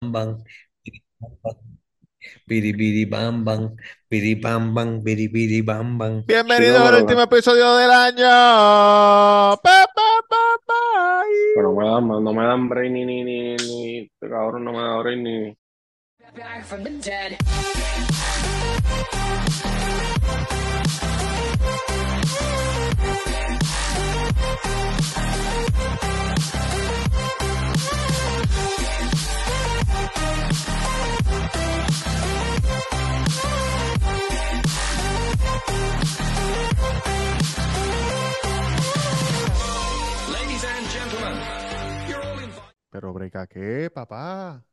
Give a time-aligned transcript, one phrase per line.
[0.00, 0.40] bam,
[2.48, 3.76] piri piri bam bam,
[4.72, 6.24] bam, bam bam.
[6.24, 8.32] Bienvenidos Chico, al último episodio del año.
[9.60, 10.82] Pa, pa, pa, pa.
[11.54, 14.72] pero no me dan, no me dan break ni, ni, ni, ni, este cabrón no
[14.72, 15.54] me da break ni.
[16.32, 17.36] back from the dead.
[42.90, 44.64] Pero breca, ¿qué, papá?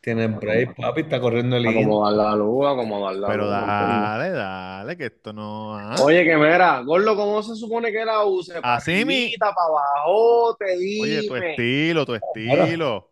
[0.00, 1.78] Tiene break, papi, está corriendo el in.
[1.78, 3.50] Acomodar la luz, acomodar la Pero luz.
[3.50, 5.76] dale, dale, que esto no.
[5.76, 5.96] ah.
[6.00, 8.60] Oye, que mira, Gordo, ¿cómo se supone que la use?
[8.60, 10.54] ¿Para Así mi- para abajo?
[10.58, 11.50] Te Oye, tu dime.
[11.50, 13.10] estilo, tu estilo.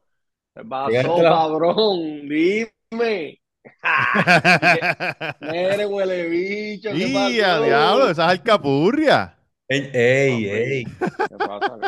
[0.54, 2.28] ¿Qué pasó, Fíjate la- cabrón?
[2.28, 3.40] Dime.
[5.40, 7.64] Mire, huele bicho, ¿qué ¡Y a pasó?
[7.64, 8.04] diablo!
[8.10, 9.38] Esa es alcapurria.
[9.68, 10.84] Ey, ey, ey.
[10.84, 11.78] ¿Qué pasa?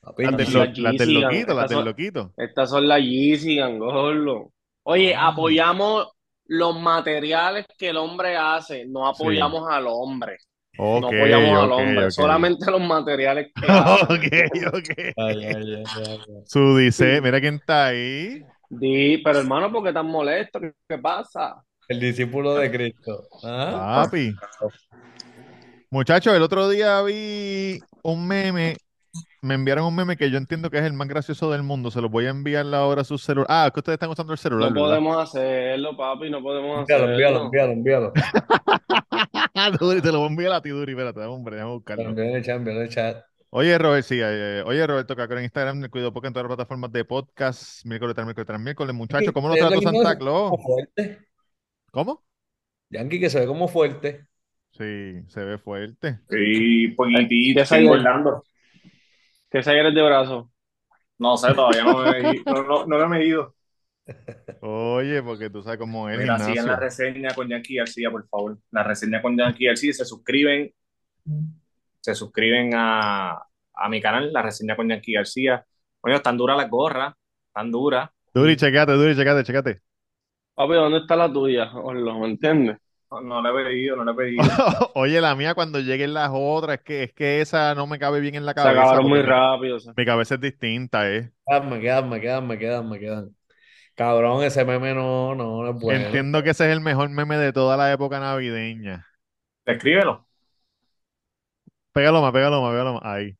[0.00, 0.52] Papi, Las del,
[0.82, 2.32] Las Yeezy, loquito, las del son- loquito.
[2.36, 4.52] Estas son las Yeezy, Gordo.
[4.84, 5.28] Oye, Ah.
[5.28, 6.08] apoyamos
[6.46, 10.36] los materiales que el hombre hace, no apoyamos al hombre.
[10.78, 13.66] No apoyamos al hombre, solamente los materiales que.
[14.02, 15.14] Ok, ok.
[15.16, 16.18] Ay, ay, ay, ay, ay.
[16.46, 18.42] Su dice, mira quién está ahí.
[18.68, 20.60] Di, pero hermano, ¿por qué tan molesto?
[20.60, 21.62] ¿Qué, qué pasa?
[21.88, 23.28] El discípulo de Cristo.
[23.44, 24.02] ¿Ah?
[24.04, 24.34] Papi.
[25.90, 28.76] Muchachos, el otro día vi un meme.
[29.44, 31.90] Me enviaron un meme que yo entiendo que es el más gracioso del mundo.
[31.90, 33.46] Se los voy a enviar ahora a su celular.
[33.50, 34.88] Ah, es que ustedes están usando el celular, No ¿verdad?
[34.88, 37.44] podemos hacerlo, papi, no podemos Envíalo, envíalo, hacerlo.
[37.44, 38.12] envíalo, envíalo.
[39.78, 40.92] Duri, te lo voy a enviar a ti, Duri.
[40.92, 42.08] Espérate, hombre, déjame buscarlo.
[42.08, 43.22] Envíalo en el envíalo el chat.
[43.50, 46.56] Oye, Robert, sí, eh, oye, Roberto Cacor en Instagram, el Cuido Poco en todas las
[46.56, 48.94] plataformas de podcast, miércoles tras miércoles tras miércoles.
[48.94, 50.52] Muchachos, ¿cómo ve trató Santa Claus?
[51.92, 52.24] ¿Cómo?
[52.90, 54.26] Yankee que se ve como fuerte.
[54.72, 56.18] Sí, se ve fuerte.
[56.30, 57.94] Sí, poquitito, ¿Qué estoy salió?
[57.94, 58.42] engordando.
[59.62, 60.50] ¿Qué eres de brazo?
[61.18, 63.54] No sé, todavía no, me he medi- no, no, no lo he medido.
[64.60, 68.58] Oye, porque tú sabes cómo es Mira, sigan la reseña con Yankee García, por favor.
[68.72, 70.72] La reseña con Yankee García, se suscriben,
[72.00, 73.32] se suscriben a,
[73.74, 75.64] a mi canal, la reseña con Yankee García.
[76.00, 77.14] Coño, están duras las gorras,
[77.46, 78.10] están duras.
[78.34, 79.80] Duri, checate, Duri, checate, checate.
[80.54, 81.70] Papi, ¿dónde está la tuya?
[81.74, 82.78] Orlo, ¿me entiendes?
[83.22, 84.42] No, la he pedido, no la he pedido.
[84.94, 88.20] Oye, la mía cuando lleguen las otras, es que, es que esa no me cabe
[88.20, 88.80] bien en la Se cabeza.
[88.80, 89.76] acabaron muy rápido.
[89.76, 89.92] o sea.
[89.96, 91.32] Mi cabeza es distinta, ¿eh?
[91.46, 93.28] Quédame, quédame, quédame, quédame, quédame.
[93.94, 96.04] Cabrón, ese meme no, no, no es bueno.
[96.06, 99.06] Entiendo que ese es el mejor meme de toda la época navideña.
[99.66, 100.26] Escríbelo.
[101.92, 103.02] Pégalo más, pégalo más, pégalo más.
[103.04, 103.36] Ahí.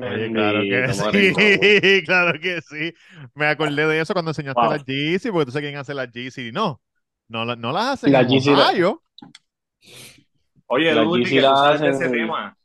[0.00, 2.94] Oye, claro que sí, claro que sí.
[3.34, 4.70] Me acordé de eso cuando enseñaste Wow.
[4.70, 6.50] las Yeezy, porque tú sabes quién hace las Yeezy.
[6.52, 6.80] No,
[7.28, 8.72] no, la- no las hacen Las Yeezy la-.
[10.66, 12.56] Oye, Dulce, Yeezy que hacen- ese tema.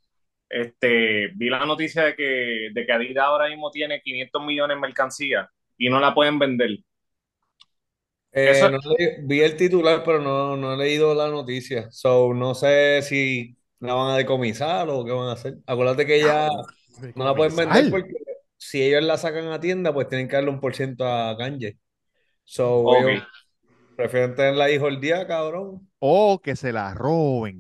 [0.50, 4.82] Este, vi la noticia de que, de que Adidas ahora mismo tiene 500 millones en
[4.82, 6.70] mercancía y no la pueden vender.
[8.32, 11.92] Eh, Eso- no le- vi el titular, pero no, no he leído la noticia.
[11.92, 15.56] So, no sé si la van a decomisar o qué van a hacer.
[15.66, 16.48] Acuérdate que ya
[17.16, 18.14] no la pueden vender porque
[18.58, 21.78] si ellos la sacan a tienda, pues tienen que darle un por ciento a Kanye.
[22.46, 23.24] So, ellos
[23.96, 25.90] prefieren tenerla ahí el día, cabrón.
[26.00, 27.60] O que se la roben.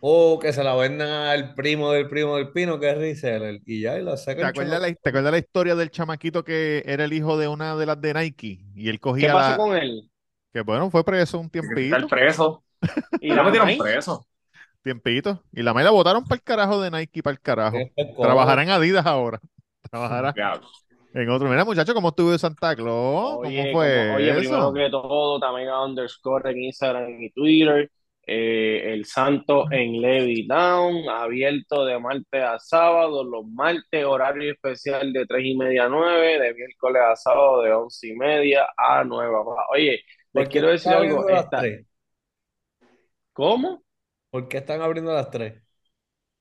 [0.00, 3.60] O que se la vendan al primo del primo del pino, que es reseller.
[3.64, 4.46] Y ya, y la ¿Te sacan.
[4.46, 7.86] acuerdas la, te acuerdas la historia del chamaquito que era el hijo de una de
[7.86, 8.60] las de Nike?
[8.74, 9.56] Y él ¿Qué cogía pasó la...
[9.56, 10.10] con él?
[10.52, 11.50] Que bueno, fue preso un
[11.90, 12.08] Está tiempito.
[12.08, 12.64] preso.
[13.20, 14.27] ¿Y Ya la metieron preso.
[14.88, 15.42] Tiempito.
[15.52, 17.76] Y la May la botaron para el carajo de Nike, para el carajo.
[17.76, 19.38] Este Trabajará en Adidas ahora.
[19.90, 20.34] Trabajará
[21.14, 21.48] en otro.
[21.48, 23.38] Mira, muchacho, ¿cómo estuvo de Santa Claus?
[23.38, 27.90] Oye, ¿Cómo fue como- oye, primero que todo, también a underscore en Instagram y Twitter.
[28.30, 35.24] Eh, el Santo en Levittown, abierto de martes a sábado, los martes horario especial de
[35.24, 39.32] tres y media a nueve, de miércoles a sábado de once y media a nueve.
[39.32, 39.64] papá.
[39.72, 41.26] Oye, ¿Por les quiero decir algo.
[41.28, 41.62] esta-?
[43.32, 43.82] ¿Cómo?
[44.30, 45.62] ¿Por qué están abriendo a las tres?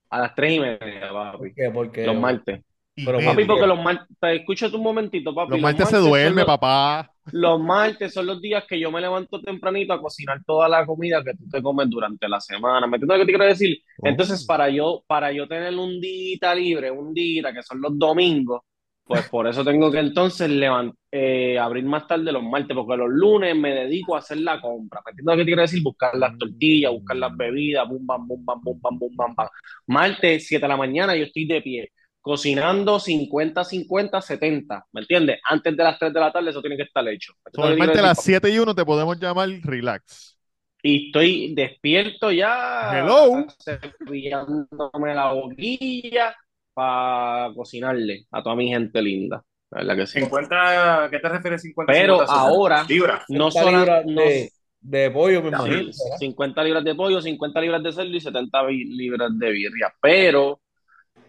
[0.10, 1.54] A las tres y media, papi.
[1.74, 2.06] ¿Por qué?
[2.06, 2.62] Los martes.
[2.95, 3.19] Pero.
[3.19, 5.51] Papi, porque los martes, escúchate un momentito, papi.
[5.51, 7.12] Los martes se duerme, los- papá.
[7.31, 11.22] Los martes son los días que yo me levanto tempranito a cocinar toda la comida
[11.24, 12.88] que tú te comes durante la semana.
[12.88, 13.78] ¿Me entiendes lo que te quiero decir?
[14.01, 14.48] Entonces, Oh.
[14.48, 18.62] para yo, para yo tener un día libre, un día que son los domingos,
[19.07, 23.09] pues por eso tengo que entonces levan- eh, abrir más tarde los martes, porque los
[23.09, 25.01] lunes me dedico a hacer la compra.
[25.06, 25.81] ¿Me entiendes lo que te quiero decir?
[25.83, 29.48] Buscar las tortillas, buscar las bebidas, bum, bam, bum, bam, bum, bam, bum, bam, bam.
[29.88, 35.39] Martes, 7 de la mañana, yo estoy de pie cocinando 50, 50, 70, ¿me entiendes?
[35.50, 37.33] Antes de las 3 de la tarde eso tiene que estar hecho.
[37.45, 40.38] Te Solamente quiero a las decir, 7 y 1 te podemos llamar relax.
[40.83, 43.45] Y estoy despierto ya, Hello.
[43.63, 46.36] cepillándome la boquilla
[46.77, 49.44] para cocinarle a toda mi gente linda.
[49.71, 50.19] La verdad que sí.
[50.19, 51.94] 50, ¿a qué te refieres 50?
[51.94, 53.25] Pero 50, ahora, Libra.
[53.29, 54.51] no 50 solo libras no, de,
[54.81, 55.91] de pollo, me imagino.
[55.91, 56.18] sí, ¿verdad?
[56.19, 59.94] 50 libras de pollo, 50 libras de cerdo y 70 bi- libras de birria.
[60.01, 60.62] Pero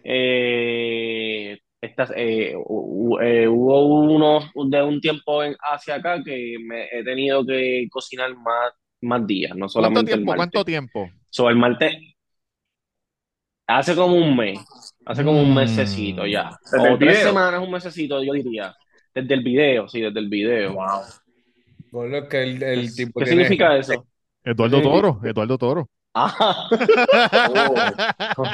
[0.03, 7.03] eh, estas, eh, eh, hubo unos de un tiempo en, hacia acá que me he
[7.03, 10.25] tenido que cocinar más, más días, no ¿Cuánto solamente el tiempo?
[10.25, 10.37] martes.
[10.37, 11.09] ¿Cuánto tiempo?
[11.29, 11.93] So, el martes,
[13.69, 14.59] hace como un mes,
[15.05, 15.55] hace como un Mm.
[15.55, 16.57] mesecito ya.
[16.71, 17.27] ¿Desde O tres video?
[17.29, 18.73] semanas, un mesecito, yo diría.
[19.13, 20.73] Desde el video, sí, desde el video.
[20.73, 21.01] Wow.
[21.91, 24.05] Gordo, es que el, el tipo ¿Qué tiene- significa eso?
[24.43, 24.81] Eduardo.
[24.81, 25.89] Toro, Eduardo Toro.
[26.13, 26.67] Ah,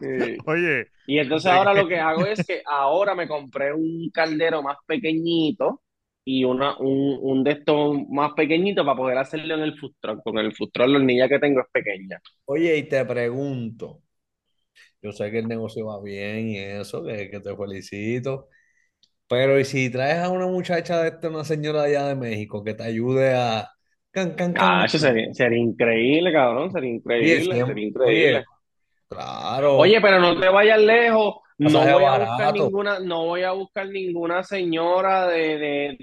[0.00, 0.36] sí.
[0.46, 4.76] Oye, Y entonces ahora lo que hago es que ahora me compré un caldero más
[4.86, 5.80] pequeñito
[6.24, 10.20] y una, un, un de estos más pequeñito para poder hacerlo en el food truck.
[10.24, 12.20] Porque en el food truck la hornilla que tengo es pequeña.
[12.46, 14.02] Oye, y te pregunto,
[15.02, 18.48] yo sé que el negocio va bien y eso, que, que te felicito,
[19.28, 22.74] pero ¿y si traes a una muchacha de esta, una señora allá de México, que
[22.74, 23.68] te ayude a...
[24.10, 24.64] Can, can, can?
[24.64, 26.70] Ah, eso sería, sería increíble, cabrón.
[26.70, 28.36] Sería increíble, sería increíble.
[28.36, 28.44] oye,
[29.08, 29.78] claro.
[29.78, 31.36] Oye, pero no te vayas lejos.
[31.58, 35.98] No voy a buscar ninguna, no voy a buscar ninguna señora de, de,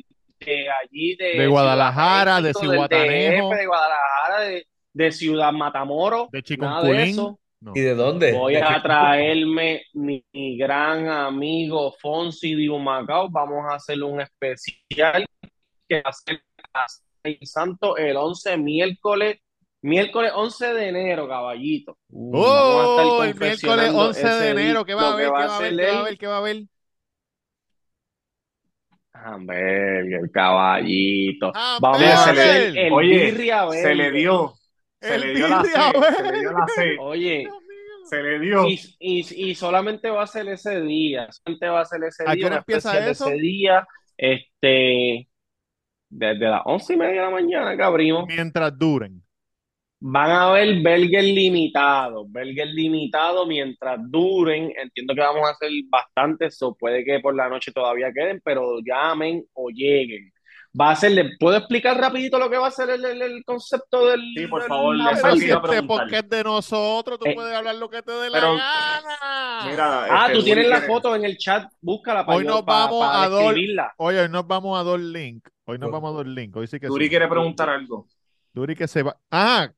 [0.46, 3.50] de allí, de, De Guadalajara, de Cihuatanejo.
[3.50, 7.16] DF, de Guadalajara, de, de Ciudad Matamoros, de de Chiconculín.
[7.62, 7.74] No.
[7.76, 8.34] ¿Y de dónde?
[8.34, 13.30] Voy ¿De a traerme mi, mi gran amigo Fonsi de Humacao.
[13.30, 15.26] Vamos a hacer un especial
[15.88, 16.42] que va a ser
[17.24, 19.38] el Santo el 11 miércoles,
[19.84, 21.98] miércoles 11 de enero, caballito.
[22.12, 23.22] ¡Oh!
[23.22, 24.86] El miércoles confeccionando 11 de enero.
[24.86, 25.28] ¿Qué va a haber?
[25.28, 26.18] que ¿Qué va va a haber?
[26.18, 26.64] ¿Qué va a haber?
[29.24, 31.52] Hamburger, caballito.
[31.54, 31.80] Hamburger.
[31.82, 34.54] Vamos a hacer el Oye, birria Se le dio.
[35.00, 35.70] Se El le dio la C.
[36.18, 36.98] Se le dio la C.
[37.00, 37.48] Oye.
[38.10, 38.68] Se le dio.
[38.68, 41.28] y, y, y solamente va a ser ese día.
[41.32, 42.46] Solamente va a ser ese ¿A qué día.
[42.48, 43.28] hora una empieza eso?
[43.28, 43.88] ese día.
[44.18, 45.28] Este,
[46.10, 48.26] desde las once y media de la mañana que abrimos.
[48.28, 49.24] Mientras duren.
[50.04, 54.74] Van a haber burgers limitados, burgers limitados mientras duren.
[54.76, 58.80] Entiendo que vamos a hacer bastantes, o puede que por la noche todavía queden, pero
[58.84, 60.32] llamen o lleguen.
[60.80, 63.44] Va a ser, ¿le puedo explicar rapidito lo que va a ser el, el- el
[63.44, 65.88] concepto del, Sí, por del favor, eso Pero es si este preguntar.
[65.88, 69.68] podcast es de nosotros, tú Eh, puedes hablar lo que te dé la pero- gana.
[69.70, 72.50] Mira, Ah, este, tú tienes la quiere- foto en el chat, búscala para Hoy yo-
[72.52, 73.94] nos pa- vamos para a describirla.
[73.98, 75.48] Oye, hoy nos vamos a dar link.
[75.66, 76.56] Hoy nos vamos a dar link.
[76.56, 77.10] Hoy sí que Duri sí.
[77.10, 78.08] quiere preguntar algo.
[78.54, 79.18] Duri que se va.
[79.30, 79.70] Ah,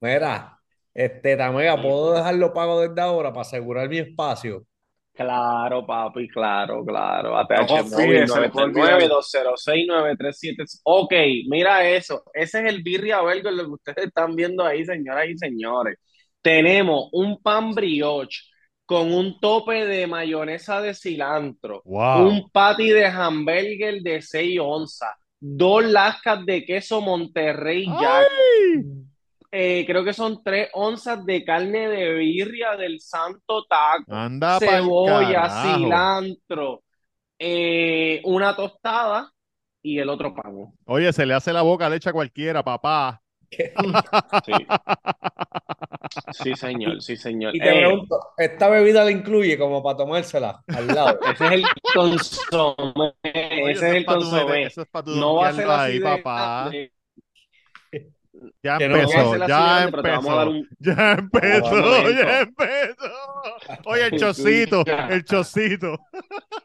[0.00, 0.58] Mira,
[0.94, 4.66] este, Tamega, ¿puedo dejarlo pago desde ahora para asegurar mi espacio?
[5.14, 7.38] Claro, papi, claro, claro.
[7.38, 8.28] ATH olvidar.
[8.28, 10.80] 939-206-9373.
[10.84, 11.12] Ok,
[11.48, 12.24] mira eso.
[12.32, 15.98] Ese es el birria burger, lo que ustedes están viendo ahí, señoras y señores.
[16.40, 18.40] Tenemos un pan brioche
[18.86, 22.26] con un tope de mayonesa de cilantro, wow.
[22.26, 25.14] un patty de hamburger de 6 onzas,
[25.44, 28.28] dos lascas de queso Monterrey Jack,
[29.50, 35.62] eh, creo que son 3 onzas de carne de birria del Santo Taco Anda cebolla,
[35.62, 36.82] cilantro,
[37.38, 39.30] eh, una tostada
[39.82, 40.72] y el otro pan.
[40.84, 43.21] Oye, se le hace la boca leche a cualquiera, papá.
[44.44, 44.52] Sí,
[46.30, 47.54] sí señor, sí, señor.
[47.54, 51.18] Y te Eh, pregunto, ¿esta bebida la incluye como para tomársela al lado?
[51.32, 54.62] ese es el consomé, ese eso es el consomé.
[54.66, 56.70] Eso es para tu No va a ser así de papá.
[58.62, 60.50] Ya no no empezó, de ya grande, empezó.
[60.50, 60.68] un...
[60.80, 63.10] Ya empezó, ya empezó.
[63.84, 65.98] Oye, el chocito, el chocito.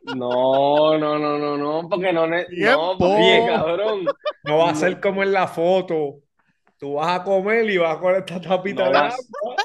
[0.03, 4.06] No, no, no, no, no, porque no, no, porque cabrón,
[4.44, 6.22] No va a ser como en la foto.
[6.79, 9.55] Tú vas a comer y vas con esta tapita No de vas- agua.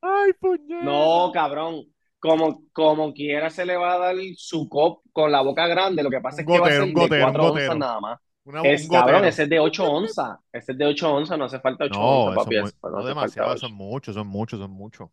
[0.00, 0.84] Ay, puñeta.
[0.84, 1.84] No, cabrón.
[2.18, 6.02] Como, como quiera se le va a dar su cop con la boca grande.
[6.02, 7.64] Lo que pasa es que va a gotero, ser un de gotero, un 4 gotero.
[7.72, 8.18] onzas nada más.
[8.44, 9.28] Una- Es, un cabrón, gotero.
[9.28, 10.38] ese es de 8 onzas.
[10.52, 12.56] Ese es de 8 onzas, no hace falta 8 No, onzas, papi.
[12.56, 13.74] es muy- no no demasiado, son 8.
[13.76, 15.08] muchos, son muchos, son muchos.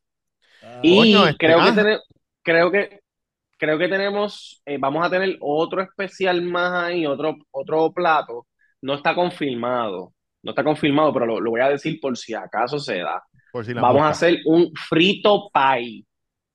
[0.82, 1.66] Y Coño, este, creo, ah.
[1.66, 2.00] que tene-
[2.42, 3.00] creo que
[3.64, 8.48] creo que tenemos, eh, vamos a tener otro especial más ahí, otro, otro plato.
[8.82, 12.78] No está confirmado, no está confirmado, pero lo, lo voy a decir por si acaso
[12.80, 13.24] se da.
[13.54, 16.04] Por si la Vamos a hacer un frito pie.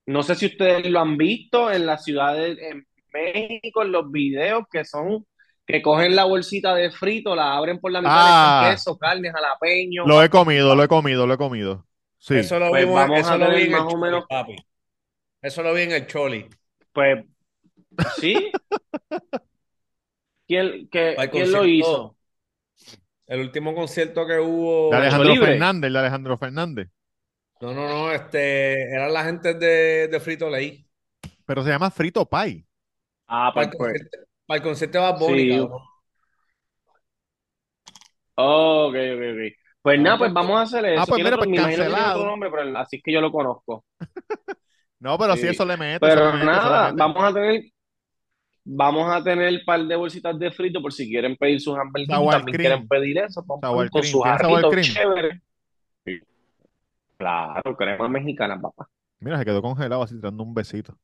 [0.06, 4.10] No sé si ustedes lo han visto en la ciudad de en México, en los
[4.10, 5.24] videos que son,
[5.66, 8.60] que cogen la bolsita de frito, la abren por la mitad, Ah.
[8.64, 10.06] echan queso, carne, jalapeño.
[10.06, 11.86] Lo he comido, lo he comido, lo he comido.
[12.18, 12.34] Sí.
[12.36, 14.24] Eso lo Pues vimos, vamos eso a lo vi en el más o Choli, menos-
[14.28, 14.56] papi.
[15.40, 16.46] Eso lo vi en el Choli.
[16.92, 17.24] Pues,
[18.18, 18.50] ¿sí?
[20.46, 22.16] ¿Quién, que- Al ¿quién lo hizo?
[23.26, 24.90] El último concierto que hubo.
[24.90, 25.48] De Alejandro libre.
[25.48, 26.88] Fernández, el de Alejandro Fernández.
[27.60, 30.86] No, no, no, este, eran la gente de, de Frito Lay.
[31.44, 32.64] Pero se llama Frito Pie.
[33.26, 35.48] Ah, Para el concierto, para el concierto de Bad Bunny, Sí.
[35.58, 35.80] cabrón.
[38.36, 39.52] Ok, ok, ok.
[39.82, 41.02] Pues Ah, nada, pues pues, vamos a hacer eso.
[41.02, 41.48] ah, pues mira, pues
[42.26, 43.84] nombre, pero así es que yo lo conozco.
[45.00, 45.42] No, pero Sí.
[45.42, 47.62] si eso le mete, Pero le mete, le nada, vamos a tener,
[48.64, 52.18] vamos a tener un par de bolsitas de frito por si quieren pedir sus hamburguesas,
[52.30, 52.60] también cream.
[52.60, 54.22] quieren pedir eso, con, con sus.
[56.04, 56.20] Sí.
[57.16, 58.88] Claro, crema mexicana, papá.
[59.20, 60.96] Mira, se quedó congelado así, dando un besito.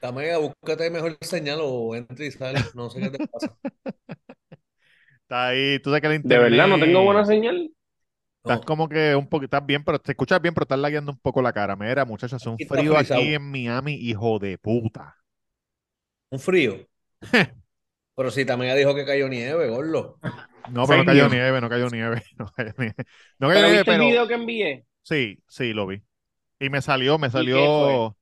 [0.00, 2.60] Tamega, búscate mejor señal o entra y sale.
[2.74, 3.54] No sé qué te pasa.
[5.22, 6.50] Está ahí, tú sabes que el De internet.
[6.50, 7.70] verdad, no tengo buena señal.
[8.48, 11.18] Estás como que un poquito, estás bien, pero te escuchas bien, pero estás lagueando un
[11.18, 11.74] poco la cara.
[11.76, 15.16] Mira, muchachos, hace un frío aquí en Miami, hijo de puta.
[16.30, 16.86] Un frío.
[18.14, 20.18] Pero si Tamega dijo que cayó nieve, gordo.
[20.64, 22.22] No, pero no cayó nieve, no cayó nieve.
[22.38, 22.94] No cayó nieve,
[23.38, 24.86] no cayó ¿Pero nieve, viste el video que envié?
[25.02, 26.02] sí, sí, lo vi.
[26.60, 28.18] Y me salió, me salió.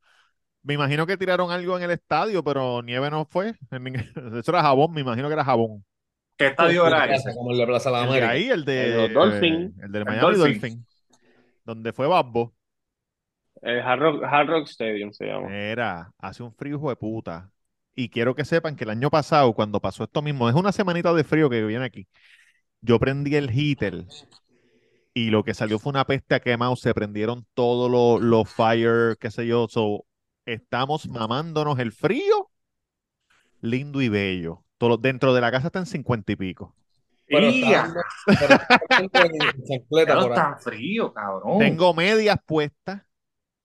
[0.63, 3.55] Me imagino que tiraron algo en el estadio, pero nieve no fue.
[4.41, 5.85] Eso era jabón, me imagino que era jabón.
[6.37, 7.33] ¿Qué estadio era ese?
[7.35, 8.31] Como el de Plaza de la El de América.
[8.31, 9.75] ahí, el de, El de Dolphins.
[9.83, 10.37] el del El Miami.
[10.37, 10.87] Dolphin,
[11.65, 12.55] donde fue Babbo.
[13.63, 15.55] El Hard Rock, Hard Rock Stadium se llama.
[15.55, 17.51] Era, hace un frío hijo de puta.
[17.95, 21.13] Y quiero que sepan que el año pasado, cuando pasó esto mismo, es una semanita
[21.15, 22.09] de frío que viene aquí.
[22.81, 24.05] Yo prendí el heater
[25.15, 26.77] y lo que salió fue una peste a quemado.
[26.77, 29.69] Se prendieron todos los los fire, qué sé yo.
[29.69, 30.05] So,
[30.45, 32.51] estamos mamándonos el frío,
[33.61, 34.65] lindo y bello.
[34.85, 36.75] Todo, dentro de la casa está en cincuenta y pico.
[37.27, 37.95] Pero está
[38.29, 38.55] pero
[39.01, 41.59] está por tan frío, cabrón.
[41.59, 43.01] Tengo medias puestas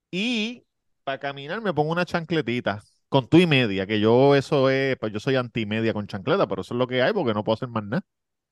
[0.09, 0.63] y
[1.03, 5.11] para caminar me pongo una chancletita con tu y media, que yo eso es, pues
[5.11, 7.67] yo soy anti-media con chancleta, pero eso es lo que hay porque no puedo hacer
[7.67, 8.03] más nada.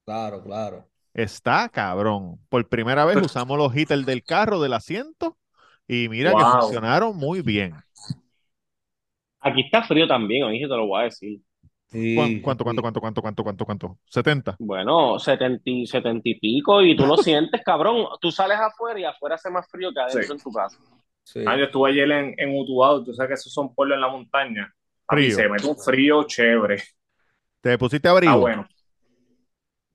[0.03, 0.85] Claro, claro.
[1.13, 2.37] Está cabrón.
[2.49, 5.37] Por primera vez usamos los heaters del carro, del asiento,
[5.87, 7.75] y mira que funcionaron muy bien.
[9.39, 11.39] Aquí está frío también, oye, te lo voy a decir.
[11.87, 13.97] Sí, ¿Cuán- ¿Cuánto, cuánto, cuánto, cuánto, cuánto, cuánto, cuánto?
[14.09, 14.55] ¿70?
[14.59, 18.07] Bueno, 70, y- 70 y pico, y tú lo sientes, cabrón.
[18.19, 20.31] Tú sales afuera y afuera hace más frío que adentro Sí.
[20.33, 20.77] en tu casa.
[21.23, 21.43] Sí.
[21.45, 24.07] Ah, yo estuve ayer en, en Utuado, tú sabes que esos son pueblos en la
[24.09, 24.73] montaña.
[25.07, 25.35] A mí Frío.
[25.35, 26.83] se mete un frío chévere.
[27.61, 28.39] ¿Te pusiste Está abrigo?
[28.39, 28.67] bueno.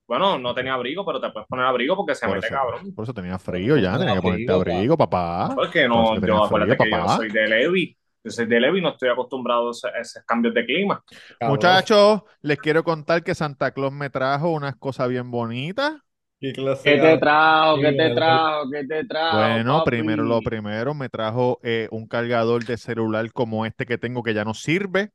[0.07, 2.95] Bueno, no tenía abrigo, pero te puedes poner abrigo porque se Por mete eso, cabrón.
[2.95, 4.73] por eso tenía frío ya, tenía que ponerte abrigo, pa.
[4.75, 5.53] abrigo, papá.
[5.55, 7.17] Porque Por no, eso que tenía yo acuérdate que yo papá.
[7.17, 7.97] soy de Levi.
[8.25, 11.03] Yo soy de Levi y no estoy acostumbrado a esos cambios de clima.
[11.39, 11.51] Cabrón.
[11.57, 15.95] Muchachos, les quiero contar que Santa Claus me trajo unas cosas bien bonitas.
[16.39, 17.81] ¿Qué clase ¿Qué de- te trajo?
[17.81, 18.71] ¿Qué te trajo?
[18.71, 19.91] ¿Qué te trajo, Bueno, papi?
[19.91, 24.35] primero lo primero, me trajo eh, un cargador de celular como este que tengo que
[24.35, 25.11] ya no sirve,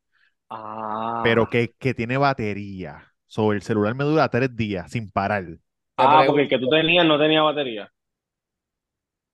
[0.50, 1.22] Ah.
[1.24, 3.04] pero que, que tiene batería.
[3.26, 5.46] So, el celular me dura tres días sin parar.
[5.98, 7.92] Ah, porque el que tú tenías no tenía batería.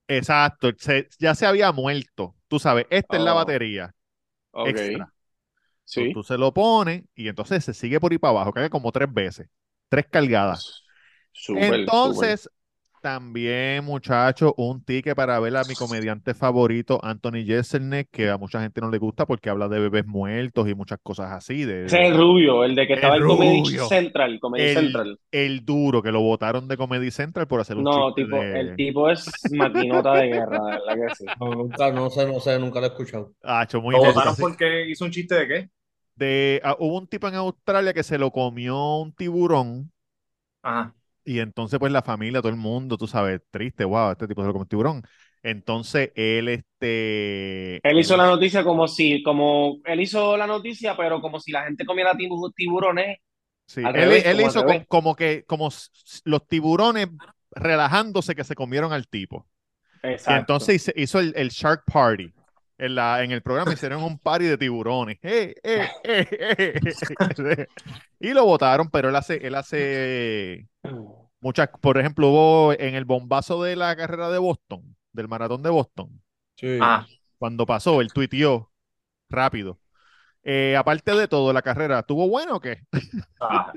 [0.08, 2.36] Exacto, se- ya se había muerto.
[2.48, 3.34] Tú sabes, esta es la Oh.
[3.34, 3.94] batería
[4.52, 4.76] Ok.
[4.78, 5.12] extra.
[5.84, 6.12] Sí.
[6.12, 9.12] tú se lo pones y entonces se sigue por ahí para abajo, carga como tres
[9.12, 9.48] veces,
[9.88, 10.68] tres cargadas.
[11.52, 12.50] Entonces,
[13.04, 18.60] también, muchachos, un ticket para ver a mi comediante favorito, Anthony Jeselnik, que a mucha
[18.62, 21.64] gente no le gusta porque habla de bebés muertos y muchas cosas así.
[21.64, 23.64] De, Ese es el rubio, el de que estaba en Comedy.
[23.78, 25.18] Central, Comedy el, Central.
[25.32, 28.60] el duro que lo votaron de Comedy Central por hacer un No, chiste tipo, de...
[28.60, 31.24] el tipo es maquinota de guerra, verdad que sí.
[31.40, 33.34] No, nunca, no sé, no sé, nunca lo he escuchado.
[33.42, 35.70] Acho, muy ¿Lo votaron porque hizo un chiste de qué?
[36.16, 39.92] De, ah, hubo un tipo en Australia que se lo comió un tiburón
[40.62, 40.94] Ajá.
[41.24, 44.46] Y entonces pues la familia, todo el mundo, tú sabes, triste, wow, este tipo se
[44.46, 45.02] lo comió un tiburón.
[45.42, 47.76] Entonces él, este...
[47.82, 51.64] Él hizo la noticia como si, como, él hizo la noticia, pero como si la
[51.64, 53.18] gente comiera tibu- tiburones.
[53.66, 54.82] Sí, él, revés, él como hizo revés.
[54.82, 55.70] co- como que, como
[56.24, 57.08] los tiburones
[57.50, 59.46] relajándose que se comieron al tipo.
[60.02, 60.40] Y Exacto.
[60.40, 62.32] entonces hizo, el, el Shark Party.
[62.76, 65.18] En, la, en el programa hicieron un party de tiburones.
[65.22, 67.66] ¡Eh, eh, eh, eh!
[68.30, 70.68] Y lo votaron, pero él hace, él hace
[71.40, 75.70] muchas, por ejemplo, hubo en el bombazo de la carrera de Boston, del maratón de
[75.70, 76.22] Boston,
[76.56, 76.78] Sí.
[76.80, 77.06] Ajá.
[77.38, 78.72] cuando pasó, él tuiteó
[79.28, 79.80] rápido.
[80.44, 82.82] Eh, aparte de todo, la carrera, ¿tuvo bueno o qué?
[83.38, 83.72] Ajá.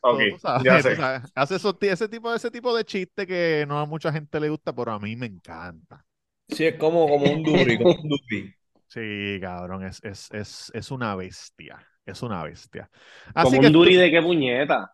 [0.00, 0.96] Ok, Tú sabes, ya tú sé.
[0.96, 4.48] sabes, hace esos ese tipo, ese tipo de chiste que no a mucha gente le
[4.50, 6.04] gusta, pero a mí me encanta.
[6.48, 8.52] Sí, es como, como un duri, como un duri.
[8.88, 11.86] Sí, cabrón, es, es, es, es una bestia.
[12.06, 12.88] Es una bestia.
[13.34, 14.92] Así Como que un duri tú- de qué puñeta.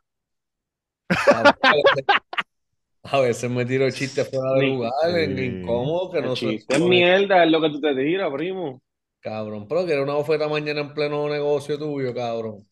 [3.05, 5.45] A veces, me tiro chistes fuera de lugar, Sí.
[5.45, 6.47] incómodo, que El no sé.
[6.51, 8.81] chiste es mierda, es lo que tú te tiras, primo.
[9.21, 12.67] Cabrón, pero que era una oferta mañana en pleno negocio tuyo, cabrón.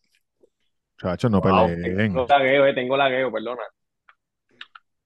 [1.03, 1.97] Muchachos, no Wow, peleen.
[1.97, 3.63] tengo lagueo, eh, tengo lagueo, perdona.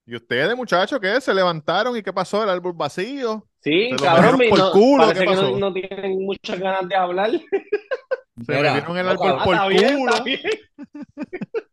[0.07, 1.21] ¿Y ustedes, muchachos, qué?
[1.21, 2.43] ¿Se levantaron y qué pasó?
[2.43, 3.47] ¿El árbol vacío?
[3.61, 7.31] Sí, cabrón, por no- culo, parece ¿qué que no, no tienen muchas ganas de hablar.
[8.43, 9.99] Se Mira, metieron el no, árbol por está bien, culo.
[9.99, 10.41] está bien.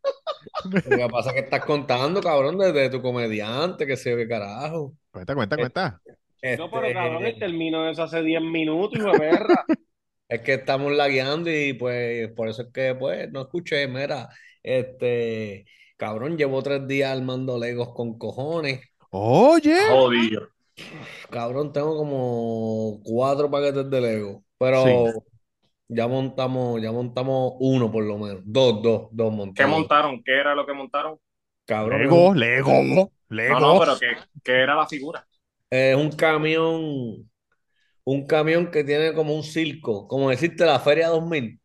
[0.64, 4.94] Lo que pasa es que estás contando, cabrón, desde tu comediante, que sé qué carajo.
[5.10, 6.00] Cuenta, cuenta, cuenta.
[6.56, 9.64] No, pero Este, cabrón, él terminó eso hace 10 minutos, hijo de perra.
[10.28, 14.30] Es que estamos lagueando y pues por eso es que pues no escuché, mira,
[14.62, 15.66] este,
[15.98, 18.80] cabrón, llevo tres días armando legos con cojones.
[19.10, 20.48] Oye, Jodido.
[21.30, 24.84] Cabrón, tengo como cuatro paquetes de Lego, pero
[25.94, 29.76] ya montamos, ya montamos uno por lo menos, dos, dos, dos ¿Qué montamos.
[29.76, 30.22] montaron?
[30.22, 31.18] ¿Qué era lo que montaron?
[31.66, 32.72] Cabrón, Lego, Lego,
[33.28, 33.60] Lego.
[33.60, 35.26] No, no, pero ¿qué, qué era la figura?
[35.70, 37.30] es un camión,
[38.04, 41.60] un camión que tiene como un circo, como decirte la Feria 2000.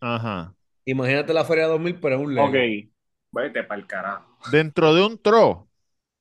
[0.00, 0.54] Ajá.
[0.84, 2.50] Imagínate la Feria 2000, pero es un Lego.
[2.50, 2.90] Ok.
[3.32, 4.36] Vete para el carajo.
[4.44, 5.69] Dentro de un tro.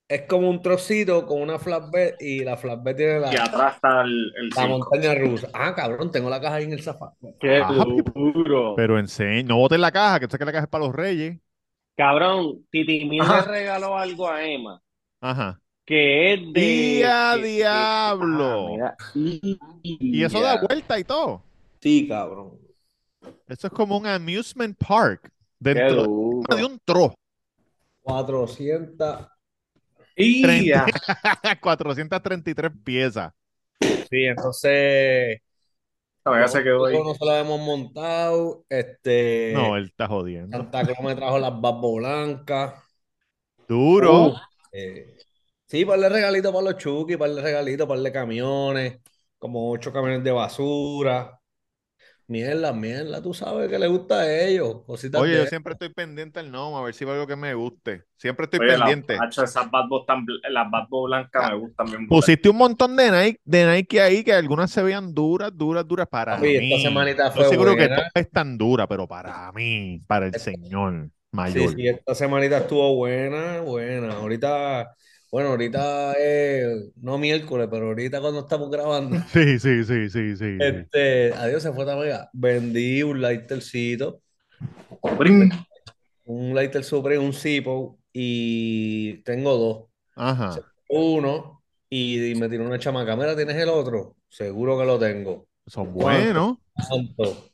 [0.10, 4.02] Es como un trocito con una flatbed y la flatbed tiene la, Y atrás está
[4.02, 5.50] el, el la montaña rusa.
[5.54, 7.16] Ah, cabrón, tengo la caja ahí en el zapato.
[7.40, 7.74] Qué Ajá,
[8.16, 8.74] duro.
[8.76, 11.38] Pero enseña, no botes la caja, que sé que la caja es para los reyes.
[11.96, 14.82] Cabrón, Titi Mil le regaló algo a Emma,
[15.22, 15.62] Ajá.
[15.86, 16.60] que es de...
[16.60, 18.68] ¡Día que- que- diablo!
[18.84, 18.96] Ah.
[19.14, 21.44] Y eso da vuelta y todo.
[21.82, 22.58] Sí, cabrón.
[23.48, 26.56] Eso es como un amusement park Qué dentro duro.
[26.56, 27.14] de un tro.
[28.02, 29.28] 400.
[30.22, 30.86] Y ya.
[31.62, 33.32] 433 piezas.
[33.80, 35.40] Sí, entonces.
[36.26, 36.98] Ya se quedó ahí.
[37.02, 38.66] no se la hemos montado.
[38.68, 39.54] Este.
[39.56, 40.56] No, él está jodiendo.
[40.56, 42.74] Santa Claus me trajo las babas blancas.
[43.68, 44.36] Duro.
[44.74, 45.16] Eh,
[45.66, 49.00] sí, par de regalitos para los Chucky, par de regalitos, par de camiones,
[49.38, 51.39] como ocho camiones de basura.
[52.30, 54.84] Mierda, mierda, tú sabes que le gusta a ellos.
[54.86, 57.56] Cositas Oye, yo siempre estoy pendiente al no, a ver si va algo que me
[57.56, 58.04] guste.
[58.18, 59.18] Siempre estoy Oye, la- pendiente.
[59.32, 61.98] esas Bad tan las Bad blancas me gustan bien.
[62.02, 62.18] brutal.
[62.20, 66.08] Pusiste un montón de Nike, de Nike ahí que algunas se vean duras, duras, duras
[66.08, 66.84] para esta mí.
[66.84, 67.96] semanita Yo fue seguro que buena.
[67.96, 71.74] todas están duras, pero para mí, para el señor Sí, mayor.
[71.76, 74.14] sí, esta semanita estuvo buena, buena.
[74.18, 74.96] Ahorita,
[75.32, 80.58] bueno, ahorita es, no miércoles, pero ahorita cuando estamos grabando, Sí, sí, sí, sí, sí.
[80.60, 82.30] este, adiós, se fue esta mega.
[82.34, 84.22] Vendí un lightercito,
[86.26, 89.86] un lighter Supreme, un Zippo, y tengo dos.
[90.16, 90.60] Ajá.
[90.90, 93.16] Uno, y, me tiró una chamaca.
[93.16, 94.16] Mira, ¿tienes el otro?
[94.28, 95.48] Seguro que lo tengo.
[95.68, 96.58] Son buenos.
[96.74, 97.50] ¿Cuánto?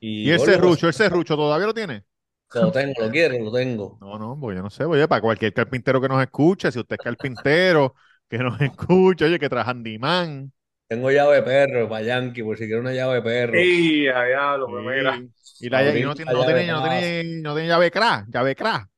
[0.00, 0.82] ¿Y el coño, pues?
[0.82, 2.04] ¿El serrucho todavía lo tiene?
[2.54, 3.98] Lo tengo, lo quiero, lo tengo.
[4.00, 4.84] No, no, pues yo no sé.
[4.84, 7.94] Oye, para cualquier carpintero que nos escuche, si usted es carpintero,
[8.28, 10.52] que nos escuche, oye, que trae handyman.
[10.88, 13.58] Tengo llave de perro para Yankee, por si quiere una llave de perro.
[13.58, 15.22] Y a diablo, pues mira.
[15.60, 18.26] Y, la, y Abrir no, tiene, no, llave tiene, no, tiene, no tiene llave crack,
[18.28, 18.88] llave crack.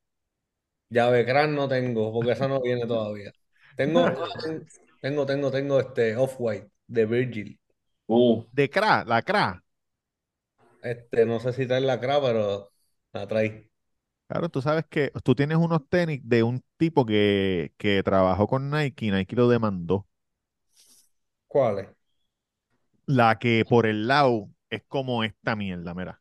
[0.90, 3.32] Llave Cran no tengo, porque esa no viene todavía.
[3.76, 4.10] Tengo,
[5.00, 7.60] tengo, tengo, tengo este Off-White de Virgil.
[8.06, 9.62] Uh, De crack, la crack.
[10.82, 12.70] Este, no sé si trae la CRA, pero
[13.14, 13.70] la trae.
[14.28, 18.70] Claro, tú sabes que tú tienes unos tenis de un tipo que, que trabajó con
[18.70, 20.06] Nike y Nike lo demandó.
[21.48, 21.88] ¿Cuáles?
[23.06, 26.20] La que por el lado es como esta mierda, mira.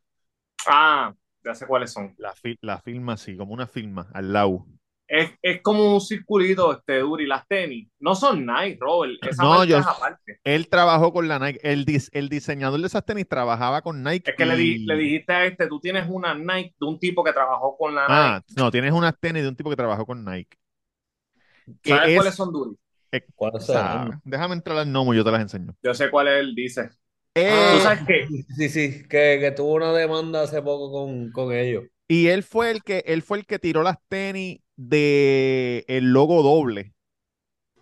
[0.66, 2.16] ah, ya sé cuáles son.
[2.16, 4.66] La, fi- la firma así, como una firma al lado.
[5.16, 7.26] Es, es como un circulito, este Duri.
[7.26, 9.12] Las tenis no son Nike, Robert.
[9.24, 10.40] Esa No, yo- es aparte.
[10.42, 11.60] Él trabajó con la Nike.
[11.62, 14.30] El, dis- el diseñador de esas tenis trabajaba con Nike.
[14.30, 17.22] Es que le, di- le dijiste a este, tú tienes una Nike de un tipo
[17.22, 18.60] que trabajó con la Ah, Nike.
[18.60, 20.56] no, tienes unas tenis de un tipo que trabajó con Nike.
[21.84, 22.76] ¿Sabes es- cuáles son Duri?
[23.36, 24.20] ¿Cuáles sabe, son?
[24.24, 25.76] Déjame entrar al gnomo y yo te las enseño.
[25.82, 26.90] Yo sé cuál él dice.
[27.36, 28.26] Eh, ¿Tú sabes qué?
[28.56, 31.84] Sí, sí, que, que tuvo una demanda hace poco con, con ellos.
[32.08, 36.42] Y él fue el que, él fue el que tiró las tenis de el logo
[36.42, 36.94] doble.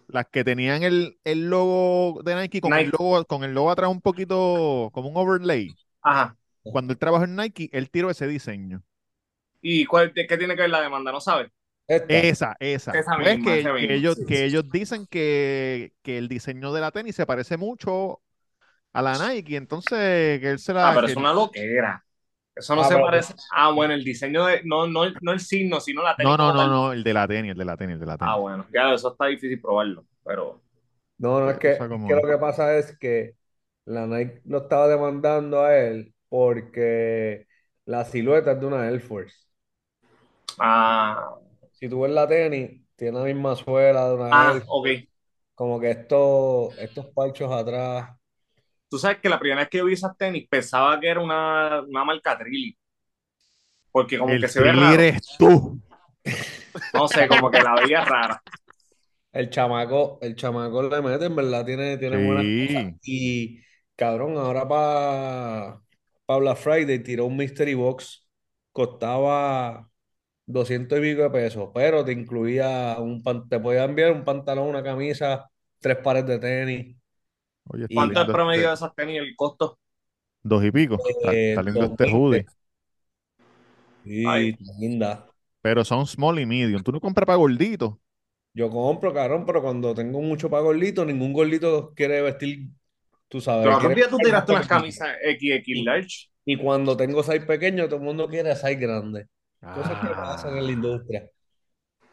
[0.08, 3.90] Las que tenían el, el logo de Nike con el logo, con el logo atrás
[3.90, 5.76] un poquito como un overlay.
[6.02, 6.36] Ajá.
[6.62, 8.82] Cuando él trabajó en Nike, él tiró ese diseño.
[9.60, 11.12] ¿Y cuál, qué tiene que ver la demanda?
[11.12, 11.50] ¿No sabes?
[11.86, 12.06] Esta.
[12.08, 12.92] Esa, esa.
[12.92, 13.94] Esa misma, que, esa que misma.
[13.94, 18.22] ellos, que ellos dicen que, que el diseño de la tenis se parece mucho
[18.92, 19.56] a la Nike.
[19.56, 20.90] Entonces, que él se la.
[20.90, 22.04] Ah, pero que- es una loquera.
[22.62, 23.34] Eso no Ah, se pero- parece.
[23.52, 24.62] Ah, bueno, el diseño de.
[24.64, 26.30] No, no, no el signo, sino la tenis.
[26.30, 28.16] No, no, no, no, el de la tenis, el de la tenis, el de la
[28.16, 28.32] tenis.
[28.32, 28.66] Ah, bueno.
[28.72, 30.04] Ya, eso está difícil probarlo.
[30.24, 30.60] Pero.
[31.18, 33.34] No, no, es que, como que lo que pasa es que
[33.84, 37.46] la Nike lo estaba demandando a él porque
[37.84, 39.36] La silueta es de una Air Force.
[40.58, 41.36] Ah,
[41.72, 44.86] Si tú ves la tenis, tiene la misma suela de una ah, Air ok.
[44.86, 45.08] Force,
[45.54, 48.10] como que estos, estos parchos atrás.
[48.92, 51.80] Tú sabes que la primera vez que yo vi esas tenis pensaba que era una,
[51.82, 52.76] una marca Trilly.
[53.90, 55.04] Porque como El que se ve raro.
[55.04, 55.80] eres tú.
[56.94, 58.42] No sé, como que la veía rara.
[59.32, 62.58] El chamaco, el chamaco le mete, en verdad, tiene, tiene buenas Sí.
[62.58, 62.94] cosas.
[63.02, 63.60] Y
[63.96, 68.28] cabrón, ahora para Black Friday tiró un Mystery Box,
[68.72, 69.88] costaba
[70.46, 74.68] 200 y pico de pesos, pero te incluía un pan- te podía enviar un pantalón,
[74.68, 75.50] una camisa,
[75.80, 76.96] tres pares de tenis,
[77.68, 79.18] Oye, está ¿Cuánto es promedio de este- esas tenis?
[79.20, 79.78] El costo.
[80.42, 80.98] Dos y pico.
[81.08, 82.18] Está, eh, está lindo dos este veinte.
[82.18, 82.46] hoodie.
[84.04, 84.56] Sí, Ay.
[84.80, 85.26] linda.
[85.60, 86.82] Pero son small y medium.
[86.82, 87.94] Tú no compras para gorditos.
[88.54, 92.68] Yo compro, cabrón, pero cuando tengo mucho para gordito, ningún gordito quiere vestir,
[93.28, 96.28] tú sabes, Pero quiere otro día tú tiraste unas camisas XX large.
[96.44, 99.26] Y cuando tengo size pequeño, todo el mundo quiere size grande.
[99.60, 100.72] Cosas que pasan en la Ah.
[100.72, 101.30] industria.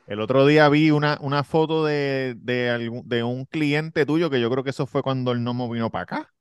[0.09, 4.41] El otro día vi una, una foto de, de, algún- de un cliente tuyo que
[4.41, 6.33] yo creo que eso fue cuando el Nomo vino para acá.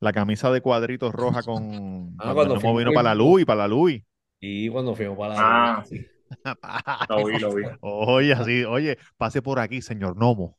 [0.00, 1.62] La camisa de cuadritos roja con
[2.18, 4.02] Ah, cuando el cuando Nomo vino para la Louis, para la Louis.
[4.40, 6.06] Y cuando fuimos para la Ah, sí.
[7.08, 7.64] Lo vi, lo vi.
[7.80, 10.58] Oye, así, oye, pase por aquí, señor Nomo.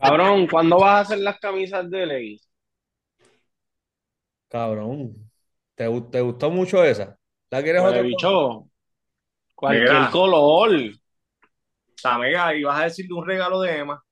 [0.00, 2.40] Cabrón, ¿cuándo vas a hacer las camisas de ley?
[4.48, 5.30] Cabrón.
[5.74, 7.18] ¿Te, te gustó mucho esa?
[7.50, 8.68] ¿La quieres otra bicho.
[9.54, 10.10] Cualquier Mira.
[12.02, 12.14] Color.
[12.14, 14.02] Tamega, ibas a decir de un regalo de Emma.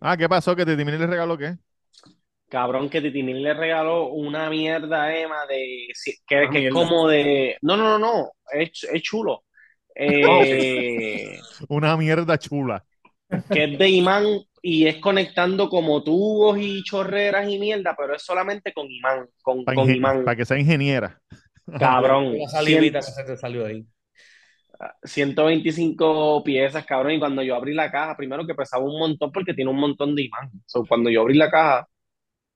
[0.00, 0.56] Ah, ¿qué pasó?
[0.56, 1.56] ¿Que te terminé el regalo qué?
[2.48, 5.86] Cabrón, que Titinin le regaló una mierda a Emma de
[6.26, 7.56] que, que es como de.
[7.62, 8.32] No, no, no, no.
[8.52, 9.44] Es, es chulo.
[10.02, 12.84] Eh, Una mierda chula.
[13.50, 14.24] que es de imán
[14.62, 19.64] y es conectando como tubos y chorreras y mierda, pero es solamente con imán, con,
[19.64, 20.24] Para con imán.
[20.36, 21.20] que sea ingeniera.
[21.78, 23.84] Cabrón, La salivita que se te salió ahí.
[25.02, 27.12] 125 piezas, cabrón.
[27.12, 30.14] Y cuando yo abrí la caja, primero que pesaba un montón porque tiene un montón
[30.14, 30.50] de imán.
[30.66, 31.86] So, cuando yo abrí la caja,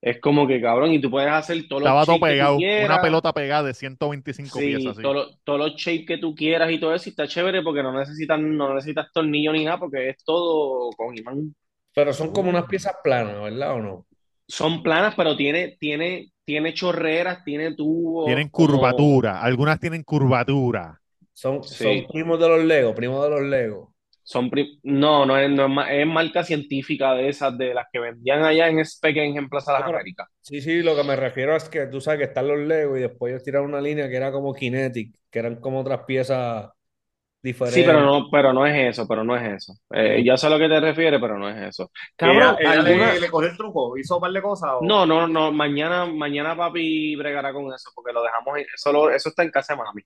[0.00, 2.58] es como que, cabrón, y tú puedes hacer todos los Estaba todo shapes que tú
[2.58, 2.84] pegado.
[2.87, 4.92] Una pelota pegada de 125 Sí, piezas.
[4.92, 5.02] así.
[5.02, 7.82] todos los- todos los shapes que tú quieras y todo eso, y está chévere porque
[7.82, 11.54] no necesitas, no necesitas tornillo ni nada, porque es todo con imán.
[11.94, 14.06] Pero son como unas piezas planas, ¿verdad o no?
[14.46, 18.26] Son planas, pero tiene, tiene, tiene chorreras, tiene tubos.
[18.26, 19.40] Tienen como- curvatura.
[19.40, 21.00] Algunas tienen curvatura.
[21.35, 21.85] Son, Sí.
[21.85, 23.88] son primos de los Legos, primos de los Legos.
[24.23, 27.87] Son prim- no, no es, no es, ma- es marca científica de esas, de las
[27.92, 30.29] que vendían allá en Specken en Plaza de las Américas.
[30.40, 33.03] Sí, sí, lo que me refiero es que tú sabes que están los Legos y
[33.03, 36.70] después ellos tiraron una línea que era como Kinetic, que eran como otras piezas
[37.42, 37.83] diferentes.
[37.83, 39.75] Sí, pero no, pero no es eso, pero no es eso.
[39.90, 40.25] Eh, Sí.
[40.25, 41.90] ya sé a lo que te refieres, pero no es eso.
[42.16, 44.70] Cabrón, Ella, ella ¿alguna- le, le cogió el truco, hizo un par de cosas.
[44.81, 49.11] o- No, no, no, mañana, mañana papi bregará con eso, porque lo dejamos, eso, lo-
[49.11, 50.03] eso está en casa de mami.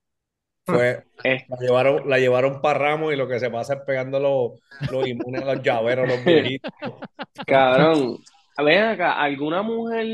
[0.69, 4.21] Fue, Eh, la llevaron, la llevaron para Ramos y lo que se pasa es pegando
[4.21, 6.71] los, los inmunes a los llaveros, los viejitos.
[7.47, 8.19] cabrón,
[8.59, 10.07] ven acá, ¿alguna mujer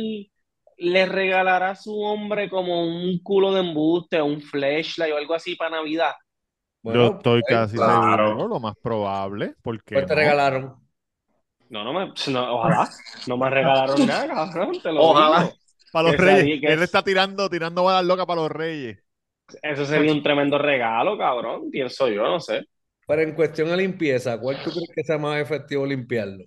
[0.77, 5.57] le regalará a su hombre como un culo de embuste, un flashlight o algo así
[5.57, 6.13] para Navidad?
[6.83, 8.29] Bueno, Yo estoy pues, casi claro.
[8.29, 9.55] seguro, lo más probable.
[9.63, 10.77] porque pues te regalaron.
[11.71, 12.89] No, no me, no, ojalá,
[13.27, 15.45] no me regalaron nada, cabrón, te lo Ojalá.
[15.45, 15.55] digo.
[15.93, 16.61] Para los que reyes.
[16.63, 18.99] Él es- está tirando, tirando balas locas para los reyes.
[19.63, 22.63] Eso sería un tremendo regalo, cabrón, pienso yo, no sé.
[23.07, 26.45] Pero en cuestión de limpieza, ¿cuál tú crees que sea más efectivo limpiarlo?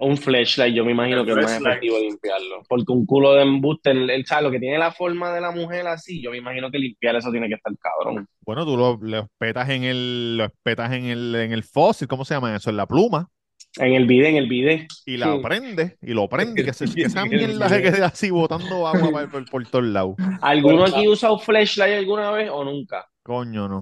[0.00, 2.62] Un flashlight, yo me imagino El que es más efectivo limpiarlo.
[2.68, 4.44] Porque un culo de embuste, el, el, ¿sabes?
[4.44, 7.30] Lo que tiene la forma de la mujer así, yo me imagino que limpiar eso
[7.30, 8.26] tiene que estar cabrón.
[8.40, 12.24] Bueno, tú lo, lo petas en el, lo petas en el, en el fósil, ¿cómo
[12.24, 12.70] se llama eso?
[12.70, 13.28] En la pluma.
[13.76, 14.86] En el video, en el video.
[15.06, 15.40] Y la Sí.
[15.42, 19.30] prendes, y lo prendes, que, se- que esa mierda se quede así botando agua por,
[19.30, 20.16] por- por todos lados.
[20.40, 23.06] ¿Alguno aquí usa un flashlight alguna vez o nunca?
[23.22, 23.80] Coño, no.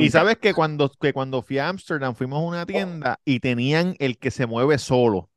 [0.00, 3.94] Y sabes que cuando, que cuando fui a Ámsterdam fuimos a una tienda y tenían
[3.98, 5.30] el que se mueve solo.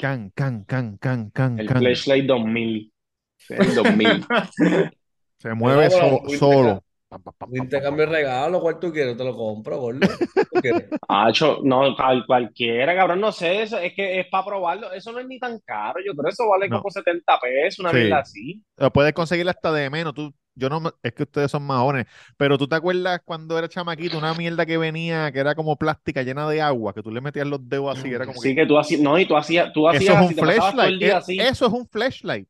[0.00, 1.78] Can, can, can, can, can, El can.
[1.78, 2.92] flashlight 2000.
[3.48, 4.26] El 2000.
[5.38, 6.82] Se mueve so- solo.
[7.22, 9.16] Pam, pam, pam, intercambio de regalo, ¿cuál tú quieres?
[9.16, 10.06] Te lo compro, gordo.
[11.08, 14.92] Hacho, no, cual- cualquiera, cabrón, no sé, eso, es que es para probarlo.
[14.92, 16.00] Eso no es ni tan caro.
[16.04, 16.78] Yo creo que eso vale No.
[16.78, 17.96] como 70 pesos, una Sí.
[17.96, 18.62] mierda así.
[18.76, 20.14] Lo puedes conseguir hasta de menos.
[20.14, 24.16] Tú, yo no, es que ustedes son jóvenes, pero tú te acuerdas cuando era chamaquito,
[24.18, 27.46] una mierda que venía, que era como plástica llena de agua, que tú le metías
[27.46, 29.88] los dedos así, era como Sí, que, que tú hacías, no, y tú hacías, tú
[29.90, 30.98] eso hacías es así, un flashlight.
[30.98, 31.38] día e- así.
[31.38, 32.48] Eso es un flashlight.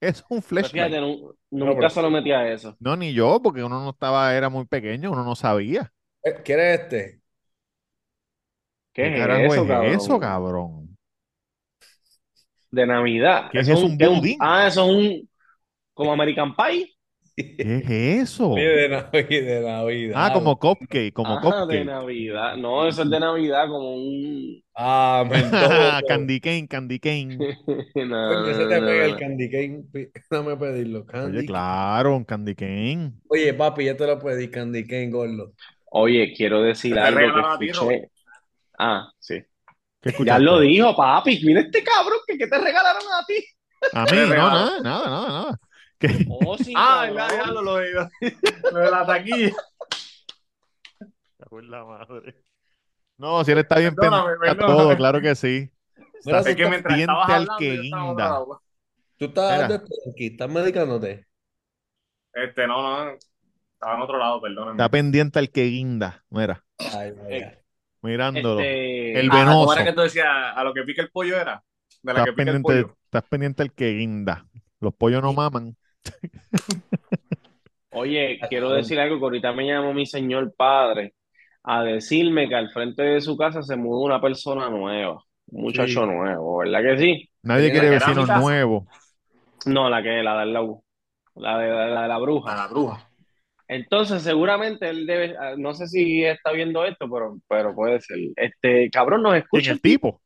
[0.00, 1.00] Eso es un fíjate, flashlight.
[1.00, 2.78] nu- nunca se lo metía a eso.
[2.78, 5.92] No, ni yo, porque uno no estaba, era muy pequeño, uno no sabía.
[6.22, 7.20] Eh, ¿Quieres este?
[8.92, 10.00] ¿Qué ¿Qué es eso, es cabrón?
[10.02, 10.96] eso, cabrón?
[12.70, 13.50] De Navidad.
[13.50, 14.38] ¿Qué es Eso eso, un budín?
[14.38, 15.28] Ah, eso es un,
[15.94, 16.94] como American Pie.
[17.58, 17.90] ¿Qué es
[18.30, 18.76] eso?
[18.76, 20.18] De Navidad, de Navidad.
[20.24, 21.84] Ah, como cupcake, como Ajá, de cupcake.
[21.84, 22.56] Navidad.
[22.56, 24.62] No, eso es de Navidad, como un.
[24.82, 26.00] Ah.
[26.08, 27.36] Candy cane, candy cane.
[27.94, 29.18] No, Coño, se no, te no, pega el no.
[29.18, 29.84] candy cane.
[30.30, 31.38] Dame pedirlo, candy.
[31.38, 33.12] Oye, claro, un candy cane.
[33.28, 35.52] Oye, papi, ya te lo pedí, candy cane, gordo.
[35.92, 38.10] Oye, quiero decir Te algo que escuché.
[38.78, 39.42] Ah, sí.
[40.00, 41.40] ¿Qué Ya lo dijo, papi.
[41.44, 43.44] Mira este cabrón que, que te regalaron a ti.
[43.92, 45.60] A mí, no, nada, nada, nada, nada.
[45.98, 46.08] ¿Qué?
[46.30, 47.16] Oh, sí, Ah, cabrón.
[47.28, 48.08] ya, ya lo, lo, lo,
[48.72, 49.52] lo de la taquilla.
[53.20, 54.66] No, si él está bien Perdóname, pendiente a perdóname.
[54.66, 55.70] todo, claro que sí.
[56.24, 58.04] Mira, Está que mientras pendiente estabas al hablando, que guinda.
[58.12, 58.62] botado.
[59.18, 61.26] Tú estás de tranqui, estás medicándote.
[62.32, 63.12] Este, no, no.
[63.74, 64.72] Estaba en otro lado, perdónenme.
[64.72, 66.24] Está pendiente al que guinda.
[66.30, 67.58] Mira, Ay, vaya.
[68.02, 68.60] mirándolo.
[68.62, 69.72] Este, El Ah, ¿cómo venoso.
[69.72, 70.26] era que tú decías?
[70.28, 71.62] ¿A lo que pica el pollo era?
[72.02, 72.96] De la Estás que pica el pendiente, pollo.
[73.04, 74.46] estás pendiente al que guinda.
[74.80, 75.76] Los pollos no maman.
[77.90, 81.14] Oye, quiero decir algo que ahorita me llamó mi señor padre
[81.62, 86.04] a decirme que al frente de su casa se mudó una persona nueva, un muchacho
[86.04, 86.06] Sí.
[86.06, 87.30] nuevo, ¿verdad que sí?
[87.42, 88.84] Nadie quiere ¿la que era vecinos nuevos.
[89.66, 90.62] No, la que la de la,
[91.34, 92.56] la de la, de la bruja.
[92.56, 93.06] La bruja.
[93.68, 98.18] Entonces, seguramente él debe, ah, no sé si está viendo esto, pero, pero puede ser.
[98.36, 99.72] Este cabrón nos ¿Quién escucha.
[99.72, 100.20] el tipo?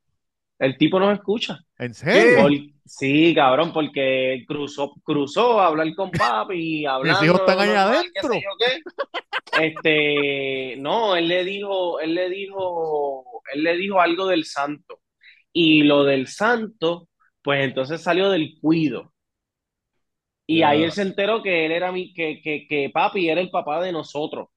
[0.59, 1.59] El tipo nos escucha.
[1.79, 2.49] ¿En serio?
[2.87, 7.25] Sí, cabrón, porque cruzó, cruzó a hablar con papi, y hablando.
[7.25, 8.31] hijos están normal, adentro.
[8.31, 9.67] qué sé yo qué.
[9.67, 15.01] Este, no, él le dijo, él le dijo, él le dijo algo del santo.
[15.53, 17.09] Y lo del santo,
[17.43, 19.13] pues entonces salió del cuido.
[20.47, 23.51] Y ahí él se enteró que él era mi, que, que, que papi era el
[23.51, 24.49] papá de nosotros.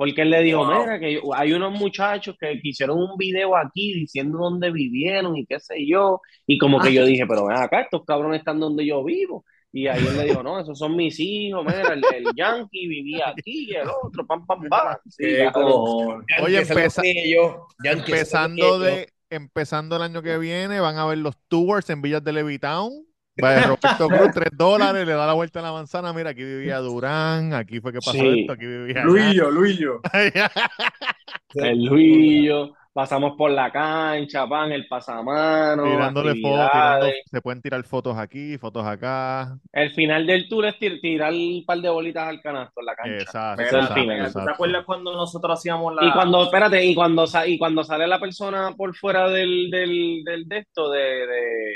[0.00, 0.80] Porque él le dijo, Wow.
[0.80, 5.44] mira, que hay unos muchachos que, que hicieron un video aquí diciendo dónde vivieron y
[5.44, 6.22] qué sé yo.
[6.46, 9.44] Y como que yo dije, pero ven acá, estos cabrones están donde yo vivo.
[9.72, 13.28] Y ahí él le dijo, no, esos son mis hijos, mira, el, el Yankee vivía
[13.28, 14.96] aquí, el otro, pam, pam, pam.
[15.06, 16.26] Sí, cojones.
[16.42, 17.66] Oye, empeza- yo.
[17.84, 22.32] Empezando de, empezando el año que viene, van a ver los tours en Villas de
[22.32, 22.90] Levitown.
[23.42, 26.12] Va de Roberto Cruz, tres dólares, le da la vuelta a la manzana.
[26.12, 28.40] Mira, aquí vivía Durán, aquí fue que pasó Sí.
[28.40, 29.02] esto, aquí vivía.
[29.04, 30.00] Luillo, Luillo.
[31.54, 37.82] El Luillo, pasamos por la cancha, pan, el pasamano, Tirándole fotos, tirando- se pueden tirar
[37.84, 39.56] fotos aquí, fotos acá.
[39.72, 42.94] El final del tour es tir- tirar un par de bolitas al canasto en la
[42.94, 43.16] cancha.
[43.22, 44.06] Exacto, el exacto, final.
[44.06, 44.44] mira, ¿tú exacto.
[44.46, 46.04] te acuerdas cuando nosotros hacíamos la.
[46.06, 50.22] Y cuando, espérate, y cuando, sa- y cuando sale la persona por fuera del, del,
[50.24, 51.74] del de esto, de, de,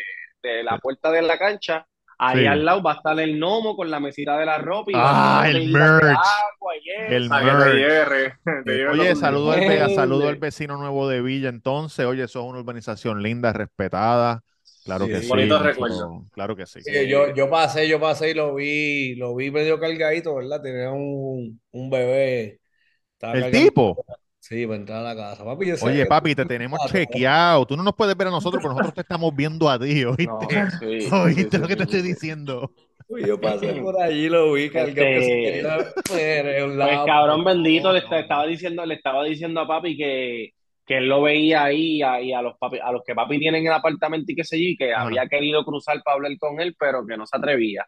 [0.48, 1.86] de la puerta de la cancha,
[2.18, 2.46] ahí Sí.
[2.46, 5.44] al lado va a estar el gnomo con la mesita de la ropa y Ah,
[5.48, 6.02] el merch.
[6.04, 7.14] agua y eso.
[7.14, 8.34] El merch.
[8.64, 12.06] te lleve Oye, saludo al, ve- saludo al vecino nuevo de Villa, entonces.
[12.06, 14.42] Oye, eso es una urbanización linda, respetada.
[14.84, 15.28] Claro que Sí.
[16.32, 16.80] Claro que sí.
[16.82, 20.60] Sí, yo, yo pasé, yo pasé y lo vi, lo vi medio cargadito, ¿verdad?
[20.62, 22.60] Tenía un, un bebé.
[23.14, 24.04] Estaba El cargando- tipo.
[24.46, 25.42] Sí, para entrar a la casa.
[25.44, 27.64] Papi, yo Oye, que papi, tú- te tenemos chequeado.
[27.66, 30.26] Tú no nos puedes ver a nosotros, pero nosotros te estamos viendo a ti, ¿oíste?
[30.26, 32.70] No, sí, sí, ¿Oíste sí, lo que sí, te sí, estoy diciendo?
[33.08, 35.02] Uy, yo pasé por allí, lo vi cargando.
[35.02, 35.62] Este- que
[36.80, 40.50] Pues cabrón bendito, le, estaba diciendo, le estaba diciendo a papi que,
[40.86, 43.38] que él lo veía ahí y a, y a los papi, a los que papi
[43.38, 46.32] tienen en el apartamento y qué sé yo, y que había querido cruzar para hablar
[46.38, 47.86] con él, pero que no se atrevía.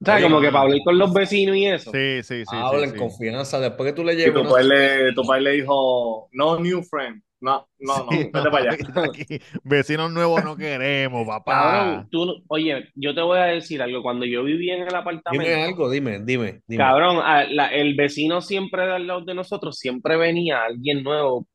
[0.00, 1.90] O sea, Oye, como que para hablar con los vecinos y eso.
[1.90, 2.56] Sí, sí, sí.
[2.56, 2.96] Habla sí, en sí.
[2.98, 3.58] confianza.
[3.60, 6.60] Después que tú le Y lleves tu una- padre, le, tu padre le dijo, no
[6.60, 7.22] new friend.
[7.40, 8.78] No, no, no, Sí, vete para allá.
[9.04, 11.52] aquí, vecinos nuevos no queremos, papá.
[11.52, 14.02] Cabrón, tú, no- oye, yo te voy a decir algo.
[14.02, 16.82] Cuando yo vivía en el Dime apartamento, algo, dime, dime, dime.
[16.82, 21.46] cabrón, a- la- el vecino siempre de al lado de nosotros, siempre venía alguien nuevo.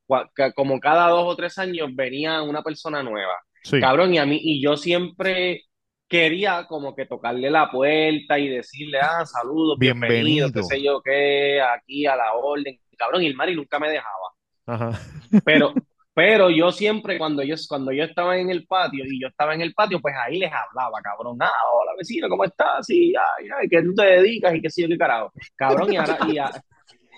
[0.55, 3.33] Como cada dos o tres años venía una persona nueva.
[3.63, 3.79] Sí.
[3.81, 5.63] Cabrón, y a mí, y yo siempre
[6.07, 11.61] quería como que tocarle la puerta y decirle, ah, saludos, bienvenido, qué sé yo qué,
[11.61, 12.79] aquí a la orden.
[12.97, 14.29] Cabrón, y el Mari nunca me dejaba.
[14.67, 14.99] Ajá.
[15.43, 15.73] Pero,
[16.13, 19.61] pero yo siempre, cuando yo, cuando yo estaba en el patio y yo estaba en
[19.61, 21.37] el patio, pues ahí les hablaba, cabrón.
[21.41, 22.85] Ah, hola vecino, ¿cómo estás?
[22.85, 24.53] Sí, ay, ay, ¿qué tú te dedicas?
[24.55, 25.31] Y qué sé yo, qué carajo.
[25.55, 26.51] Cabrón, y ahora, y a-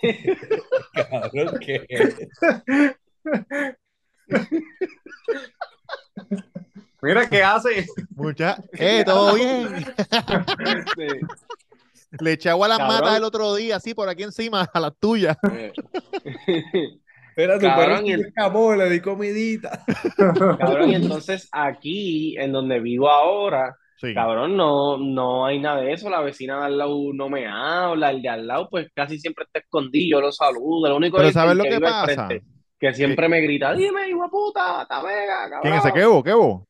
[1.10, 1.86] Cabrón, que
[7.06, 7.86] Mira qué hace.
[8.16, 8.58] Mucha...
[8.74, 9.68] ¡Eh, todo bien!
[9.76, 11.22] este,
[12.20, 13.00] Le eché agua a las Cabrón.
[13.00, 15.38] matas el otro día, así por aquí encima, a las tuyas.
[15.52, 15.72] eh,
[17.30, 19.84] Espera, tu Cabrón, perro y se el- escapó, le di comidita.
[20.60, 24.14] cabrón, y entonces aquí, en donde vivo ahora, Sí.
[24.14, 26.10] Cabrón, no, no hay nada de eso.
[26.10, 29.46] La vecina de al lado no me habla, el de al lado, pues casi siempre
[29.46, 30.90] está escondido, yo lo saludo.
[30.90, 32.28] Lo único Pero es ¿sabes lo que que vive al pasa?
[32.28, 32.46] frente,
[32.78, 36.66] que siempre me grita, dime, hijo de puta, ta mega, ¿Quién es ese cabrón.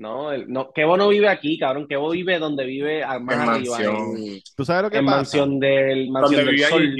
[0.00, 1.86] No, el- no, Kevo no vive aquí, cabrón.
[1.86, 4.16] Kevo vive donde vive a- más En arriba, mansión.
[4.16, 5.16] en, ¿Tú sabes lo que en pasa?
[5.18, 6.94] mansión del mansión Donde del sol.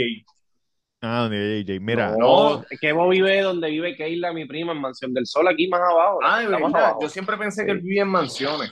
[1.00, 1.80] Ah, donde JJ.
[1.80, 5.80] Mira, No, Kevo vive donde vive Keila, mi prima, en Mansión del Sol, aquí más
[5.80, 6.18] abajo.
[6.22, 6.66] Ah, de verdad.
[6.74, 6.98] abajo.
[7.00, 7.66] Yo siempre pensé Sí.
[7.66, 8.70] que él vivía en mansiones.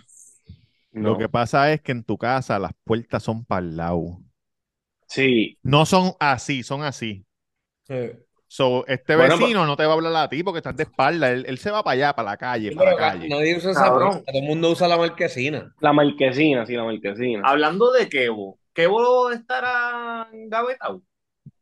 [0.93, 1.19] lo No.
[1.19, 4.19] que pasa es que en tu casa las puertas son para el lado.
[5.07, 7.25] Sí, No son así, son así.
[7.85, 7.95] Sí.
[8.51, 11.31] So, este Bueno, vecino no te va a hablar a ti porque estás de espalda.
[11.31, 13.29] Él, él se va para allá, para la calle, para pero la ca- calle.
[13.29, 15.75] nadie usa esa todo el mundo usa la marquesina.
[15.81, 17.43] la marquesina, sí, la marquesina.
[17.45, 21.03] Hablando de Kevo, ¿Kevo estará engavetado?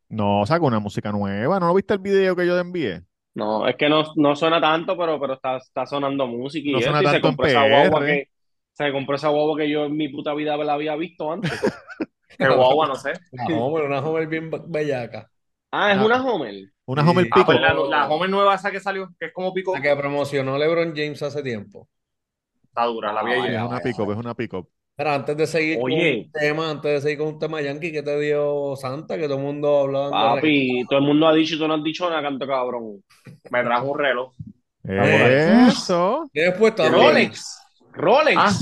[0.09, 1.59] No, saca una música nueva.
[1.61, 3.03] ¿No viste el video que yo te envié?
[3.35, 6.79] No, es que no, no suena tanto, pero, pero está, está sonando música y No
[6.79, 8.29] eso, suena y se tanto en compró esa guagua que
[8.73, 11.51] se compró esa guagua que yo en mi puta vida la había visto antes.
[12.39, 13.13] Que guagua, no sé.
[13.33, 15.31] La Homer, una Homer bien be- bellaca.
[15.71, 16.05] Ah, es Ah.
[16.05, 16.55] una Homer.
[16.87, 17.09] Una Sí.
[17.09, 17.47] Homer Ah, Pico.
[17.47, 19.75] pues la, la Homer nueva esa que salió, que es como pico.
[19.75, 21.89] La que promocionó LeBron James hace tiempo.
[22.65, 24.69] Está dura, la vi Ah, es una pick-up, es una pick-up.
[24.95, 25.97] Pero antes de seguir Oye.
[25.97, 29.17] con un tema, antes de seguir con un tema yankee, ¿qué te dio Santa?
[29.19, 31.75] Que todo el mundo hablaba de Papi, todo el mundo ha dicho y tú no
[31.75, 33.03] has dicho nada, canto cabrón.
[33.51, 34.33] Me trajo un reloj.
[34.85, 36.29] Eso.
[36.33, 36.89] ¿Qué has puesto?
[36.89, 37.61] Rolex.
[37.93, 38.37] Rolex.
[38.37, 38.37] Rolex.
[38.39, 38.53] Ah,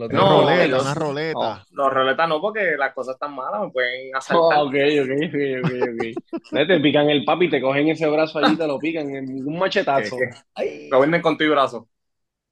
[0.00, 0.40] Lo Una tengo.
[0.42, 1.66] No, roleta, los- una roleta.
[1.72, 4.58] Los roletas no, porque las cosas están malas, me pueden Oh, asaltar.
[4.66, 6.22] ok, ok, ok, ok, ok.
[6.52, 9.58] Ve, Te pican el papi, te cogen ese brazo allí, te lo pican en un
[9.58, 10.16] machetazo.
[10.54, 10.88] Ay.
[10.90, 11.88] Lo venden con tu brazo.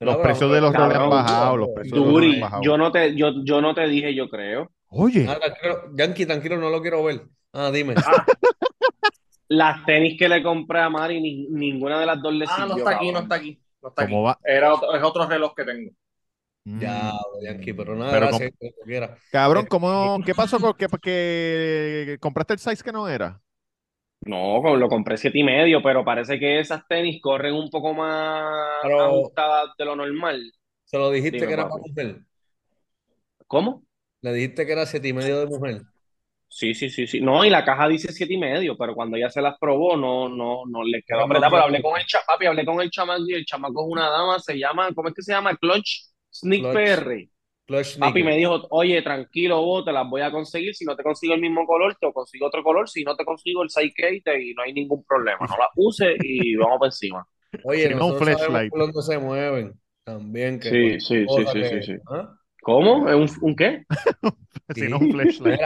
[0.01, 1.57] Los precios de los roles han bajado.
[1.57, 2.63] Los precios de los roles Duri, han bajado.
[2.63, 4.71] yo no te, yo, yo no te dije, yo creo.
[4.91, 7.27] Oye, Ah, tranquilo, Yankee, tranquilo, no lo quiero ver.
[7.53, 7.95] Ah, dime.
[9.49, 12.75] Las tenis que le compré a Mari, ni- ninguna de las dos le Ah, no
[12.75, 13.61] sirvió, está aquí, no está aquí.
[13.83, 14.13] No está aquí.
[14.13, 14.39] ¿cómo va?
[14.45, 15.91] Era otro, es otro reloj que tengo.
[16.65, 17.45] Ya, Mm.
[17.45, 19.19] Yankee, pero nada, Pero gracias, como tú quieras.
[19.31, 23.41] Cabrón, ¿cómo, ¿qué pasó con que, que compraste el size que no era?
[24.21, 28.45] No, lo compré siete y medio, pero parece que esas tenis corren un poco más
[28.83, 30.53] Pero- ajustadas de lo normal.
[30.85, 32.21] Se lo dijiste Dime, que era para mujer.
[33.47, 33.85] ¿Cómo?
[34.21, 35.83] Le dijiste que era siete y medio de mujer.
[36.49, 37.21] Sí, sí, sí, sí.
[37.21, 40.29] No, y la caja dice siete y medio, pero cuando ella se las probó, no,
[40.31, 41.51] no, no le quedó apretada.
[41.51, 44.39] Pero hablé con el chapapi, hablé con el chamaco y el chamaco es una dama,
[44.39, 45.55] se llama, ¿cómo es que se llama?
[45.57, 46.75] Clutch Sneak Clutch.
[46.75, 47.29] PR.
[47.67, 50.75] Clutch Papi me dijo, oye, tranquilo, vos, te las voy a conseguir.
[50.75, 52.89] Si no te consigo el mismo color, te consigo otro color.
[52.89, 55.39] Si no te consigo el size que te- y no hay ningún problema.
[55.41, 57.27] No las use y vamos por encima.
[57.65, 58.71] Oye, Si no, flashlight.
[58.71, 59.73] por dónde se mueven.
[60.05, 61.99] También que Sí, cualquier sí, sí, sí, que- sí, sí.
[62.11, 62.35] ¿Ah?
[62.63, 63.09] ¿Cómo?
[63.09, 63.85] ¿Es ¿Un, un qué?
[64.75, 64.89] Si Sí.
[64.89, 65.61] no, un flashlight.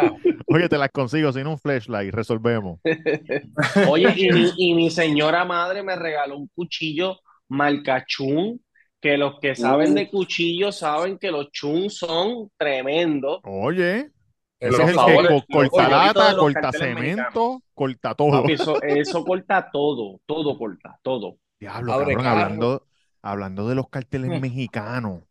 [0.46, 2.80] Oye, te las consigo, si no, un flashlight, resolvemos.
[3.90, 8.60] Oye, y mi, y mi señora madre me regaló un cuchillo marca Chun,
[9.02, 13.40] que los que saben de cuchillos saben que los Chun son tremendos.
[13.42, 14.12] Oye,
[14.60, 18.42] Eso ese es el Los que favores, co- corta lata, corta cemento, corta todo.
[18.42, 21.36] Papi, eso, eso corta todo, todo corta, todo.
[21.58, 22.86] Diablo, Abre cabrón, hablando,
[23.22, 24.40] hablando de los carteles Hmm.
[24.40, 25.22] mexicanos.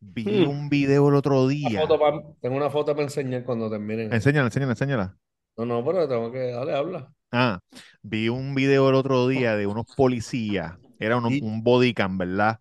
[0.00, 0.48] Vi Hmm.
[0.48, 1.86] un video el otro una día.
[1.88, 4.12] pa- tengo una foto para enseñar cuando terminen.
[4.12, 5.16] Enséñala, enséñala, enséñala.
[5.56, 6.52] No, no, pero tengo que.
[6.52, 7.12] Dale, habla.
[7.32, 7.58] Ah,
[8.02, 10.74] vi un video el otro día de unos policías.
[10.98, 12.60] Era un, un bodycam, ¿verdad?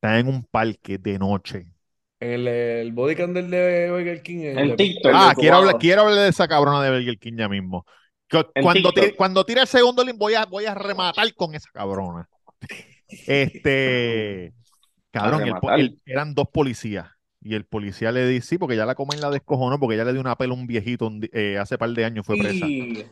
[0.00, 1.66] Estaban en un parque de noche.
[2.20, 4.38] En el, el body candle de Burger King.
[4.44, 5.12] el de- TikTok.
[5.14, 7.84] Ah, quiero hablar, quiero hablar de esa cabrona de Burger King ya mismo.
[8.62, 12.28] Cuando, tire, cuando tire el segundo link voy a, voy a rematar con esa cabrona.
[13.26, 14.54] Este,
[15.10, 17.08] cabrón, el el- eran dos policías.
[17.42, 20.12] Y el policía le dice, sí, porque ya la comen la descojonó, porque ya le
[20.12, 22.66] dio una pela a un viejito eh, hace par de años, fue presa.
[22.66, 23.04] Y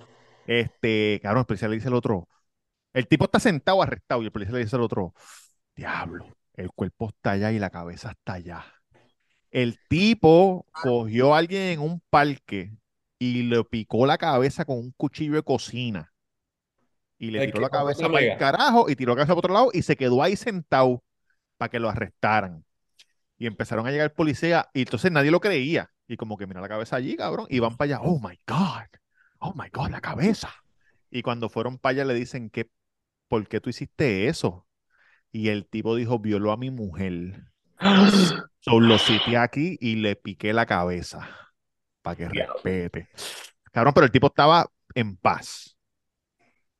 [0.46, 2.28] Este, cabrón, el policía le dice al otro,
[2.94, 5.14] el tipo está sentado arrestado y el policía le dice al otro,
[5.76, 6.26] diablo,
[6.58, 8.64] el cuerpo está allá y la cabeza está allá.
[9.50, 12.76] El tipo cogió a alguien en un parque
[13.18, 16.12] y le picó la cabeza con un cuchillo de cocina.
[17.16, 19.54] Y le El tiró la cabeza para el carajo y tiró la cabeza para otro
[19.54, 21.02] lado y se quedó ahí sentado
[21.56, 22.64] para que lo arrestaran.
[23.38, 25.90] Y empezaron a llegar policías y entonces nadie lo creía.
[26.08, 28.88] Y como que mira la cabeza allí, cabrón, y van para allá, oh my God,
[29.38, 30.52] oh my God, la cabeza.
[31.10, 32.68] Y cuando fueron para allá le dicen que,
[33.28, 34.67] ¿por qué tú hiciste eso?
[35.32, 37.42] Y el tipo dijo, violó a mi mujer.
[38.60, 41.26] So, lo cité aquí y le piqué la cabeza
[42.02, 43.08] para que respete.
[43.72, 45.76] Cabrón, pero el tipo estaba en paz.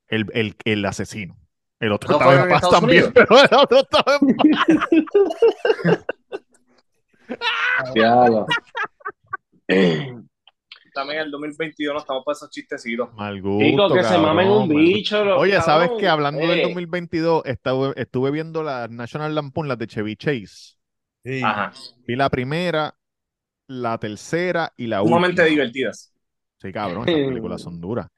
[0.08, 1.38] El, el, el asesino.
[1.78, 3.12] El otro ¿Eso estaba en en paz Estados también, Unidos?
[3.14, 6.04] pero el otro estaba en paz.
[10.98, 13.08] También el 2022 no estamos para esos chistecitos.
[13.14, 15.24] Mal Chico, gusto, que se mamen un mal bicho.
[15.24, 16.08] los Oye, ¿sabes qué?
[16.08, 20.76] Hablando del Eh, 2022, estuve, estuve viendo la National Lampoon, las de Chevy Chase.
[21.24, 21.40] Sí.
[21.44, 21.72] Ajá.
[22.06, 22.94] Vi la primera,
[23.68, 25.46] la tercera y la Sumamente última.
[25.46, 26.12] divertidas.
[26.60, 28.08] Sí, cabrón, esas películas son duras.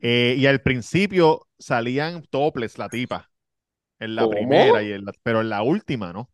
[0.00, 3.30] Eh, y al principio salían topless la tipa.
[4.00, 4.32] En la ¿Cómo?
[4.36, 6.30] primera, y en la- pero en la última, ¿no?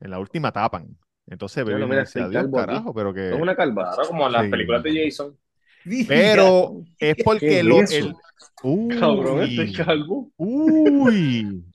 [0.00, 0.98] En la última tapan.
[1.26, 2.52] Entonces mira, le dice, adiós, aquí.
[2.52, 3.28] carajo, pero que...
[3.30, 4.02] Es una calvada.
[4.06, 4.50] Como las Sí.
[4.50, 5.38] películas de Jason.
[6.08, 8.14] Pero es porque ¿Qué es lo, el...
[8.62, 10.30] Uy, Cabrón, estoy calvo.
[10.36, 11.64] uy.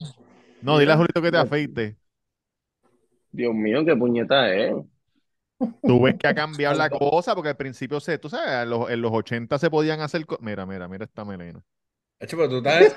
[0.60, 1.96] No, dile a Julito que te afeite.
[3.30, 4.74] Dios mío, qué puñeta es.
[5.82, 8.90] Tú ves que ha cambiado la cosa, porque al principio se, tú sabes, en los,
[8.90, 10.24] en los 80 se podían hacer...
[10.40, 11.62] Mira, mira, mira esta melena.
[12.20, 12.96] Hacho, pero tú estás,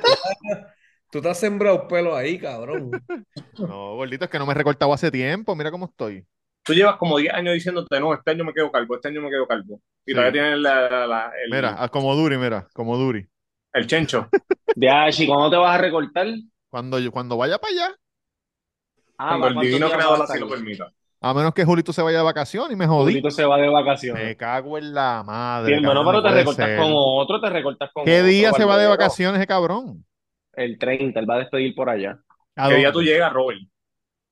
[1.11, 2.91] tú estás sembrado pelo ahí, cabrón.
[3.59, 5.55] No, gordito, es que no me he recortado hace tiempo.
[5.55, 6.25] Mira cómo estoy.
[6.63, 9.29] Tú llevas como 10 años diciéndote, no, este año me quedo calvo, este año me
[9.29, 9.81] quedo calvo.
[10.05, 10.15] Y Sí.
[10.15, 13.25] todavía tienes la- la- la- el, Mira, ah, como Duri, mira, como Duri.
[13.73, 14.29] el chencho.
[14.75, 16.27] De Ashi, ¿cuándo te vas a recortar?
[16.69, 17.95] Cuando, yo, cuando vaya para allá,
[19.17, 20.91] Ah, cuando el ¿cuántos divino creador así lo permita.
[21.21, 23.11] a menos que Julito se vaya de vacaciones y me jodí.
[23.13, 24.23] Julito se va de vacaciones.
[24.23, 25.73] Me cago en la madre.
[25.75, 26.77] Bueno, cabrón, pero no te recortas ser.
[26.79, 30.05] con otro, te recortas con ¿Qué otro, día se va de vacaciones ese cabrón?
[30.53, 32.19] El 30, él va a despedir por allá.
[32.55, 33.59] ¿A ¿Qué día tú llegas, Robert?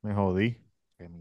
[0.02, 0.58] Me jodí.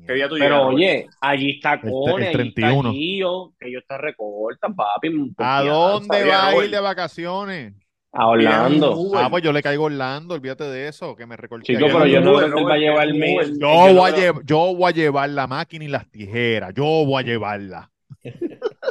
[0.07, 2.93] Pero oye, allí está El tre- Cone, el allí está 31.
[2.93, 5.35] Gio, que ellos te recortan, papi.
[5.39, 7.75] ¿A dónde va a ir de vacaciones?
[8.11, 8.97] A Orlando.
[9.15, 12.07] Ah, pues yo le caigo a Orlando, olvídate de eso, que me recorte Chico, pero
[12.07, 13.51] yo no Uber, creo que él va a llevar el mes.
[13.51, 16.73] Yo yo voy, a no- llev- yo voy a llevar la máquina y las tijeras.
[16.75, 17.91] Yo voy a llevarla.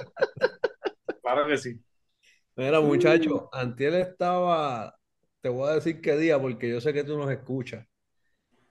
[1.21, 1.77] Claro que sí.
[2.55, 4.95] Mira, muchacho, Antiel estaba,
[5.41, 7.85] te voy a decir qué día, porque yo sé que tú nos escuchas.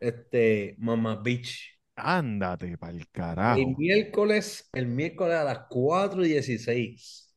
[0.00, 1.75] Este, Mamá Beach.
[1.96, 3.58] Ándate pa'l carajo.
[3.60, 7.34] El miércoles, el miércoles a las 4 y 16,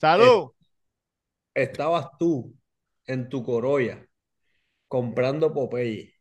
[0.00, 0.52] ¡Salud!
[1.54, 2.54] estabas tú
[3.06, 4.04] en tu Corolla
[4.86, 6.14] comprando Popeye.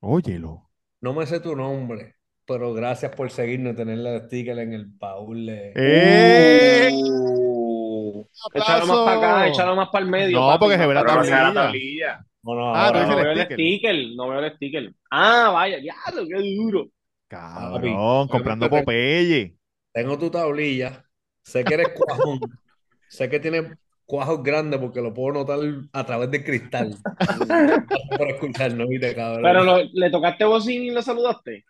[0.00, 0.70] Óyelo.
[1.00, 2.14] No me sé tu nombre,
[2.46, 5.46] pero gracias por seguirnos y tener el sticker en el baúl.
[5.50, 6.90] ¡Eh!
[6.94, 8.24] Uh,
[8.54, 10.38] échalo más para acá, échalo más para el medio.
[10.38, 11.54] No, papi, porque se ve la para el no la tablilla.
[11.64, 12.26] tablilla.
[12.42, 14.94] No, no, Ah, No dices veo el el sticker, no veo el sticker.
[15.10, 16.88] Ah, vaya, diablo, qué duro.
[17.28, 18.70] Cabrón, comprando.
[18.70, 19.56] Popeye.
[19.92, 21.04] tengo tu tablilla,
[21.42, 22.40] sé que eres cuajón,
[23.08, 23.72] sé que tienes
[24.04, 25.58] cuajos grandes porque lo puedo notar
[25.92, 26.94] a través del cristal.
[28.18, 29.42] Por escucharnos, ¿viste, cabrón?
[29.42, 31.64] Pero lo- le tocaste bocina y lo saludaste.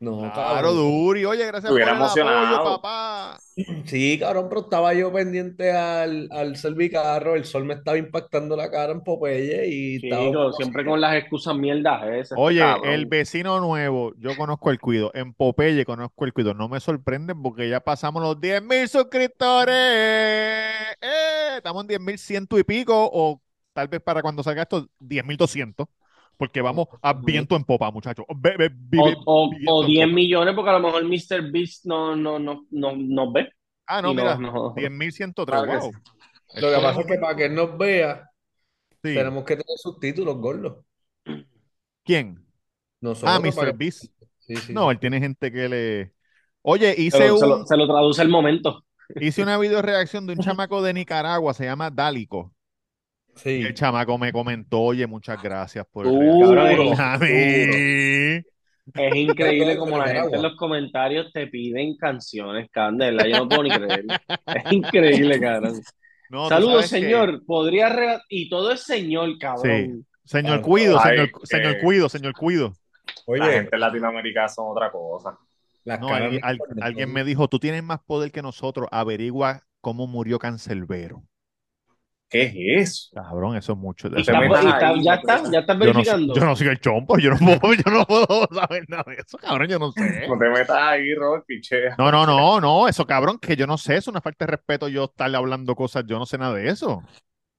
[0.00, 0.76] No, Claro, cabrón.
[0.76, 1.24] Duri.
[1.24, 2.80] Oye, gracias por Estuviera el apoyo, emocionado.
[2.80, 3.38] papá.
[3.86, 8.70] Sí, cabrón, pero estaba yo pendiente al, al servicarro, el sol me estaba impactando la
[8.70, 12.38] cara en Popeye y estaba Chico, poco siempre con las excusas mierdas esas.
[12.40, 12.92] Oye, cabrón.
[12.92, 15.10] el vecino nuevo, yo conozco el cuido.
[15.14, 16.54] En Popeye conozco el cuido.
[16.54, 19.74] No me sorprende porque ya pasamos los 10 mil suscriptores.
[21.00, 23.40] Eh, estamos en 10 mil ciento y pico, o
[23.72, 25.88] tal vez para cuando salga esto, 10 mil doscientos.
[26.38, 28.24] Porque vamos a viento en popa, muchachos.
[28.28, 28.50] O, vi-
[29.26, 30.14] o, viento o en 10 popa.
[30.14, 31.50] millones, porque a lo mejor Mr.
[31.50, 33.52] Beast no, no, no, no, nos ve.
[33.86, 35.60] Ah, no, mira, no- 10 mil ciento tres.
[35.62, 35.92] Claro que Wow.
[36.62, 38.30] Lo que pasa es que para que él nos vea,
[39.02, 39.14] Sí.
[39.14, 40.84] tenemos que tener subtítulos gordos.
[42.04, 42.44] ¿Quién?
[43.00, 43.76] Nosotros Ah, Mr.
[43.76, 44.04] Beast.
[44.38, 44.72] Sí, sí.
[44.72, 46.12] No, él tiene gente que le.
[46.62, 48.84] Oye, hice lo, se lo- un, se lo traduce el momento.
[49.20, 52.52] hice una video reacción de un chamaco de Nicaragua, se llama Dálico.
[53.38, 53.50] Sí.
[53.60, 57.18] Y el chamaco me comentó, oye, muchas gracias por el Duro, regalo.
[57.20, 58.42] mí.
[58.94, 63.26] Es increíble como la gente en los comentarios te piden canciones, Candela.
[63.28, 64.04] Yo no puedo ni creer.
[64.46, 65.80] Es increíble, cabrón.
[66.30, 67.44] No, Saludos, que- señor.
[67.46, 70.04] Podría re- Y todo es señor, cabrón.
[70.24, 72.74] Señor Ah, Cuido, ay, señor, que- señor Cuido, señor Cuido.
[73.26, 75.38] Oye, La gente en Latinoamérica son otra cosa.
[75.84, 76.34] las No, caras
[76.82, 81.22] alguien, me dijo, tú tienes más poder que nosotros, averigua cómo murió Cancelbero.
[82.30, 82.54] ¿Qué es
[82.90, 83.08] eso?
[83.14, 84.08] Cabrón, eso es mucho.
[84.14, 84.48] Y está- ahí,
[85.02, 86.34] ya está, ya estás Yo no, verificando.
[86.34, 89.38] yo no soy el chompo, yo no puedo, yo no puedo saber nada de eso,
[89.38, 90.26] cabrón, yo no sé.
[90.28, 91.94] No te metas ahí, Robert, pichea.
[91.96, 94.88] No, no, no, no, eso cabrón, que yo no sé, es una falta de respeto
[94.88, 97.02] yo estarle hablando cosas, yo no sé nada de eso.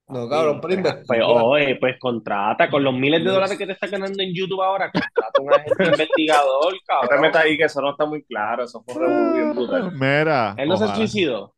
[0.08, 1.04] No, cabrón, pero investiga.
[1.08, 4.62] Pues, oye, pues contrata con los miles de dólares que te está ganando en YouTube
[4.62, 7.22] ahora, contrata un agente investigador, No te cabrón.
[7.22, 8.64] metas ahí, que eso no está muy claro.
[8.64, 9.92] Eso fue un revolú bien brutal.
[9.94, 11.54] Mira, Él no se suicidó.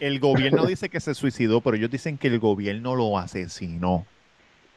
[0.00, 4.06] El gobierno dice que se suicidó, pero ellos dicen que el gobierno lo asesinó.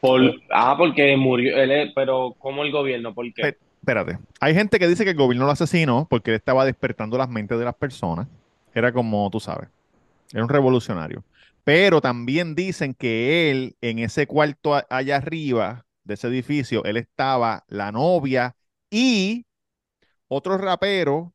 [0.00, 1.56] Por, ah, porque murió.
[1.56, 3.14] Él pero, ¿cómo el gobierno?
[3.14, 3.56] ¿Por qué?
[3.80, 7.28] Espérate, hay gente que dice que el gobierno lo asesinó porque él estaba despertando las
[7.28, 8.28] mentes de las personas.
[8.74, 9.68] Era como, tú sabes,
[10.32, 11.24] era un revolucionario.
[11.64, 17.64] Pero también dicen que él, en ese cuarto allá arriba de ese edificio, él estaba
[17.68, 18.54] la novia
[18.90, 19.46] y
[20.28, 21.32] otro rapero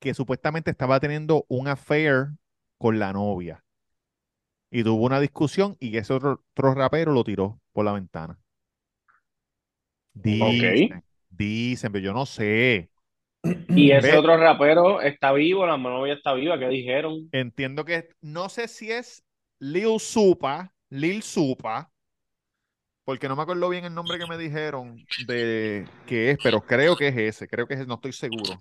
[0.00, 2.28] que supuestamente estaba teniendo un affair
[2.82, 3.62] con la novia.
[4.68, 8.36] Y tuvo una discusión y ese otro, otro rapero lo tiró por la ventana.
[10.12, 12.90] Dicen, dicen, pero yo no sé.
[13.68, 17.28] Y ese otro rapero está vivo, la novia está viva, ¿qué dijeron?
[17.30, 19.24] Entiendo que no sé si es
[19.60, 21.88] Lil Supa, Lil Supa,
[23.04, 24.96] porque no me acuerdo bien el nombre que me dijeron
[25.28, 28.60] de qué es, pero creo que es ese, creo que es, no estoy seguro.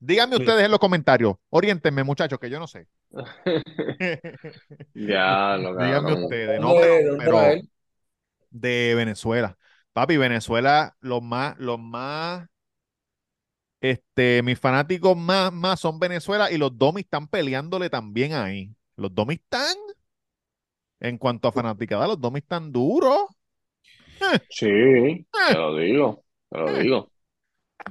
[0.00, 0.42] Díganme Sí.
[0.42, 2.86] ustedes en los comentarios, oriéntenme muchachos, que yo no sé.
[4.94, 6.22] Ya, lo Díganme cabrón.
[6.24, 6.74] ustedes, no,
[8.50, 9.56] de Venezuela.
[9.92, 12.48] Papi, Venezuela, los más, los más,
[13.80, 18.74] este, mis fanáticos más, más son Venezuela y los Domis están peleándole también ahí.
[18.96, 19.76] Los Domis están,
[21.00, 23.18] en cuanto a fanaticada, los Domis están duros.
[24.48, 24.66] Sí,
[25.46, 27.12] te lo digo, te lo digo.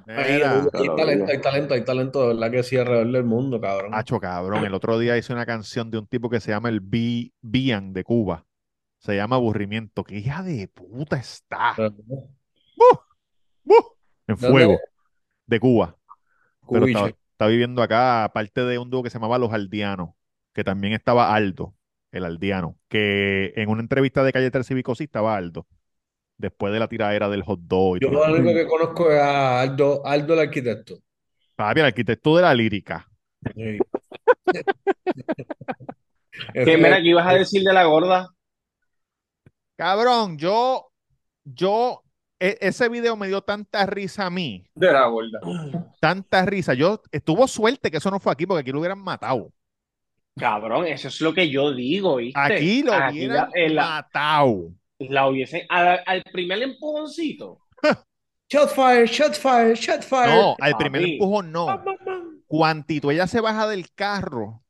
[0.08, 3.94] Ahí, hay talento, hay talento, hay talento, de verdad que sí, alrededor del mundo, cabrón.
[3.94, 6.80] Hacho, cabrón, el otro día hice una canción de un tipo que se llama el
[6.80, 8.46] B- Bian de Cuba.
[9.00, 10.04] Se llama Aburrimiento.
[10.04, 11.76] ¡Qué hija de puta está!
[14.28, 14.80] En fuego,
[15.46, 15.96] de Cuba.
[16.70, 20.10] Pero está, está viviendo acá, aparte de un dúo que se llamaba Los Aldeanos,
[20.54, 21.76] que también estaba Aldo,
[22.12, 25.68] el aldeano, que en una entrevista de Calle 13 Cívico sí estaba Aldo,
[26.38, 29.62] después de la tiradera del hot dog y Yo lo único que conozco es a
[29.62, 30.96] Aldo, Aldo el arquitecto.
[31.56, 33.08] Papi, el arquitecto de la lírica.
[33.56, 33.78] Sí.
[36.54, 38.30] ¿Qué, mira, ¿qué ibas a decir de la gorda?
[39.76, 40.92] Cabrón, yo,
[41.44, 42.04] yo,
[42.40, 45.40] e- ese video me dio tanta risa a mí, De la gorda.
[46.00, 46.74] tanta risa.
[46.76, 49.52] Yo, estuvo suerte que eso no fue aquí, porque aquí lo hubieran matado.
[50.38, 52.40] Cabrón, eso es lo que yo digo, ¿viste?
[52.40, 54.72] Aquí lo Aquí hubieran la, en la, matado.
[55.00, 57.62] La hubiesen, al, al primer empujoncito.
[58.50, 60.30] Shot fire, shot fire, shot fire.
[60.30, 61.14] No, al primer Papi.
[61.16, 61.84] empujón no.
[62.48, 64.64] Cuantito ella se baja del carro,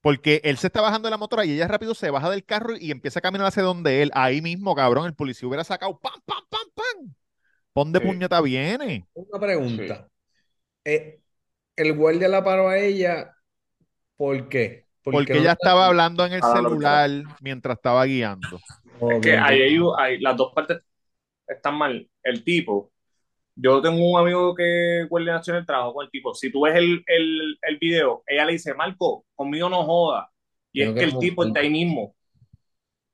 [0.00, 2.74] porque él se está bajando de la motora y ella rápido se baja del carro
[2.78, 4.10] y empieza a caminar hacia donde él.
[4.14, 7.14] Ahí mismo, cabrón, el policía hubiera sacado pam, pam, pam, pam.
[7.74, 8.06] ¿Pon de Sí.
[8.06, 9.06] puñeta viene?
[9.12, 10.08] Una pregunta.
[10.86, 11.20] Eh,
[11.76, 13.34] el guardia la paró a ella,
[14.16, 14.86] ¿por qué?
[15.02, 17.10] Porque no ella la- estaba hablando en el Ah, celular
[17.42, 18.58] mientras estaba guiando.
[19.06, 20.82] Es que ahí hay, hay- las dos partes
[21.48, 22.08] están mal.
[22.22, 22.92] El tipo,
[23.56, 26.34] yo tengo un amigo que Guardia Nacional trabajo con el tipo.
[26.34, 30.30] Si tú ves el, el, el video, ella le dice, Marco, conmigo no joda.
[30.72, 32.16] Y Yo es que el tipo está ahí mismo.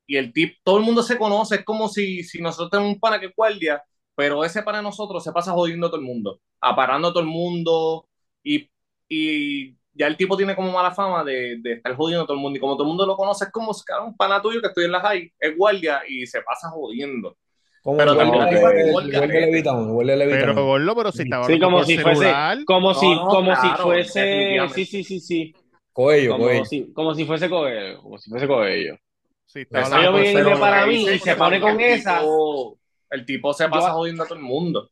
[0.05, 2.99] Y el tipo, todo el mundo se conoce, es como si, si nosotros tenemos un
[2.99, 3.83] pana que guardia,
[4.15, 7.29] pero ese para nosotros se pasa jodiendo a todo el mundo, aparando a todo el
[7.29, 8.07] mundo,
[8.43, 8.69] y,
[9.09, 12.41] y ya el tipo tiene como mala fama de, de estar jodiendo a todo el
[12.41, 14.67] mundo, y como todo el mundo lo conoce, es como si un pana tuyo que
[14.67, 17.35] estoy en la high, es guardia y se pasa jodiendo.
[17.83, 19.57] Como Pero también guardia de
[20.29, 20.65] Pero.
[20.65, 22.33] Gordo, pero si estaba Sí, como si fuese,
[22.65, 25.55] como No, si, no, como si fuese, sí, sí, sí, sí,
[25.93, 26.65] Coello, como Coello.
[26.65, 28.97] si, como si fuese Coelho, como si fuese Coelho.
[29.45, 32.21] si estaba para mí y se pone con esa.
[33.09, 34.89] el tipo se pasa jodiendo a todo el mundo.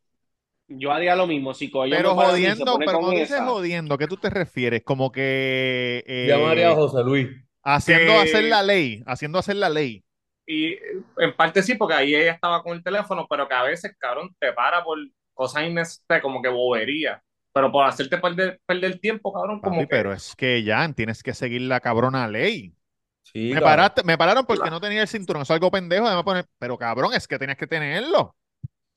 [0.67, 3.45] Yo haría lo mismo, si Pero jodiendo, pero cuando dices esa.
[3.45, 4.83] jodiendo, ¿a qué tú te refieres?
[4.83, 7.27] Como que eh, Llamaría a José Luis.
[7.63, 10.03] haciendo Que- hacer la ley, haciendo hacer la ley.
[10.47, 10.79] Y eh,
[11.17, 14.35] en parte sí, porque ahí ella estaba con el teléfono, pero que a veces, cabrón,
[14.39, 14.97] te para por
[15.33, 17.21] cosas innecesarias, como que bobería.
[17.53, 19.89] Pero por hacerte perder, perder tiempo, cabrón, como Papi, que...
[19.95, 22.75] pero es que ya tienes que seguir la cabrona ley.
[23.23, 26.23] Sí, Me, paraste- me pararon porque no tenía el cinturón, eso es algo pendejo, además
[26.25, 28.35] poner, pero cabrón, es que tenías que tenerlo.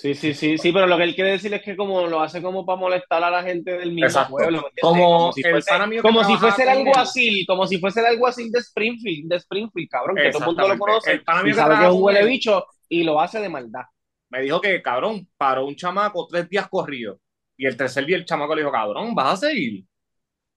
[0.00, 2.40] Sí, sí, sí, sí, pero lo que él quiere decir es que como lo hace
[2.40, 4.30] como para molestar a la gente del mismo Exacto.
[4.30, 4.80] pueblo, ¿me entiendes?
[4.80, 8.60] Como si el fuese, como si fuese el alguacil, como si fuese el alguacil de
[8.60, 11.60] Springfield, de Springfield, cabrón, que todo el mundo lo conoce El pana mío y que
[11.60, 13.82] sabe que es un huele bicho y lo hace de maldad.
[14.30, 17.18] me dijo que, cabrón, paró un chamaco tres días corridos.
[17.56, 19.84] Y el tercer día el chamaco le dijo, cabrón, vas a seguir.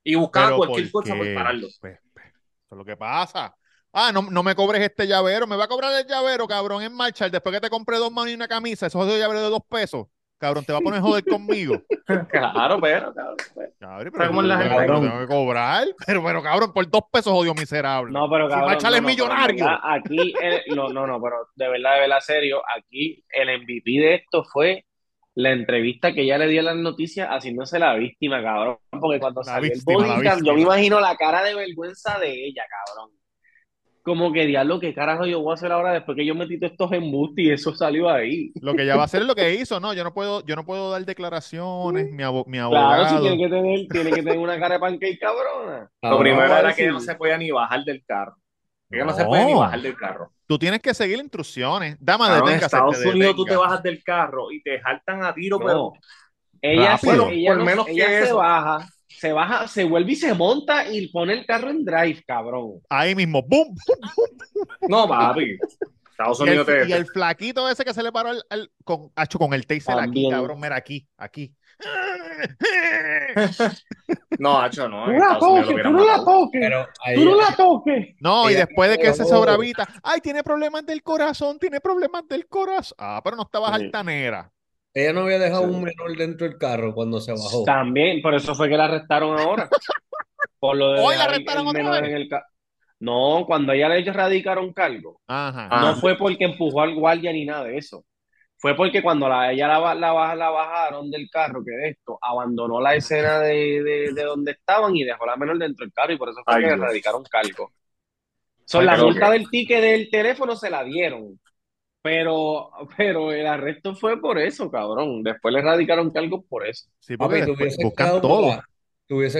[0.03, 1.67] Y buscaba Pero cualquier ¿por cosa por pararlo.
[1.79, 3.55] Pues, pues, eso es lo que pasa.
[3.93, 6.93] Ah, no, no me cobres este llavero, me va a cobrar el llavero, cabrón, en
[6.93, 7.27] marcha.
[7.29, 10.07] Después que te compré dos manos y una camisa, esos dos llaveros de dos pesos,
[10.37, 11.75] cabrón, te va a poner joder conmigo.
[12.29, 13.35] claro, pero, cabrón.
[13.53, 13.69] pues.
[13.79, 15.87] Cabrón, Pero como la tengo- gente- yo tengo que cobrar.
[16.07, 18.13] Pero, pero, cabrón, por dos pesos odio miserable.
[18.13, 19.79] No, pero Si cabrón, Marshall no, es no, pero millonario.
[19.83, 24.15] aquí, el- no, no, no, pero de verdad, de verdad, serio, aquí el MVP de
[24.15, 24.85] esto fue
[25.35, 28.77] la entrevista que ella le dio a las noticias haciéndose la víctima, cabrón.
[29.01, 31.55] Porque cuando La salió víctima, el la body cam, yo me imagino la cara de
[31.55, 33.11] vergüenza de ella, cabrón.
[34.03, 36.71] Como que diablo, ¿qué carajo yo voy a hacer ahora después que yo metí todos
[36.71, 38.51] estos embustes y eso salió ahí?
[38.61, 40.55] Lo que ella va a hacer es lo que hizo, no, yo no puedo, yo
[40.55, 43.15] no puedo dar declaraciones, mi, abo- mi Claro, abogado.
[43.17, 45.89] si tiene que tener, tiene que tener una cara de pancake cabrona.
[46.01, 48.35] Lo Ah, primero era que ella no se podía ni bajar del carro.
[48.89, 50.31] Ella no, se puede ni bajar del carro.
[50.47, 51.95] Tú tienes que seguir instrucciones.
[51.99, 53.67] Dama, Cabrón, en deténgase, Estados te Unidos tú te detenga.
[53.67, 55.65] bajas del carro y te jaltan a tiro, No.
[55.65, 55.93] pero
[56.61, 57.29] Ella, se, Rápido.
[57.29, 58.37] ella, Por no- menos que se eso.
[58.37, 58.87] baja,
[59.21, 62.81] se baja, se vuelve y se monta y pone el carro en drive, cabrón.
[62.89, 63.75] Ahí mismo, ¡bum!
[64.89, 65.59] no, papi.
[66.09, 66.89] Estados Y el, Unidos te...
[66.89, 69.93] y el flaquito ese que se le paró al, al- con, hacho, con el taser
[69.93, 70.31] aquí, También.
[70.31, 71.53] cabrón, mira aquí, aquí.
[74.39, 75.05] No, Hacho, no.
[75.05, 76.61] Tú la Unidos toques, tú no la toques.
[76.61, 78.15] Pero ahí, Tú no la toques.
[78.19, 82.47] No, y después de que se sobravita, ay, tiene problemas del corazón, tiene problemas del
[82.47, 82.95] corazón.
[82.99, 83.85] Ah, pero no estabas Sí.
[83.85, 84.51] altanera.
[84.93, 85.69] Ella no había dejado Sí.
[85.69, 87.63] un menor dentro del carro cuando se bajó.
[87.63, 89.69] También, por eso fue que la arrestaron ahora.
[90.59, 92.03] Por lo de Hoy la arrestaron otra vez.
[92.09, 92.29] en el
[92.99, 95.67] No, cuando ella le radicaron cargo, Ajá.
[95.71, 95.81] Ah.
[95.81, 98.05] no fue porque empujó al guardia ni nada de eso.
[98.57, 102.79] Fue porque cuando la, ella la, la, la bajaron del carro, que de esto, abandonó
[102.79, 106.17] la escena de, de, de donde estaban y dejó la menor dentro del carro y
[106.17, 106.85] por eso fue Ay, que le Dios.
[106.85, 107.71] radicaron cargo.
[108.65, 111.39] So, Ay, la multa que- del ticket del teléfono se la dieron,
[112.01, 115.23] pero, pero el arresto fue por eso, cabrón.
[115.23, 116.89] Después le radicaron cargo por eso.
[116.99, 118.21] Sí, porque Papi, después hubieses buscan quedado,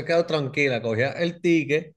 [0.06, 1.94] quedado tranquila, cogías el ticket.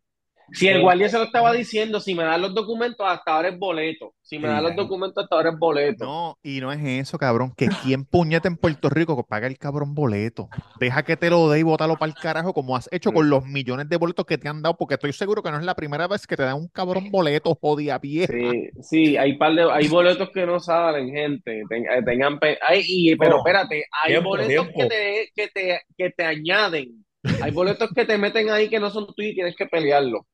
[0.52, 3.58] Si el guardia se lo estaba diciendo, si me dan los documentos, hasta ahora es
[3.58, 4.14] boleto.
[4.22, 6.04] Si me Sí, dan los documentos, hasta ahora es boleto.
[6.04, 7.52] No, y no es eso, cabrón.
[7.56, 10.48] Que quién puñeta en Puerto Rico que paga el cabrón boleto.
[10.78, 13.44] Deja que te lo dé y bótalo para el carajo, como has hecho con los
[13.44, 16.06] millones de boletos que te han dado, porque estoy seguro que no es la primera
[16.08, 18.32] vez que te dan un cabrón boleto, jodida vieja.
[18.32, 21.62] Sí, sí, hay par de, hay boletos que no salen, gente.
[21.68, 24.78] Ten- eh, tengan pe- ay, y, pero espérate, hay tiempo, boletos tiempo.
[24.80, 27.04] que te, que te, que te añaden.
[27.42, 30.26] Hay boletos que te meten ahí que no son tuyos y tienes que pelearlo.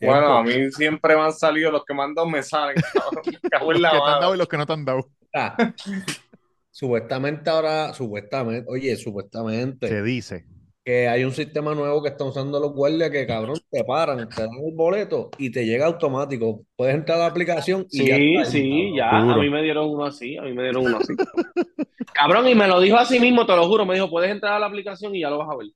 [0.00, 2.76] Bueno, a mí siempre me han salido los que me han dado me salen,
[3.50, 3.72] cabrón.
[3.72, 5.08] Los la que te han dado y los que no te han dado.
[5.34, 5.56] Ah,
[6.70, 10.46] supuestamente ahora, supuestamente, oye, supuestamente, Se dice.
[10.82, 14.40] que hay un sistema nuevo que están usando los guardias que, cabrón, te paran, te
[14.40, 16.64] dan el boleto y te llega automático.
[16.74, 19.10] Puedes entrar a la aplicación y ya Sí, ahí, sí, ya.
[19.10, 21.12] A mí me dieron uno así, a mí me dieron uno así.
[22.14, 23.84] Cabrón, y me lo dijo así mismo, te lo juro.
[23.84, 25.68] Me dijo, puedes entrar a la aplicación y ya lo vas a ver.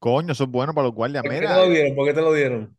[0.00, 1.24] Coño, eso es bueno para los guardias.
[1.24, 1.94] ¿Por qué te Mira, lo dieron?
[1.96, 2.76] ¿Por qué te lo dieron?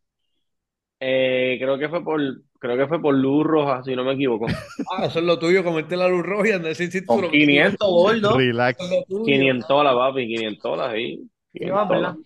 [1.02, 2.20] Eh, creo que fue por,
[2.58, 4.46] creo que fue por luz roja, si no me equivoco.
[4.92, 7.30] Ah, eso es lo tuyo, comerte la luz roja y andar sin cinturón.
[7.30, 8.34] Con 500 gordos.
[8.34, 8.78] relax.
[8.78, 9.38] Eso es lo tuyo.
[9.38, 11.18] 500 la papi, 500 la ahí.
[11.58, 12.16] Sí, va, 500 ¿verdad?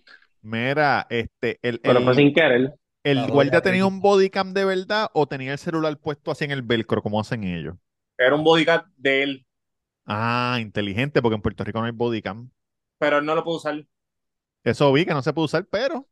[0.41, 2.73] Mira, este, el, Pero fue el, sin querer.
[3.03, 3.87] el La guardia tenía rica.
[3.87, 7.43] un bodycam de verdad o tenía el celular puesto así en el velcro, como hacen
[7.45, 7.75] ellos.
[8.17, 9.45] Era un bodyguard de él,
[10.07, 12.49] Ah, inteligente, porque en Puerto Rico no hay bodycam.
[12.97, 13.85] pero él no lo pudo usar
[14.65, 16.05] Eso vi que no se puede usar, pero,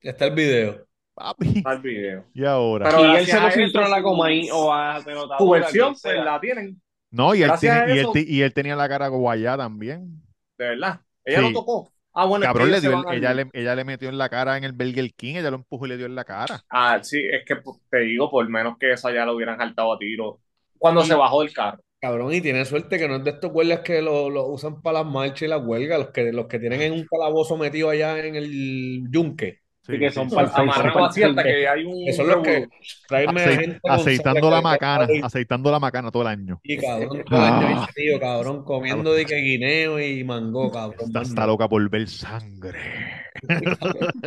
[0.00, 0.86] Está el video.
[1.14, 2.24] papi, al video.
[2.34, 2.86] y ahora.
[2.90, 5.00] Pero y él se lo filtró a la Comay o a
[5.38, 8.88] Tu versión, pues la tienen, No, y él, tiene- y, él, y él tenía la
[8.88, 10.20] cara guayá también.
[10.58, 11.00] de verdad.
[11.24, 11.44] Ella Sí.
[11.46, 11.92] lo tocó.
[12.14, 14.28] Ah, bueno, es que Cabrón, le dio el- ella, le, ella le metió en la
[14.28, 16.60] cara en el Burger King, ella lo empujó y le dio en la cara.
[16.68, 19.92] Ah, sí, es que pues, te digo, por menos que esa ya lo hubieran saltado
[19.94, 20.40] a tiro
[20.78, 21.80] cuando Y- se bajó del carro.
[22.02, 25.04] Cabrón, y tiene suerte que no es de estos guardias que lo, lo usan para
[25.04, 28.18] las marchas y las huelgas, los que, los que tienen en un calabozo metido allá
[28.18, 29.60] en el yunque.
[29.86, 32.70] Sí, que son son así hasta que hay un Que son los que revolú.
[33.08, 36.60] tráeme Acei- gente aceitando la macana, aceitando la macana todo el año.
[36.64, 37.86] Y cabrón, todo el año Ah.
[37.88, 41.06] metido, cabrón, comiendo de que guineo y mango, cabrón.
[41.06, 42.78] Está, está loca por ver sangre.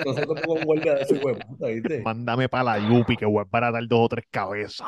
[0.06, 2.02] No se toca con un guardia de ese hueputa, ¿viste?
[2.04, 4.88] Mándame para la Yupi que voy a para dar dos o tres cabezas.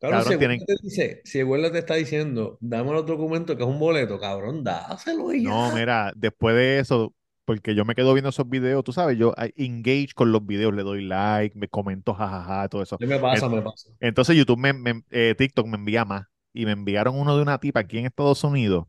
[0.00, 3.62] Cabrón, Cabrón, si el tienen- te dice, si te está diciendo, dame los documentos que
[3.62, 5.50] es un boleto, cabrón, dáselo ya.
[5.50, 9.34] No, mira, después de eso, porque yo me quedo viendo esos videos, tú sabes, yo
[9.56, 12.96] engage con los videos, le doy like, me comento jajaja, todo eso.
[12.98, 13.90] Me pasa, me pasa.
[14.00, 17.58] Entonces YouTube, me, me- eh, TikTok me envía más y me enviaron uno de una
[17.58, 18.86] tipa aquí en Estados Unidos,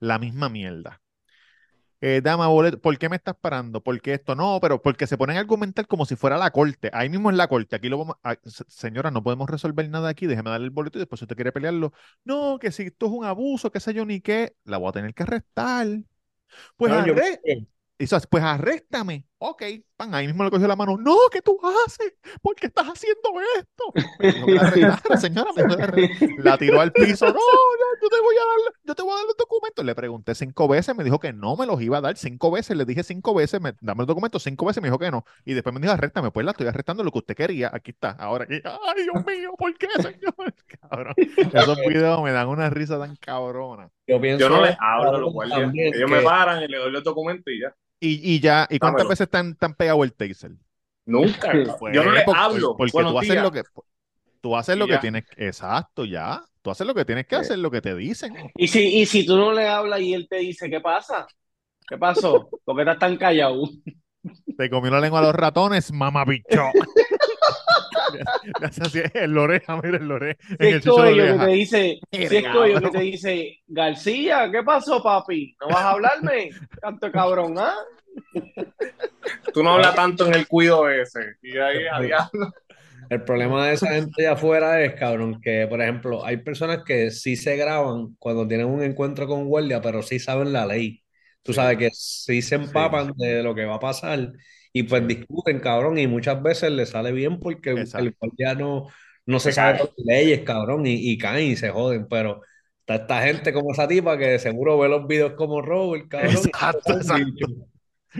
[0.00, 1.00] la misma mierda.
[2.00, 3.82] Eh, dama, boleto, ¿por qué me estás parando?
[3.82, 4.36] ¿Por qué esto?
[4.36, 6.90] No, pero porque se ponen a argumentar como si fuera la corte.
[6.92, 8.36] Ahí mismo en la corte, aquí lo vamos a...
[8.44, 11.34] se- Señora, no podemos resolver nada aquí, déjeme darle el boleto y después si usted
[11.34, 11.92] quiere pelearlo.
[12.24, 14.92] No, que si esto es un abuso, qué sé yo ni qué, la voy a
[14.92, 15.88] tener que arrestar.
[16.76, 17.40] Pues No, yo- arre-
[17.98, 19.26] Eso es, pues arréstame.
[19.40, 19.62] Ok,
[19.96, 20.96] pan, ahí mismo le cogió la mano.
[20.98, 22.12] No, ¿qué tú haces?
[22.42, 23.84] ¿Por qué estás haciendo esto?
[24.18, 27.26] Me dijo que la señora, me dijo la tiró al piso.
[27.26, 27.38] No, no,
[28.02, 29.84] yo te voy a dar, yo te voy a dar los documentos.
[29.84, 32.76] Le pregunté cinco veces, me dijo que no me los iba a dar cinco veces.
[32.76, 35.24] Le dije cinco veces, me, dame los documentos cinco veces, me dijo que no.
[35.44, 37.70] Y después me dijo, arréstame, pues la estoy arrestando lo que usted quería.
[37.72, 38.10] Aquí está.
[38.18, 38.60] Ahora aquí.
[38.64, 40.34] Ay, Dios mío, ¿por qué, señor?
[40.80, 41.14] Cabrón.
[41.16, 43.88] Esos videos me dan una risa tan cabrona.
[44.08, 44.40] Yo pienso.
[44.40, 45.70] Yo no les hablo los guardias.
[45.74, 47.72] Ellos que- me paran y le doy los documentos y ya.
[48.00, 49.08] Y, y ya, ¿y cuántas Dámelo.
[49.10, 50.52] veces están tan pegado el taser?
[51.06, 51.52] Nunca.
[51.78, 52.76] Pues, yo no les por- hablo.
[52.76, 53.42] Porque Buenos tú haces días.
[53.42, 53.62] lo que
[54.40, 55.00] tú haces Y lo que ya.
[55.00, 56.42] tienes, exacto, ya.
[56.62, 57.40] Tú haces lo que tienes que Sí.
[57.40, 58.34] hacer, lo que te dicen.
[58.56, 61.26] Y si, y si tú no le hablas y él te dice, ¿qué pasa?
[61.88, 62.48] ¿Qué pasó?
[62.64, 63.62] ¿Por qué estás tan callado?
[64.56, 66.24] Te comió la lengua a los ratones, mamá
[68.12, 68.60] bicho.
[68.60, 70.38] Le hace así en la oreja, mira en la oreja.
[70.42, 74.62] Si el es Coello que te dice, si es Coello que te dice, García, ¿qué
[74.62, 75.56] pasó, papi?
[75.60, 76.50] ¿No vas a hablarme?
[76.80, 77.74] Canto cabrón, ¿ah?
[79.52, 81.36] Tú no hablas tanto en el cuido ese.
[81.42, 82.52] Y ahí, a diablo.
[83.08, 87.10] El problema de esa gente allá afuera es, cabrón, que por ejemplo, hay personas que
[87.10, 91.02] sí se graban cuando tienen un encuentro con guardia, pero sí saben la ley.
[91.42, 94.32] Tú sabes que sí se empapan de lo que va a pasar
[94.80, 97.96] y pues discuten, cabrón, y muchas veces les sale bien porque el, Exacto.
[97.96, 98.88] el guardia no,
[99.26, 102.42] no se Se sabe las leyes, cabrón, y, y caen y se joden, pero
[102.80, 106.98] está esta gente como esa tipa que seguro ve los videos como Robert, cabrón, Exacto,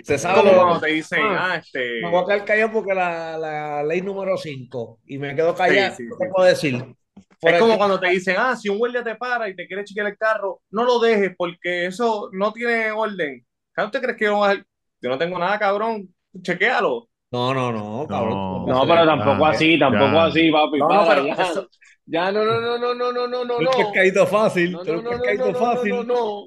[0.02, 1.80] se sabe como cuando te dicen, Ah, ah, este.
[1.98, 5.90] me voy a quedar callado porque la, la ley número 5 y me quedo callado,
[5.90, 6.24] Sí, sí, ¿qué sí.
[6.26, 6.96] te puedo decir?
[7.40, 9.84] Por Es como cuando te dicen, ah, si un guardia te para y te quiere
[9.84, 13.46] chequear el carro, no lo dejes porque eso no tiene orden.
[13.72, 14.66] ¿Claro te crees que yo, voy a-
[15.00, 16.12] yo no tengo nada, cabrón?
[16.42, 17.08] Chequéalo.
[17.30, 18.34] No, no, no, cabrón.
[18.34, 18.66] No.
[18.66, 20.24] No, pero tampoco Ah, así, tampoco ya.
[20.24, 20.78] así, papi.
[20.78, 21.32] No, no, pero ya.
[21.34, 21.68] eso-
[22.06, 23.70] Ya, no, no, no, no, no, no, no, no, no.
[23.70, 25.90] eres pescadito fácil, No, no, no, no, pescadito no, no, fácil.
[25.90, 26.46] no, no.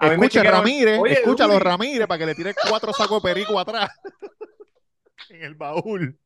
[0.00, 3.88] Me escucha, Ramírez, Oye, escúchalo, Ramírez, para que le tire cuatro sacos de perico atrás
[5.30, 6.18] en el baúl.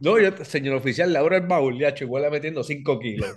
[0.00, 3.36] No, yo, señor oficial, le abro el baúl, ya, igual metiendo 5 kilos.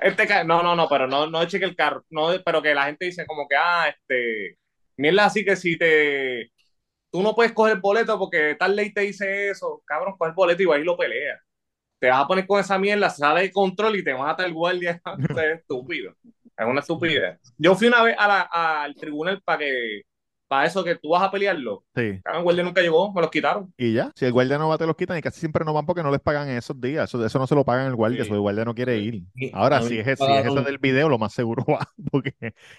[0.00, 3.06] Este no, no, no, pero no, no cheque el carro, no, pero que la gente
[3.06, 4.56] dice como que, ah, este,
[4.96, 6.50] mierda así que si te,
[7.10, 10.62] tú no puedes coger boleto porque tal ley te dice eso, cabrón, coge el boleto
[10.62, 11.40] y va y lo pelea.
[11.98, 15.00] Te vas a poner con esa mierda, sale de control y te mata el guardia.
[15.36, 16.14] Es estúpido.
[16.56, 17.38] Es una estupidez.
[17.56, 20.02] Yo fui una vez al tribunal para que,
[20.48, 21.84] para eso que tú vas a pelearlo.
[21.94, 22.20] Sí.
[22.24, 23.72] El guardia nunca llegó, me los quitaron.
[23.76, 25.84] Y ya, si el guardia no va, te los quitan y casi siempre no van
[25.86, 27.08] porque no les pagan esos días.
[27.08, 28.26] Eso, eso no se lo pagan el guardia, Sí.
[28.28, 29.22] eso el guardia no quiere ir.
[29.52, 32.34] Ahora, si es, me si es ese pagaron- del video, lo más seguro va, porque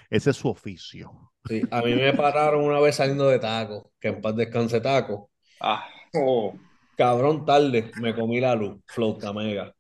[0.09, 1.11] ese es su oficio.
[1.47, 5.30] Sí, a mí me pararon una vez saliendo de taco, que en paz descanse taco.
[5.61, 6.55] Ah, Oh,
[6.97, 9.74] Cabrón, tarde, me comí la luz, flota mega.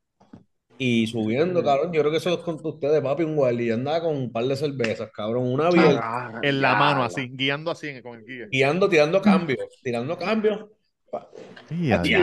[0.81, 3.71] Y subiendo, cabrón, yo creo que eso los conté a ustedes, papi, un guardia, y
[3.71, 8.01] andaba con un par de cervezas, cabrón, una ah, En la mano, así, guiando así
[8.01, 8.47] con el guía.
[8.49, 10.67] guiando, tirando cambios, tirando cambios.
[11.11, 12.13] Aquí.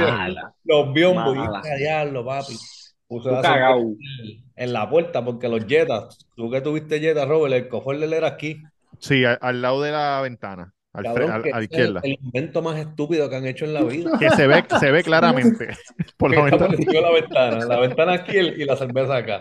[0.64, 2.54] Los biombos, y papi.
[3.22, 3.76] Cerveza
[4.56, 8.62] en la puerta, porque los Jetas, tú que tuviste Jetta, Robert, el él era aquí.
[8.98, 12.00] Sí, al, lado de la ventana, al Cabrón, al- es izquierda.
[12.02, 14.12] el invento más estúpido que han hecho en la vida.
[14.18, 15.68] Que se ve, se ve claramente
[16.16, 16.76] por la ventana.
[17.00, 19.40] la ventana, la ventana aquí y la cerveza acá.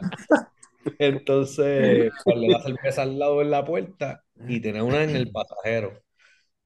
[0.99, 5.93] Entonces, ponle la cerveza al lado de la puerta y tenía una en el pasajero.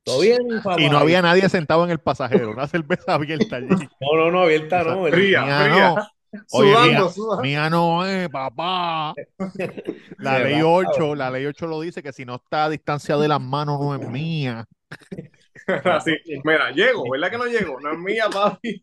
[0.04, 0.82] ¿Todo bien, papá?
[0.82, 3.68] Y no había nadie sentado en el pasajero, una cerveza abierta allí.
[3.70, 5.08] No, no, no, abierta no.
[5.08, 5.90] el- Fría, Mía fría.
[5.96, 6.08] no.
[6.52, 7.44] Oye, Sudando, mía, sudando.
[7.44, 9.14] mía no es, papá.
[10.20, 13.18] La ley va, 8, la ley 8 lo dice que si no está a distancia
[13.18, 14.66] de las manos no es mía.
[15.86, 16.12] Así,
[16.44, 17.80] mira, llego, ¿verdad que no llego?
[17.80, 18.82] No es mía, papi.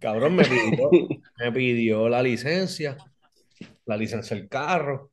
[0.00, 0.90] Cabrón, me pidió,
[1.38, 2.96] me pidió la licencia,
[3.86, 5.10] la licencia del carro.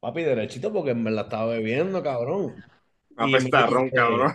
[0.00, 2.54] Papi, derechito porque me la estaba bebiendo, cabrón.
[3.16, 4.34] Apestarrón, dice- cabrón.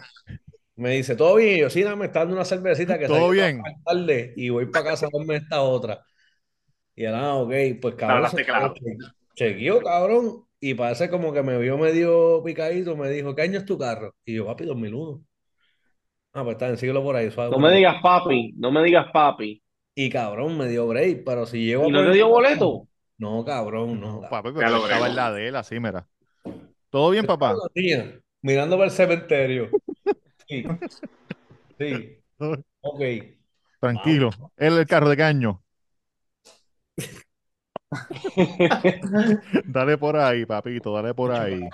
[0.75, 1.57] Me dice, ¿todo bien?
[1.57, 3.61] Y yo, sí, no, me está dando una cervecita que ¿Todo bien?
[3.83, 6.05] tarde y voy para casa a comerme esta otra.
[6.97, 8.17] Y él, ah, ok, pues cabrón.
[8.17, 8.73] Hablaste se- claro.
[9.35, 10.43] Chequeó, cabrón.
[10.59, 14.15] Y parece como que me vio medio picadito, me dijo, ¿qué año es tu carro?
[14.25, 15.23] Y yo, papi, 2001.
[16.33, 19.61] Ah, pues está síguelo por ahí, suave No me digas papi, no me digas papi.
[19.95, 22.87] Y cabrón, me dio break, pero si llego ¿Y no te dio boleto?
[23.19, 24.21] No, cabrón, no.
[24.21, 26.07] No, papi, pero lo estaba en la de él, así, mira.
[26.89, 27.55] ¿Todo bien, papá?
[27.75, 29.69] Mía, mirando para el cementerio.
[30.47, 30.65] Sí.
[31.77, 32.13] Sí.
[32.81, 33.01] Ok.
[33.79, 34.29] Tranquilo.
[34.55, 35.63] Él el carro de caño.
[39.67, 41.69] Dale por ahí, papito, dale por ahí.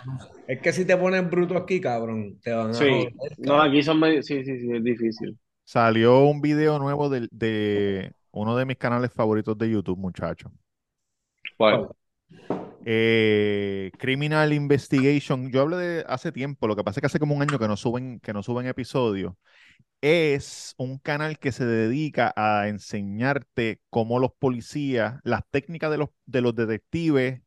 [0.47, 3.81] Es que si te pones bruto aquí, cabrón, te van a Sí, joder, no, aquí
[3.81, 5.37] son medio, sí, sí, sí, es difícil.
[5.65, 10.51] Salió un video nuevo de, de uno de mis canales favoritos de YouTube, muchacho.
[11.57, 11.95] Bueno,
[12.85, 15.51] Eh, Criminal Investigation.
[15.51, 17.67] Yo hablé de hace tiempo, lo que pasa es que hace como un año que
[17.67, 19.33] no suben, que no suben episodios.
[20.03, 26.09] Es un canal que se dedica a enseñarte cómo los policías, las técnicas de los,
[26.25, 27.41] de los detectives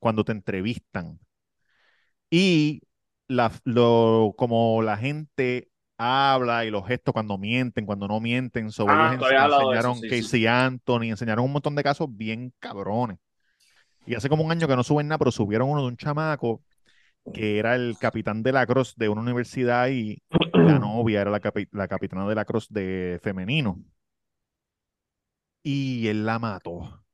[0.00, 1.20] cuando te entrevistan.
[2.30, 2.82] Y
[3.28, 8.70] la, lo, como la gente habla y los gestos cuando mienten, cuando no mienten.
[8.72, 13.18] Sobre Ah, ellos eso, enseñaron sí, Casey Anthony, enseñaron un montón de casos bien cabrones.
[14.06, 16.62] Y hace como un año que no suben nada, pero subieron uno de un chamaco
[17.32, 20.22] que era el capitán de la Cross de una universidad y
[20.60, 23.82] la novia era la, capi- la capitana de la Cross de femenino.
[25.64, 27.04] Y él la mató.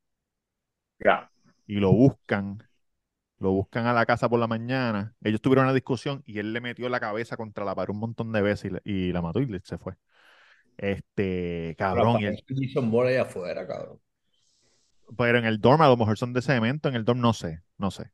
[1.03, 1.29] Ya.
[1.67, 2.63] Y lo buscan.
[3.39, 5.15] Lo buscan a la casa por la mañana.
[5.23, 8.31] Ellos tuvieron una discusión y él le metió la cabeza contra la pared un montón
[8.31, 9.95] de veces y, la- y la mató y le- se fue.
[10.77, 12.21] Este, cabrón.
[12.21, 12.45] Y él-
[13.05, 13.99] allá afuera, cabrón.
[15.17, 17.61] pero en el dorm a lo mejor son de cemento, en el dorm no sé,
[17.77, 18.11] no sé.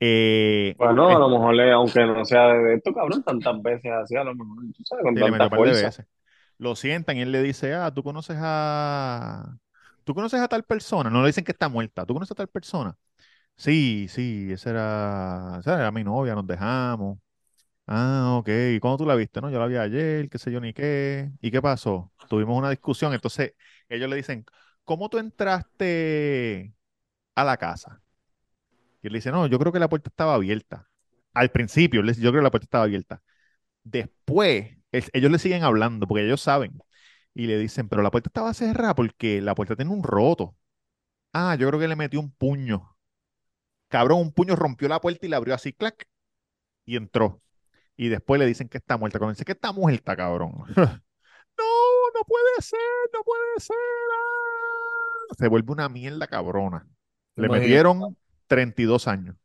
[0.00, 4.16] Eh, bueno, a lo mejor, le- aunque no sea de esto, cabrón, tantas veces así,
[4.16, 5.96] a lo mejor, tú sabes, con tanta fuerza.
[6.58, 9.58] lo sientan y él le dice, ah, tú conoces a,
[10.04, 12.48] tú conoces a tal persona, no le dicen que está muerta, tú conoces a tal
[12.48, 12.96] persona.
[13.56, 17.18] Sí, sí, esa era, esa era mi novia, nos dejamos.
[17.86, 18.48] Ah, ok.
[18.74, 19.40] ¿Y cuándo tú la viste?
[19.40, 21.30] No, yo la vi ayer, qué sé yo ni qué.
[21.40, 22.12] ¿Y qué pasó?
[22.28, 23.14] Tuvimos una discusión.
[23.14, 23.54] Entonces,
[23.88, 24.44] ellos le dicen,
[24.84, 26.74] ¿cómo tú entraste
[27.36, 28.02] a la casa?
[29.02, 30.88] Y él dice, no, yo creo que la puerta estaba abierta.
[31.34, 33.22] Al principio, él dice, yo creo que la puerta estaba abierta.
[33.84, 36.78] Después, es- ellos le siguen hablando porque ellos saben.
[37.34, 40.56] Y le dicen, pero la puerta estaba cerrada porque la puerta tiene un roto.
[41.32, 42.96] Ah, yo creo que le metió un puño.
[43.88, 46.06] Cabrón, un puño rompió la puerta y la abrió así, clac,
[46.86, 47.42] y entró.
[47.96, 49.18] Y después le dicen que está muerta.
[49.18, 50.52] Cuando dice que está muerta, cabrón.
[51.58, 51.64] No,
[52.14, 52.80] no puede ser,
[53.14, 53.76] no puede ser.
[54.14, 55.34] ah.
[55.38, 56.86] Se vuelve una mierda cabrona.
[57.36, 58.16] Le metieron
[58.48, 59.36] 32 años.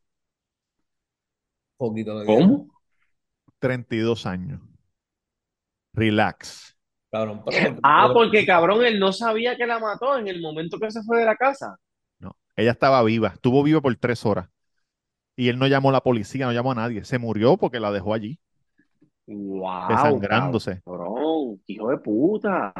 [1.76, 2.48] Poquito dieron.
[2.48, 2.68] ¿Cómo?
[3.58, 4.60] 32 años.
[5.92, 6.76] Relax.
[7.10, 10.90] Cabrón, pero- Ah, porque cabrón, él no sabía que la mató en el momento que
[10.90, 11.76] se fue de la casa.
[12.18, 14.48] No, ella estaba viva, estuvo viva por tres horas.
[15.36, 17.04] Y él no llamó a la policía, no llamó a nadie.
[17.04, 18.38] Se murió porque la dejó allí,
[19.26, 20.82] Wow, desangrándose.
[20.84, 22.72] cabrón, hijo de puta.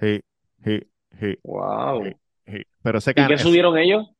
[0.00, 0.20] Sí,
[0.64, 0.80] sí,
[1.18, 2.04] sí, Wow.
[2.04, 2.16] Sí.
[2.46, 2.62] sí.
[2.82, 4.10] Pero ese ¿Y qué subieron ellos?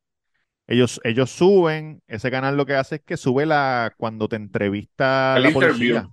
[0.66, 5.36] Ellos, ellos suben, ese canal lo que hace es que sube la cuando te entrevista
[5.36, 6.08] El la policía,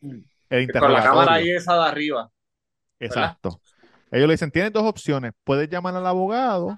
[0.00, 0.24] sí.
[0.50, 2.30] el Con la cámara ahí esa de arriba.
[2.98, 3.60] Exacto.
[4.10, 6.76] Ellos le dicen, tienes dos opciones, puedes llamar al abogado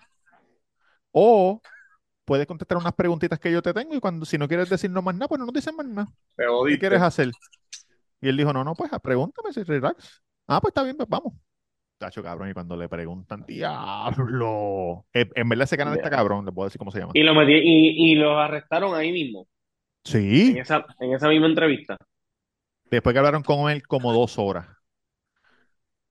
[1.12, 1.60] o
[2.24, 5.14] puedes contestar unas preguntitas que yo te tengo y cuando si no quieres decirnos más
[5.14, 6.08] nada, pues no nos dicen más nada.
[6.36, 7.30] ¿Qué quieres hacer?
[8.20, 10.22] Y él dijo, no, no, pues pregúntame si relax.
[10.46, 11.32] Ah, pues está bien, pues vamos.
[11.98, 15.06] Tacho, cabrón, y cuando le preguntan, diablo.
[15.12, 17.14] En verdad ese canal está cabrón, le puedo decir cómo se llama.
[17.14, 19.46] Y lo metí, y, arrestaron ahí mismo,
[20.46, 21.96] en Sí, esa, en esa misma entrevista.
[22.90, 24.66] después que hablaron con él como dos horas.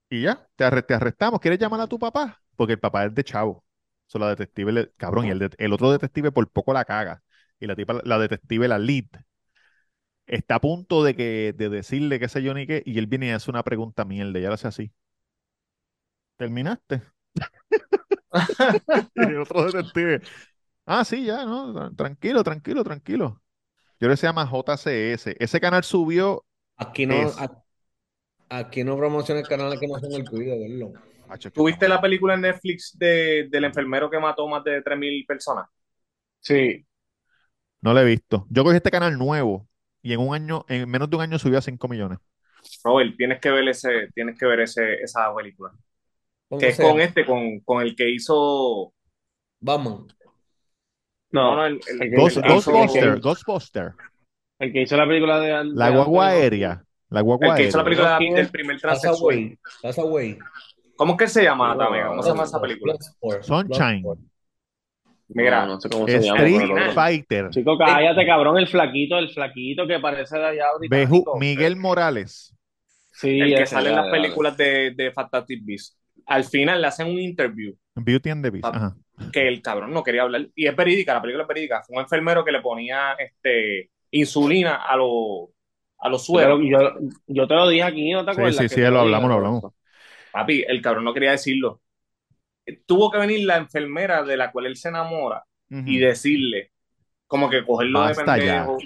[0.10, 1.40] Y ya, te, arre- te arrestamos.
[1.40, 2.42] ¿Quieres llamar a tu papá?
[2.56, 3.66] Porque el papá es de chavo.
[4.08, 7.24] So, la detective, le- cabrón, y el, de- el otro detective por poco la caga.
[7.60, 9.06] Y la tipa, la detective, la lead,
[10.28, 13.28] está a punto de que de decirle qué sé yo ni qué, y él viene
[13.28, 14.92] y hace una pregunta mierda, y ahora hace así.
[16.38, 17.02] ¿Terminaste?
[19.16, 20.22] Y el otro detective.
[20.86, 23.42] Ah, sí, ya, no, tra- tranquilo, tranquilo, tranquilo.
[24.00, 25.36] Yo creo que se llama JCS.
[25.40, 26.46] Ese canal subió.
[26.78, 27.64] Aquí no, Es- a-
[28.50, 30.94] aquí no promocionan canales que no son el tuyo, verlo.
[31.54, 35.68] ¿Tuviste la película en Netflix de, del enfermero que mató más de 3.000 personas?
[36.42, 36.86] Sí.
[37.82, 38.48] No lo he visto.
[38.50, 39.68] Yo cogí este canal nuevo
[40.02, 42.20] y en un año, en menos de un año subió a 5 millones.
[42.84, 45.72] Robert, tienes que ver ese, tienes que ver ese, esa película.
[46.54, 48.94] ¿Cómo Que es con este, con, con el que hizo.
[49.60, 50.06] Batman.
[51.32, 53.92] No, No, el, el- el que Ghost- hizo- Ghostbuster, el que- Ghostbuster.
[54.60, 56.84] el que hizo la película de, de La guagua aérea.
[57.10, 59.58] La guagua el que hizo la película ¿Quién del primer transexual.
[59.82, 60.38] Castaway.
[60.96, 62.06] ¿Cómo es que se llama, Tame?
[62.06, 62.96] ¿Cómo se llama esa película?
[63.42, 64.04] Sunshine.
[65.30, 66.38] Mira, No, no sé cómo se llama.
[66.46, 67.50] Street Fighter.
[67.50, 70.96] Chico, cállate, cabrón, el flaquito, el flaquito que parece de allá ahorita.
[70.96, 72.56] Beju- Miguel Morales.
[73.12, 75.98] Sí, el que sale en las películas de, de Fantastic Beasts.
[76.28, 78.68] Al final le hacen un interview Beauty and the Beast.
[78.74, 78.96] Ajá.
[79.32, 80.48] que el cabrón no quería hablar.
[80.56, 81.84] Y es verídica, la película es verídica.
[81.84, 85.50] Fue un enfermero que le ponía este, insulina a, los
[86.00, 86.62] a los Pero sueros.
[86.64, 86.80] yo,
[87.28, 88.58] yo te lo dije aquí, ¿no te Sí, acuerdas?
[88.58, 89.64] sí, sí, te lo hablamos, lo hablamos.
[90.32, 91.82] Papi, el cabrón no quería decirlo.
[92.86, 95.44] Tuvo que venir la enfermera de la cual él se enamora
[95.84, 96.72] y decirle,
[97.28, 98.66] como que cogerlo de Basta ya.
[98.66, 98.78] pendejo.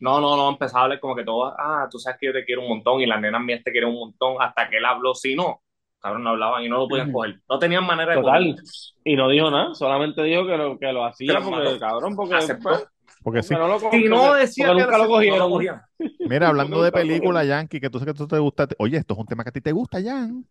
[0.00, 2.44] No, no, no, empezaba a hablar como que todo, ah, tú sabes que yo te
[2.44, 5.14] quiero un montón y las nenas mías te quieren un montón, hasta que él habló,
[5.14, 5.62] si no,
[6.00, 7.40] cabrón, no hablaban y no lo podían coger.
[7.48, 8.42] No tenían manera de Total.
[8.44, 8.62] cogerlo.
[9.04, 11.78] Y no dijo nada, solamente dijo que lo, que lo hacía porque, mató.
[11.78, 12.68] cabrón, porque, Aceptó.
[12.68, 12.84] pues,
[13.22, 13.54] Porque sí.
[13.54, 15.50] no lo Si no decía porque que nunca lo no cogieron.
[15.50, 15.82] cogían.
[16.24, 18.68] Mira, hablando de película, Yankee, que tú sabes que tú te gusta.
[18.78, 20.46] Oye, esto es un tema que a ti te gusta, Jan.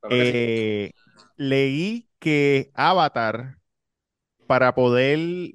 [0.00, 0.38] Claro que sí.
[0.38, 0.92] Eh,
[1.36, 3.58] leí que Avatar,
[4.46, 5.54] para poder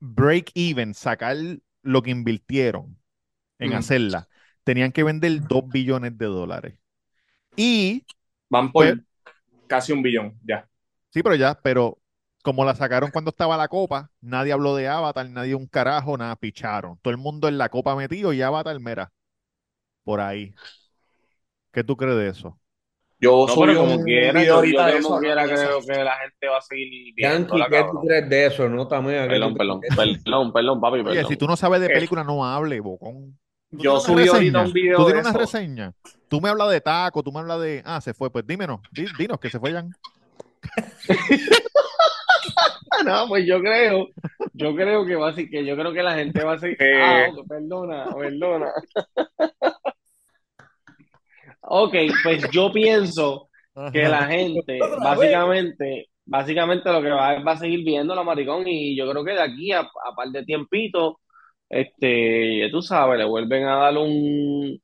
[0.00, 1.36] break even, sacar
[1.82, 2.98] lo que invirtieron
[3.58, 3.74] en Mm.
[3.74, 4.28] hacerla,
[4.64, 6.78] tenían que vender 2 billones de dólares.
[7.56, 8.06] Y,
[8.50, 8.98] Van por Pues-
[9.68, 10.68] casi un billón, ya.
[11.10, 11.98] sí, pero ya, pero
[12.42, 16.36] como la sacaron cuando estaba la copa, nadie habló de Avatar, nadie un carajo, nada,
[16.36, 16.98] picharon.
[17.02, 19.12] Todo el mundo en la copa metido y Avatar, mira,
[20.04, 20.54] por ahí.
[21.72, 22.58] ¿Qué tú crees de eso?
[23.18, 25.08] Yo No, pero como un quiera, yo, yo ahorita de eso.
[25.08, 25.86] como quiera hablando de creo eso.
[25.86, 28.68] que la gente va a seguir Yankee, viéndola, ¿qué tú crees de eso?
[28.68, 29.26] No, también.
[29.28, 29.96] ¿qué Perdón, perdón, eso?
[30.24, 31.24] perdón, perdón, papi, Oye, perdón.
[31.24, 33.38] si tú no sabes de Eh, película, no hable, bocón.
[33.70, 35.38] Yo subí ahorita un video Tú de tienes una eso.
[35.38, 35.92] reseña.
[36.28, 37.82] Tú me hablas de taco, tú me hablas de.
[37.84, 38.30] Ah, se fue.
[38.30, 39.90] Pues dímenos, di- dinos que se fue Jan.
[43.04, 44.08] No, pues yo creo,
[44.54, 46.80] yo creo que va a ser, que yo creo que la gente va a seguir.
[46.80, 47.02] Eh.
[47.02, 48.72] Ah, ok, perdona, perdona.
[51.60, 53.48] Ok, pues yo pienso
[53.92, 58.66] que la gente, básicamente, básicamente lo que va es va a seguir viendo la maricón
[58.66, 61.20] y yo creo que de aquí a, a par de tiempito,
[61.68, 64.80] este, ya tú sabes, le vuelven a dar un...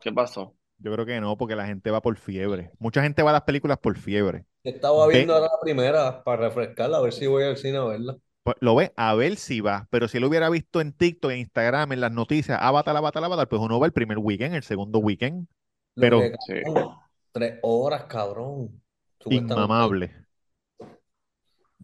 [0.00, 0.56] ¿Qué pasó?
[0.78, 2.70] Yo creo que no, porque la gente va por fiebre.
[2.78, 4.44] Mucha gente va a las películas por fiebre.
[4.64, 7.84] Estaba viendo Ve- ahora la primera para refrescarla, a ver si voy al cine a
[7.84, 8.18] verla.
[8.42, 11.38] Pues, lo ve a ver si va, pero si lo hubiera visto en TikTok, en
[11.38, 14.98] Instagram, en las noticias, Avatar, Avatar, Avatar, pues uno va el primer weekend, el segundo
[15.00, 15.48] weekend,
[15.94, 16.54] Lo pero que, Sí.
[16.62, 16.96] cabrón,
[17.32, 18.82] tres horas, cabrón.
[19.20, 19.74] Supuestamente.
[19.78, 20.25] inmamable.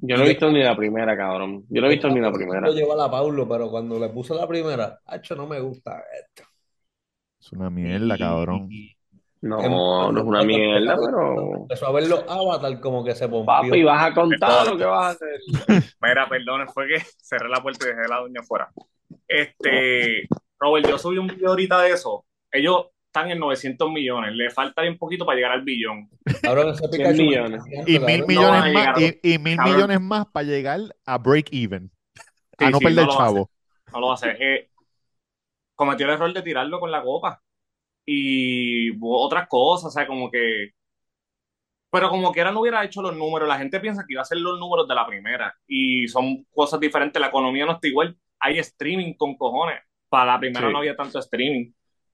[0.05, 1.65] Yo no he visto ni la primera, cabrón.
[1.69, 2.61] Yo no he visto ni la primera.
[2.67, 6.43] Lo lleva la Paulo, pero cuando le puse la primera, hacho, no me gusta esto.
[7.41, 8.69] Es una mierda, cabrón.
[9.43, 11.57] No, em- no es una cuando mierda, empezó- cuando pero...
[11.63, 13.47] Empezó a ver los Avatar como que se pompió.
[13.47, 15.41] Papi, vas a contar lo que vas a hacer.
[16.03, 18.71] Mira, perdón, fue que cerré la puerta y dejé la doña afuera.
[19.29, 20.27] Este,
[20.59, 22.25] Robert, yo subí un video ahorita de eso.
[22.51, 24.33] Ellos están en 900 millones.
[24.35, 26.09] Le falta un poquito para llegar al billón.
[26.43, 27.63] Cabrón, ese 100 Pikachu me millones.
[27.87, 31.49] Y mil No millones a más, y, y mil millones más para llegar a break
[31.53, 31.91] even,
[32.59, 33.51] a Sí, no sí, perder no a chavo.
[33.93, 34.37] No lo va a hacer.
[34.41, 34.71] Eh,
[35.75, 37.43] cometió el error de tirarlo con la copa.
[38.07, 40.71] Y otras cosas, o sea, como que.
[41.91, 43.47] Pero como quiera no hubiera hecho los números.
[43.47, 45.55] La gente piensa que iba a ser los números de la primera.
[45.67, 47.21] Y son cosas diferentes.
[47.21, 48.17] La economía no está igual.
[48.41, 49.81] Hay streaming con cojones.
[50.09, 50.73] Para la primera Sí.
[50.73, 51.71] no había tanto streaming.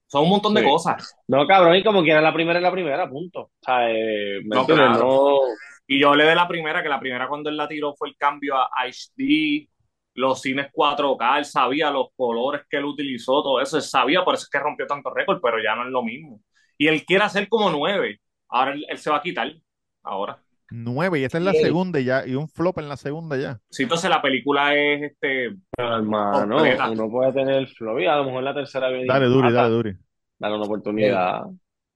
[0.09, 0.67] Son un montón de Sí.
[0.67, 1.15] cosas.
[1.27, 3.41] No, cabrón, y como quiera la primera es la primera, punto.
[3.41, 4.99] O sea, eh, ¿me No, claro.
[4.99, 5.39] No,
[5.87, 8.17] Y yo hablé de la primera, que la primera cuando él la tiró fue el
[8.17, 9.69] cambio a HD,
[10.15, 14.33] los cines 4K, él sabía los colores que él utilizó, todo eso, él sabía, por
[14.35, 16.41] eso es que rompió tanto récord, pero ya no es lo mismo.
[16.77, 19.51] Y él quiere hacer como nueve, ahora él, él se va a quitar,
[20.03, 20.41] ahora.
[20.71, 21.61] Nueve, y esta es la Sí.
[21.61, 23.59] segunda y ya, y un flop en la segunda ya.
[23.69, 26.89] Sí, entonces la película es este, pero, hermano, Completa.
[26.91, 29.53] uno puede tener flow y a lo mejor la tercera viene y Dale, Duri, mata.
[29.55, 29.97] dale, Duri.
[30.37, 31.41] Dale una oportunidad.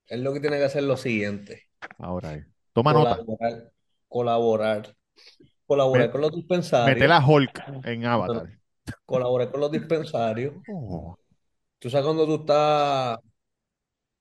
[0.08, 1.64] Él lo que tiene que hacer es lo siguiente:
[2.00, 2.46] Ahora, eh.
[2.74, 3.18] toma nota.
[3.18, 3.72] colaborar,
[4.10, 4.96] colaborar,
[5.66, 8.50] colaborar Me- con los dispensarios, Mete la Hulk en Avatar.
[9.06, 10.56] colaborar con los dispensarios.
[10.74, 11.16] Oh.
[11.80, 13.20] Tú sabes cuando tú estás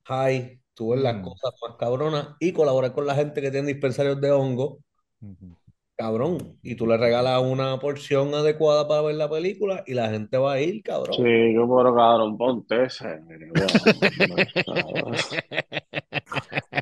[0.05, 1.22] high, tú ves las Mm.
[1.22, 4.78] cosas más cabronas y colaborar con la gente que tiene dispensarios de hongo,
[5.96, 6.58] cabrón.
[6.62, 10.54] Y tú le regalas una porción adecuada para ver la película y la gente va
[10.54, 11.14] a ir, cabrón.
[11.14, 13.20] Sí, yo pero cabrón, ponte ese.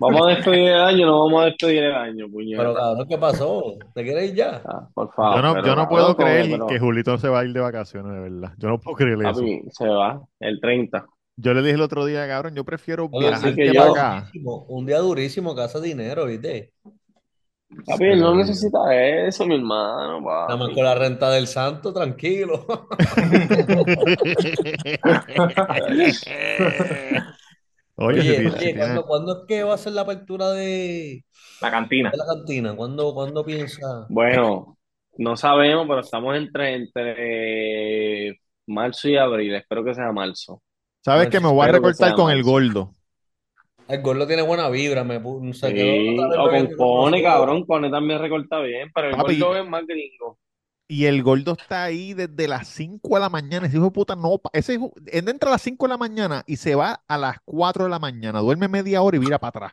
[0.01, 2.75] Vamos a despedir el año, no vamos a despedir el año, Pero puñeta.
[2.75, 3.75] cabrón, ¿qué pasó?
[3.95, 4.63] ¿Te quieres ir ya?
[4.65, 5.37] Ah, por favor.
[5.37, 7.53] Yo no, pero, yo no cabrón, puedo creer pero- que Julito se va a ir
[7.53, 8.53] de vacaciones, de verdad.
[8.59, 9.33] Yo no puedo creer eso.
[9.41, 11.05] Papi, se va el 30.
[11.43, 13.91] Yo le dije el otro día, cabrón, yo prefiero Oye, viajar que que yo- para
[13.91, 14.17] acá.
[14.21, 16.73] durísimo, un día durísimo que hace dinero, ¿viste?
[17.87, 22.67] Papi, él no necesita eso, mi hermano, Nada más con la renta del santo, tranquilo.
[27.97, 31.25] Oye, Oye, oye, tiene- ¿cuándo, cuándo es que va a ser la apertura de,
[31.61, 32.11] la cantina.
[32.11, 32.75] de la cantina?
[32.77, 34.07] ¿Cuándo, cuándo piensa?
[34.09, 34.77] Bueno,
[35.19, 39.55] no sabemos, pero estamos entre, entre marzo y abril.
[39.55, 40.63] Espero que sea marzo.
[41.03, 42.93] ¿Sabes que me voy a recortar sea con el gordo?
[43.89, 47.67] El gordo tiene buena vibra, me pu- se quedó Sí, o con Cone, cabrón.
[47.67, 49.39] Cone también recorta bien, pero el Papi.
[49.41, 50.39] gordo es más gringo.
[50.89, 53.67] Y el gordo está ahí desde las 5 de la mañana.
[53.67, 54.39] Ese hijo de puta no.
[54.39, 57.19] pa- Ese hijo, él entra a las 5 de la mañana y se va a
[57.19, 58.41] las 4 de la mañana.
[58.41, 59.73] Duerme media hora y vira para atrás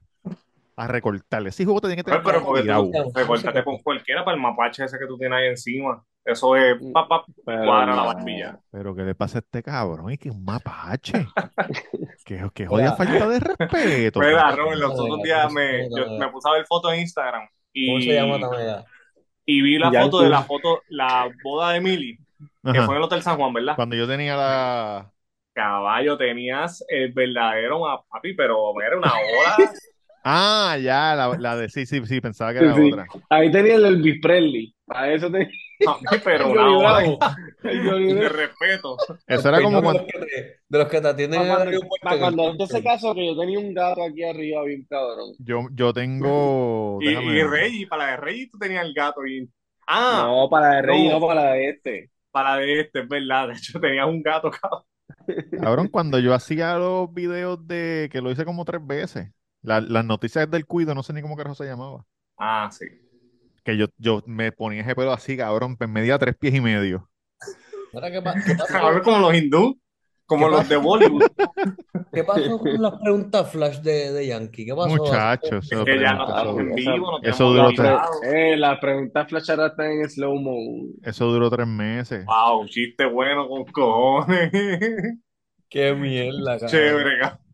[0.77, 1.49] a recortarle.
[1.49, 2.83] Hijo de puta tiene que Pues, tener pero porque tirado.
[2.91, 6.03] tú recórtate con cualquiera para el mapache ese que tú tienes ahí encima.
[6.23, 8.59] Eso es, pa, pa, Pero cuadra la barbilla.
[8.69, 10.11] Pero ¿qué le pasa a este cabrón?
[10.11, 11.25] Y que un mapache.
[12.25, 14.19] que, que jodida falta de respeto.
[14.19, 16.99] Mira, Robert, los ¿Cómo otros días me, ¿Cómo yo me puse a ver fotos en
[16.99, 18.85] Instagram ¿Cómo y, se llama Tamega?
[19.45, 22.17] y vi la foto de la foto, la boda de Millie,
[22.63, 22.85] que Ajá.
[22.85, 23.75] fue en el Hotel San Juan, ¿verdad?
[23.75, 25.11] Cuando yo tenía la.
[25.53, 29.57] Caballo, tenías el verdadero papi, pero era una boda.
[30.29, 31.69] Ah, ya, la, la de.
[31.69, 32.81] Sí, sí, sí, pensaba que era Sí.
[32.81, 33.07] otra.
[33.29, 34.75] Ahí tenía el Elvis Presley.
[34.87, 35.49] A eso tenía
[36.23, 37.19] pero una Johnny boda Bravo.
[37.63, 38.97] De respeto.
[39.27, 40.03] Eso era como de cuando.
[40.03, 42.67] los que te, de los que te atienden en Pa' el cuando, en el cuando
[42.67, 42.83] se counter.
[42.83, 45.35] casó, que yo tenía un gato aquí arriba, bien cabrón.
[45.37, 46.99] Yo, yo tengo.
[47.01, 47.43] Y, y.
[47.43, 49.49] Reggie, para la de Reggie tú tenías el gato y...
[49.87, 51.19] Ah, No, para la de Rey, no.
[51.19, 52.11] no para la de este.
[52.31, 53.47] para la de este, es verdad.
[53.49, 54.83] De hecho, tenías un gato, cabrón.
[55.59, 58.09] Cabrón, cuando yo hacía los videos de.
[58.11, 59.29] que lo hice como tres veces.
[59.67, 62.05] La- las noticias del cuido, no sé ni cómo carajo se llamaba.
[62.37, 62.85] Ah, sí.
[63.65, 67.09] Que yo, yo me ponía ese pelo así, cabrón, pues medía tres pies y medio.
[67.91, 68.71] ¿qué, pa- qué pasó?
[68.73, 69.77] Cabrón, como los hindú,
[70.25, 71.21] como ¿Qué los de Bollywood.
[72.13, 74.65] ¿Qué pasó con las preguntas flash de, de Yankee?
[74.65, 74.89] ¿Qué pasó?
[74.89, 78.23] Muchachos, eso que ya no estamos en eso, vivo, no eso tenemos duró invitados.
[78.23, 80.55] Eh, las preguntas flashadas están en slow mo.
[81.03, 82.25] eso duró tres meses.
[82.25, 84.49] Wow, chiste bueno con cojones.
[85.69, 86.69] Qué mierda, cabrón.
[86.69, 87.46] Chévere, cabrón.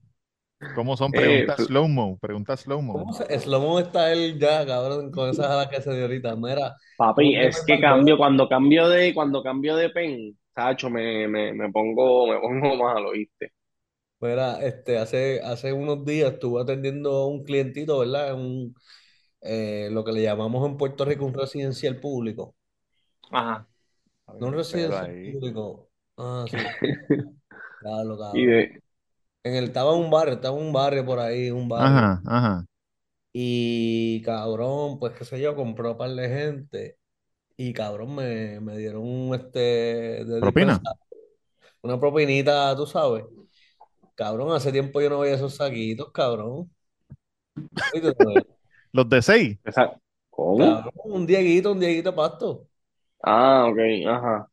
[0.72, 1.14] ¿Cómo son?
[1.14, 2.94] Eh, Pregunta slow-mo, pregunta slow-mo.
[3.00, 6.36] ¿Cómo se, Slomo está él ya, cabrón, con esas alas que se dio ahorita?
[6.36, 10.90] Mira, papi, ¿cómo que es que cambio, cuando cambio de, cuando cambio de pen, Sacho,
[10.90, 13.54] me, me, me pongo, me pongo malo, ¿viste?
[14.20, 18.34] Mira, este, hace, hace unos días estuve atendiendo a un clientito, ¿verdad?
[18.36, 18.74] Un,
[19.42, 22.56] eh, lo que le llamamos en Puerto Rico un residencial público.
[23.32, 23.68] Ajá.
[24.40, 25.32] No un residencial ahí.
[25.32, 25.90] público.
[26.18, 26.58] Ah, sí.
[27.80, 28.46] Claro, Y cabrón.
[28.46, 28.83] de,
[29.44, 32.06] En el, estaba en un barrio, estaba en un barrio por ahí, un barrio.
[32.06, 32.66] Ajá, ajá.
[33.36, 36.98] Y cabrón, pues qué sé yo, compró un par de gente.
[37.58, 39.60] Y cabrón, me, me dieron un este
[40.26, 40.86] de ¿Propina?
[41.82, 43.26] una propinita, tú sabes.
[44.16, 46.72] Cabrón, hace tiempo yo no veía esos saquitos, cabrón.
[48.92, 49.58] Los de seis.
[49.64, 50.84] esa- ¿cómo?
[50.84, 52.68] Cabrón, un dieguito, un dieguito de pasto.
[53.24, 53.78] Ah, ok,
[54.08, 54.50] ajá.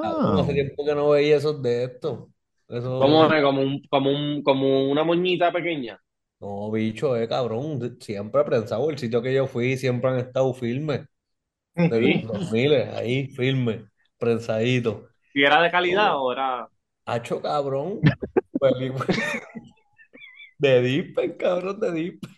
[0.00, 0.54] Cabrón, hace Wow.
[0.54, 2.28] tiempo que no veía esos de estos.
[2.72, 3.42] Eso, ¿Cómo es?
[3.42, 5.98] Como un, como un, como una moñita pequeña.
[6.40, 7.98] no, bicho, eh, cabrón.
[8.00, 8.90] Siempre prensado.
[8.90, 11.06] El sitio que yo fui siempre han estado firmes.
[11.74, 12.22] Desde Sí.
[12.22, 13.86] los 2000, ahí, firme,
[14.18, 15.08] prensadito.
[15.34, 16.24] ¿Y era de calidad Oh.
[16.24, 16.68] o era.?
[17.06, 18.00] Hacho, cabrón.
[20.58, 22.30] De Dispen, cabrón, de Dispen.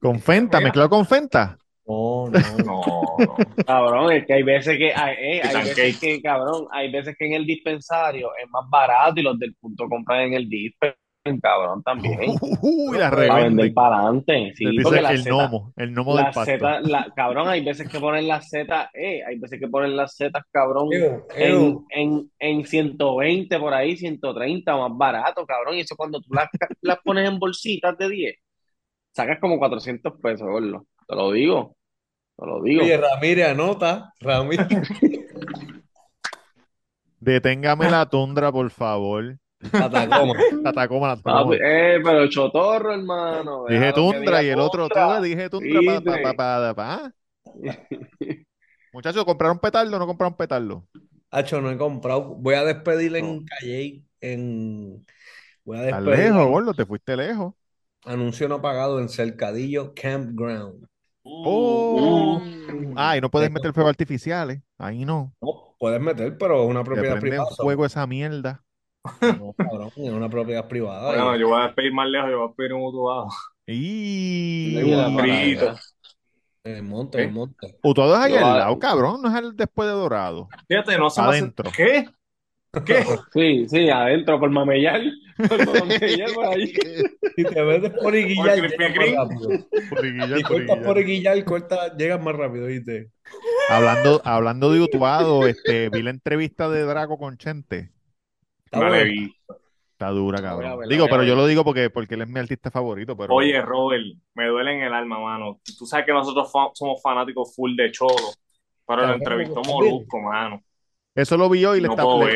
[0.00, 1.58] Con Fenta, mezclado con Fenta.
[1.88, 2.38] No, no.
[2.64, 3.36] No, no.
[3.66, 7.26] Cabrón, es que hay veces que, hay, eh, hay veces que, cabrón, hay veces que
[7.26, 10.92] en el dispensario es más barato y los del punto compran en el dispen,
[11.42, 12.36] cabrón, también.
[12.60, 14.32] Uy, la Para vender para adelante.
[14.32, 16.52] Les Sí, dice porque la el Z, gnomo, el gnomo del la pasto.
[16.52, 20.14] Z, la, cabrón, hay veces que ponen las Z, eh, hay veces que ponen las
[20.14, 25.76] Z, cabrón, Ew, en, en, en 120 por ahí, 130 más barato, cabrón.
[25.76, 26.48] Y eso cuando tú las,
[26.82, 28.36] las pones en bolsitas de 10,
[29.12, 30.86] sacas como 400 pesos, gordo.
[31.08, 31.77] Te lo digo,
[32.38, 32.82] te lo digo.
[32.82, 34.14] Oye, Ramírez, anota.
[34.20, 34.68] Ramírez.
[37.20, 39.38] Deténgame la tundra, por favor.
[39.74, 40.34] La Tacoma.
[40.62, 41.60] La Tacoma, la Papi, Tacoma.
[41.60, 43.66] eh, pero chotorro, hermano.
[43.66, 45.20] Dije tundra y el otro, tú tundra.
[45.20, 46.34] dije tundra pa, pa, ¿Viste?
[46.34, 47.12] pa, pa, pa.
[48.92, 50.86] Muchachos, ¿compraron petardo o no compraron petardo?
[51.30, 52.34] Hacho, no he comprado.
[52.36, 53.38] Voy a despedir No.
[53.38, 54.02] en Calle.
[54.20, 55.06] En...
[55.64, 56.32] Voy a Estás despedir.
[56.32, 57.54] lejos, gordo, te fuiste lejos.
[58.04, 60.88] Anuncio no pagado en Cercadillo Campground.
[61.30, 62.40] Oh.
[62.40, 62.94] Uh.
[62.96, 64.60] Ah, y no puedes meter fuegos artificiales.
[64.78, 65.34] Ahí no.
[65.40, 67.46] No, puedes meter, pero es una propiedad privada.
[67.56, 68.64] fuego esa mierda.
[69.20, 71.06] No, cabrón, es una propiedad privada.
[71.06, 73.28] Bueno, yo voy a despedir más lejos, yo voy a pedir un utubado.
[73.66, 74.78] Y...
[75.18, 75.76] Frito.
[76.64, 77.32] el monte, en el ¿Eh?
[77.32, 77.78] monte.
[77.82, 79.22] Utuado es ahí al lado, cabrón.
[79.22, 80.48] No es el después de Dorado.
[80.68, 81.20] Fíjate, no se.
[81.20, 81.70] Adentro.
[81.76, 82.08] ¿Qué?
[82.84, 83.04] ¿Qué?
[83.32, 85.00] Sí, sí, adentro, por mamellar.
[85.48, 86.72] Por mamellar por ahí.
[87.36, 88.58] Si te metes por Iguillar.
[89.88, 93.10] Porriguilla, Si cortas por Iguillar, corta, llegas más rápido, ¿viste?
[93.68, 97.90] Hablando, hablando de Utuado, este, vi la entrevista de Draco con Chente.
[98.64, 99.34] Está Vale, vi.
[99.92, 100.78] Está dura, cabrón.
[100.78, 103.60] ver, Digo, pero yo lo digo porque, porque él es mi artista favorito, pero Oye,
[103.60, 104.04] Robert,
[104.34, 105.60] me duele en el alma, mano.
[105.76, 108.14] Tú sabes que nosotros fa- somos fanáticos full de Cholo,
[108.86, 109.60] pero lo entrevistó.
[109.62, 110.62] Molusco, mano.
[111.22, 112.26] Eso lo vi hoy y le, No puedo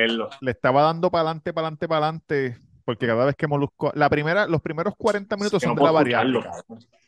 [0.40, 4.10] le- estaba dando para adelante, para adelante, para adelante, porque cada vez que Molusco, la
[4.10, 6.52] primera, los primeros 40 minutos Que son no de la bariátrica.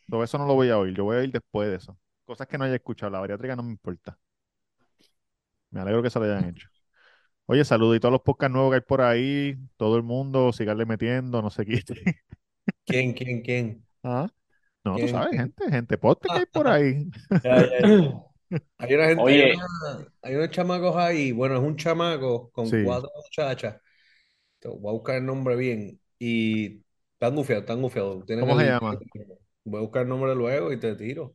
[0.08, 1.98] Todo eso no lo voy a oír, yo voy a ir después de eso.
[2.24, 4.16] Cosas que no haya escuchado, la bariátrica no me importa.
[5.70, 6.68] Me alegro que se lo hayan hecho.
[7.46, 11.42] Oye, saludito a los podcasts nuevos que hay por ahí, todo el mundo, siganle metiendo,
[11.42, 11.94] no se quite.
[12.86, 13.84] ¿Quién, quién, quién?
[14.02, 14.28] Ah,
[14.84, 17.10] No, tú ¿Quién, sabes, gente, gente podcast que hay por ahí.
[17.42, 18.22] Ya, ya, ya.
[18.78, 21.30] Hay una gente, hay, una- hay unos chamacos ahí.
[21.32, 22.82] Bueno, es un chamaco con Sí.
[22.84, 23.80] cuatro muchachas.
[24.62, 26.00] Voy a buscar el nombre bien.
[26.18, 26.82] Y
[27.14, 28.24] están gufiados, están gufiados.
[28.26, 28.98] ¿Cómo se el- llama?
[29.64, 31.34] Voy a buscar el nombre luego y te tiro.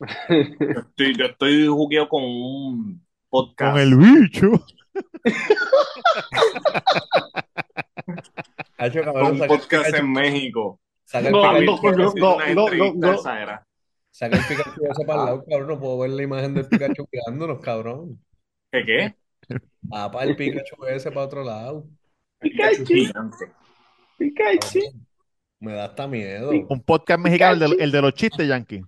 [0.30, 3.72] Yo estoy, yo estoy jugueado con un podcast.
[3.72, 4.46] Con el bicho.
[8.78, 10.80] Hacho, con cabrón, un podcast en México.
[11.04, 11.76] saca el No, no, no,
[12.54, 13.18] no, no, no.
[14.18, 15.68] Saca el Pikachu ese para el lado, cabrón.
[15.68, 18.18] No puedo ver la imagen del Pikachu mirándonos, cabrón.
[18.72, 19.14] ¿Qué qué?
[19.92, 21.84] Ah, para el Pikachu ese para otro lado.
[22.40, 22.94] Pikachu Pikachu.
[22.94, 23.52] gigante.
[24.18, 24.80] Pikachu.
[24.80, 25.06] Cabrón,
[25.60, 26.50] Me da hasta miedo.
[26.50, 28.82] Un podcast mexicano, el de, el de los chistes, Yankee.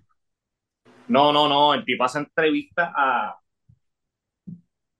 [1.07, 1.73] No, no, no.
[1.73, 3.35] El tipo hace entrevistas a,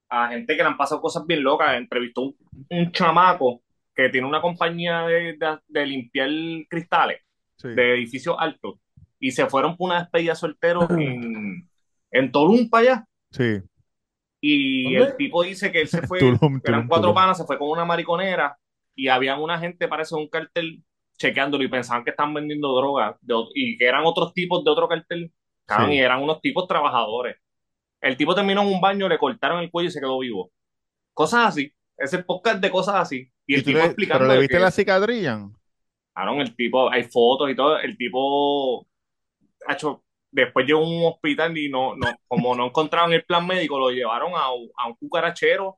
[0.10, 1.76] a gente que le han pasado cosas bien locas.
[1.78, 2.36] Entrevistó un,
[2.70, 3.64] un chamaco
[3.96, 6.30] que tiene una compañía de, de- de limpiar
[6.70, 7.22] cristales
[7.58, 7.68] Sí.
[7.70, 8.80] de edificios altos
[9.22, 11.70] y se fueron por una despedida soltero en,
[12.12, 13.06] en Tulum para allá.
[13.32, 13.62] Sí.
[14.42, 15.12] Y ¿Dónde?
[15.12, 17.16] el tipo dice que él se fue, Tulum, eran Tulum, cuatro Tulum.
[17.16, 18.58] panas, se fue con una mariconera
[18.96, 20.84] y habían una gente, parece un cartel,
[21.18, 24.72] chequeándolo y pensaban que estaban vendiendo droga de ot- y que eran otros tipos de
[24.72, 25.32] otro cartel,
[25.68, 25.94] Sí.
[25.94, 27.38] y eran unos tipos trabajadores.
[28.02, 30.52] El tipo terminó en un baño, le cortaron el cuello y se quedó vivo.
[31.14, 31.72] Cosas así.
[31.98, 33.32] Ese podcast de cosas así.
[33.46, 35.54] Y ¿Y el tipo le- explicando pero le viste que- la cicatriz, Jan?
[36.14, 38.86] Cabrón, el tipo, hay fotos y todo, el tipo,
[39.70, 43.80] hecho, después llegó a un hospital y no, no, como no encontraron el plan médico,
[43.80, 45.78] lo llevaron a, un- a un cucarachero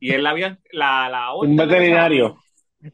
[0.00, 2.38] y él la había, la, la Un veterinario.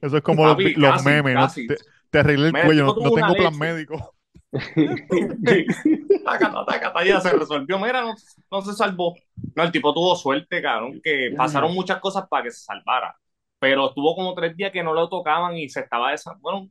[0.01, 1.62] Eso es como los, Papi, los casi, memes.
[1.66, 1.77] Te,
[2.10, 3.59] te arreglé el cuello, no, tengo plan leche.
[3.59, 4.15] médico.
[6.24, 7.78] Tácata, tácata, ya se resolvió.
[7.78, 8.15] Mira, no,
[8.51, 9.15] no se salvó.
[9.55, 13.16] No, el tipo tuvo suerte, cabrón, que pasaron muchas cosas para que se salvara.
[13.59, 16.35] Pero estuvo como tres días que no lo tocaban y se estaba esa.
[16.40, 16.70] Bueno.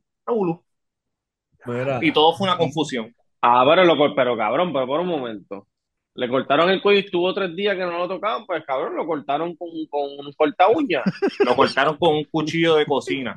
[1.64, 3.14] Mira, Y todo fue una confusión.
[3.42, 5.66] Ah, pero, lo, pero cabrón, pero por un momento.
[6.14, 9.06] Le cortaron el cuello y estuvo tres días que no lo tocaban, pues cabrón, lo
[9.06, 11.00] cortaron con, con un corta uña.
[11.46, 13.36] Lo cortaron con un cuchillo de cocina.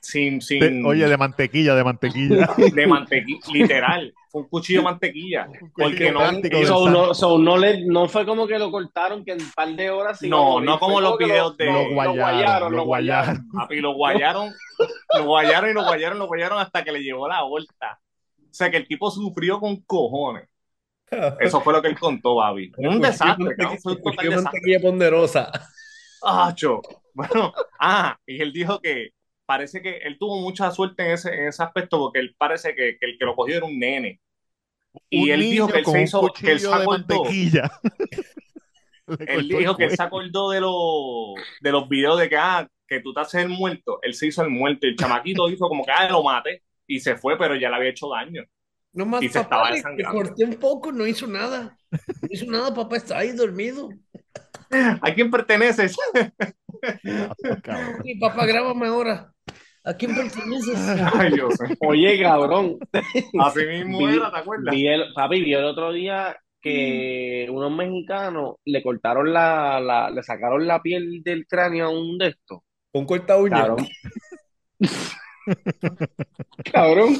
[0.00, 0.86] Sin, De- sin.
[0.86, 2.48] oye, de mantequilla, de mantequilla.
[2.74, 3.38] de mantequilla.
[3.52, 4.14] Literal.
[4.30, 5.46] Fue un cuchillo de mantequilla.
[5.76, 6.20] Porque no.
[6.66, 9.68] So, no, so, no, le, no fue como que lo cortaron que en un par
[9.68, 13.46] de horas No, no como los videos de- lo, Lo lo guayaron, lo guayaron.
[13.68, 14.50] lo guayaron,
[15.14, 17.98] lo guayaron y lo guayaron, lo guayaron hasta que le llegó la vuelta.
[18.52, 20.46] O sea que el tipo sufrió con cojones.
[21.40, 22.70] Eso fue lo que él contó, Babi.
[22.76, 23.78] Un desastre, cabrón.
[23.82, 24.80] Fue un total desastre.
[24.80, 25.50] ponderosa.
[26.22, 26.80] Acho.
[27.14, 29.10] Bueno, ah, y él dijo que
[29.44, 32.96] parece que él tuvo mucha suerte en ese, en ese aspecto porque él parece que,
[32.98, 34.18] que el que lo cogió era un nene.
[35.10, 37.24] Y Un él dijo que él se hizo, que él se acordó.
[39.26, 43.00] Él dijo que él se acordó de los, de los videos de que, ah, que
[43.00, 43.98] tú te haces el muerto.
[44.00, 46.62] Él se hizo el muerto y el chamaquito hizo como que, ah, lo maté.
[46.86, 48.42] Y se fue, pero ya le había hecho daño.
[48.94, 51.76] No más Y se papá, estaba le- corté un poco, no hizo nada.
[51.90, 53.88] No hizo nada, papá, está ahí dormido.
[54.70, 55.96] ¿A quién perteneces?
[58.20, 59.32] Papá, grábame ahora.
[59.84, 60.78] ¿A quién perteneces?
[61.14, 61.76] Ay, Dios mío.
[61.80, 62.78] Oye, cabrón,
[63.40, 64.74] Así mismo Vi- era, ¿te acuerdas?
[64.74, 70.22] vi el, papi, vi el otro día que unos mexicanos le cortaron la, la, le
[70.22, 72.60] sacaron la piel del cráneo a un de estos.
[72.92, 73.66] Con corta uña.
[76.72, 77.16] Cabrón.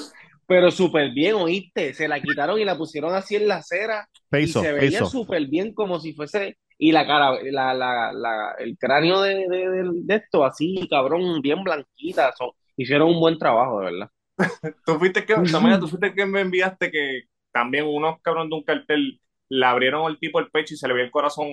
[0.47, 1.94] Pero súper bien, ¿oíste?
[1.94, 5.73] Se la quitaron y la pusieron así en la acera y se veía súper bien
[5.73, 6.59] como si fuese...
[6.78, 12.32] Y la cara, la, la, la, el cráneo de, de, esto así, cabrón, bien blanquita.
[12.36, 14.11] son- hicieron un buen trabajo, de verdad.
[14.85, 17.23] Tú fuiste que, Samaya, tú fuiste que me enviaste que
[17.53, 20.94] también unos cabrón de un cartel le abrieron al tipo el pecho y se le
[20.94, 21.47] veía el corazón.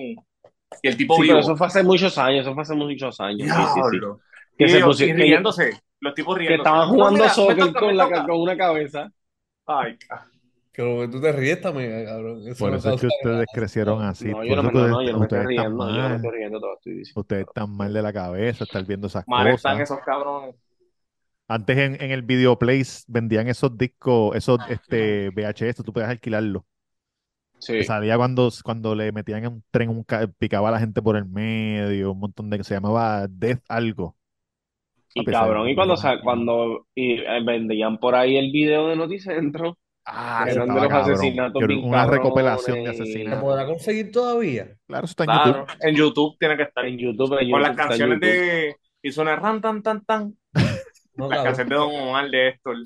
[0.82, 1.34] Y el tipo Sí, vivo.
[1.34, 3.48] pero eso fue hace muchos años, eso fue hace muchos años.
[3.48, 3.74] Sí, sí, sí.
[3.92, 4.20] Diablo.
[4.58, 6.56] Que Y, se ellos- pusi- y que- riéndose, los tipos Que riéndose.
[6.56, 8.24] estaban No, jugando me soccer toca, con, me la, toca.
[8.26, 9.10] con una cabeza.
[9.66, 9.98] Ay,
[10.72, 12.46] Que lo que tú te ríes también, cabrón.
[12.48, 14.28] Eso Por no eso es que ustedes crecieron así.
[14.28, 16.02] No, Por yo no, me, no, ustedes, no, yo no me estoy están riendo, yo
[16.02, 17.20] no me estoy riendo, te lo estoy diciendo.
[17.20, 19.80] Ustedes están mal de la cabeza, estar viendo esas mal están cosas.
[19.80, 20.56] esos cabrones.
[21.48, 26.64] Antes en, en el Videoplace vendían esos discos, esos este, VHS, tú podías alquilarlo.
[27.58, 27.74] Sí.
[27.76, 30.04] Que salía cuando, cuando le metían en un tren, un
[30.38, 32.62] picaba a la gente por el medio, un montón de...
[32.64, 34.16] Se llamaba Death algo.
[35.14, 39.76] Y cabrón, y cuando, cuando y, eh, vendían por ahí el video de Noticentro,
[40.06, 41.12] Ah, eran de los cabrón.
[41.12, 43.40] asesinatos Una recopilación de cabrones, ¿Se asesinatos.
[43.42, 44.68] podrá conseguir todavía?
[44.86, 45.76] Claro, eso está en Claro, YouTube.
[45.88, 46.84] en YouTube tiene que estar.
[46.86, 48.76] en YouTube, en Con las canciones de.
[49.02, 50.34] Y suena ran tan tan tan.
[51.14, 52.76] No, Las canciones de Don Omar de Héctor.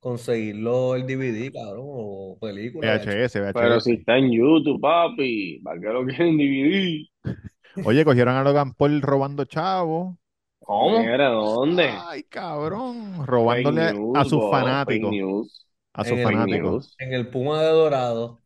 [0.00, 2.96] Conseguirlo el DVD, cabrón, o película.
[2.96, 3.52] VHS, VHS.
[3.54, 7.08] Pero si está en YouTube, papi, ¿para qué lo quieren dividir?
[7.84, 10.18] Oye, cogieron a Logan Paul robando chavo.
[10.60, 10.98] ¿Cómo?
[10.98, 12.06] Mira, ¿dónde?
[12.08, 13.26] Ay, cabrón.
[13.26, 15.10] Robándole Fake news, a sus fanáticos.
[15.10, 16.96] fake news, A sus En fanáticos.
[16.98, 18.42] En el Puma de Dorado.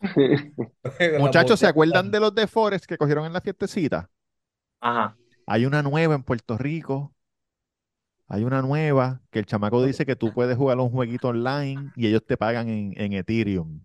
[1.16, 4.10] Muchachos, ¿se acuerdan de los de Forest que cogieron en la fiestecita?
[4.80, 5.16] Ajá.
[5.46, 7.12] Hay una nueva en Puerto Rico.
[8.26, 12.06] Hay una nueva que el chamaco dice que tú puedes jugar un jueguito online y
[12.06, 13.80] ellos te pagan en, en Ethereum.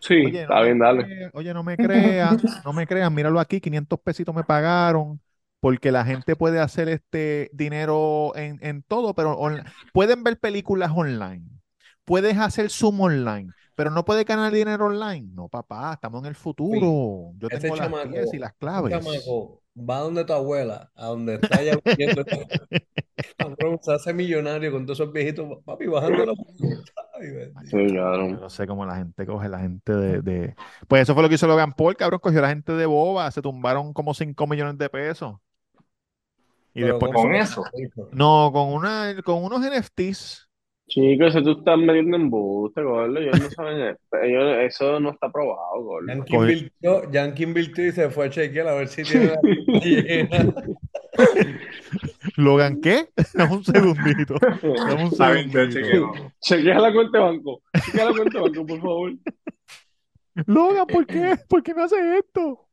[0.00, 1.06] Sí, Oye, no está me bien, dale.
[1.06, 5.20] crea- oye, no me creas, no me creas, míralo aquí, 500 pesitos me pagaron,
[5.60, 9.62] porque la gente puede hacer este dinero en, en todo, pero on-
[9.92, 11.44] pueden ver películas online,
[12.04, 15.28] puedes hacer Zoom online, pero no puedes ganar dinero online.
[15.32, 17.32] No, papá, estamos en el futuro.
[17.38, 18.92] Yo Ese tengo las chamaco, pies y las claves.
[18.92, 22.24] chamaco va donde tu abuela, a donde está viviendo.
[23.38, 26.82] Cabrón, se hace millonario con todos esos viejitos, papi, bajando bendito.
[27.64, 28.40] Sí, Yo cabrón.
[28.40, 30.54] no sé cómo la gente coge, la gente de, de-
[30.88, 33.30] Pues eso fue lo que hizo Logan Paul, cabrón, cogió a la gente de boba,
[33.30, 35.36] se tumbaron como 5 millones de pesos.
[36.76, 37.12] Y Pero después...
[37.14, 37.64] ¿cómo con eso.
[38.12, 40.46] No, con una, con unos NFTs.
[40.88, 43.18] Chicos, eso tú estás metiendo embuste, gordo.
[43.18, 46.06] Ellos no saben, ellos, eso no está probado, gordo.
[46.06, 50.54] Yankee invirtió, Yankee invirtió y se fue a chequear a ver si tiene la.
[52.36, 53.08] ¿Logan qué?
[53.32, 54.34] Dame un segundito.
[54.38, 56.12] Dame un segundito.
[56.40, 57.62] Chequea la cuenta de banco.
[57.86, 59.12] Chequea la cuenta de banco, por favor.
[60.44, 61.36] Logan, ¿por qué?
[61.48, 62.68] ¿Por qué me hace esto?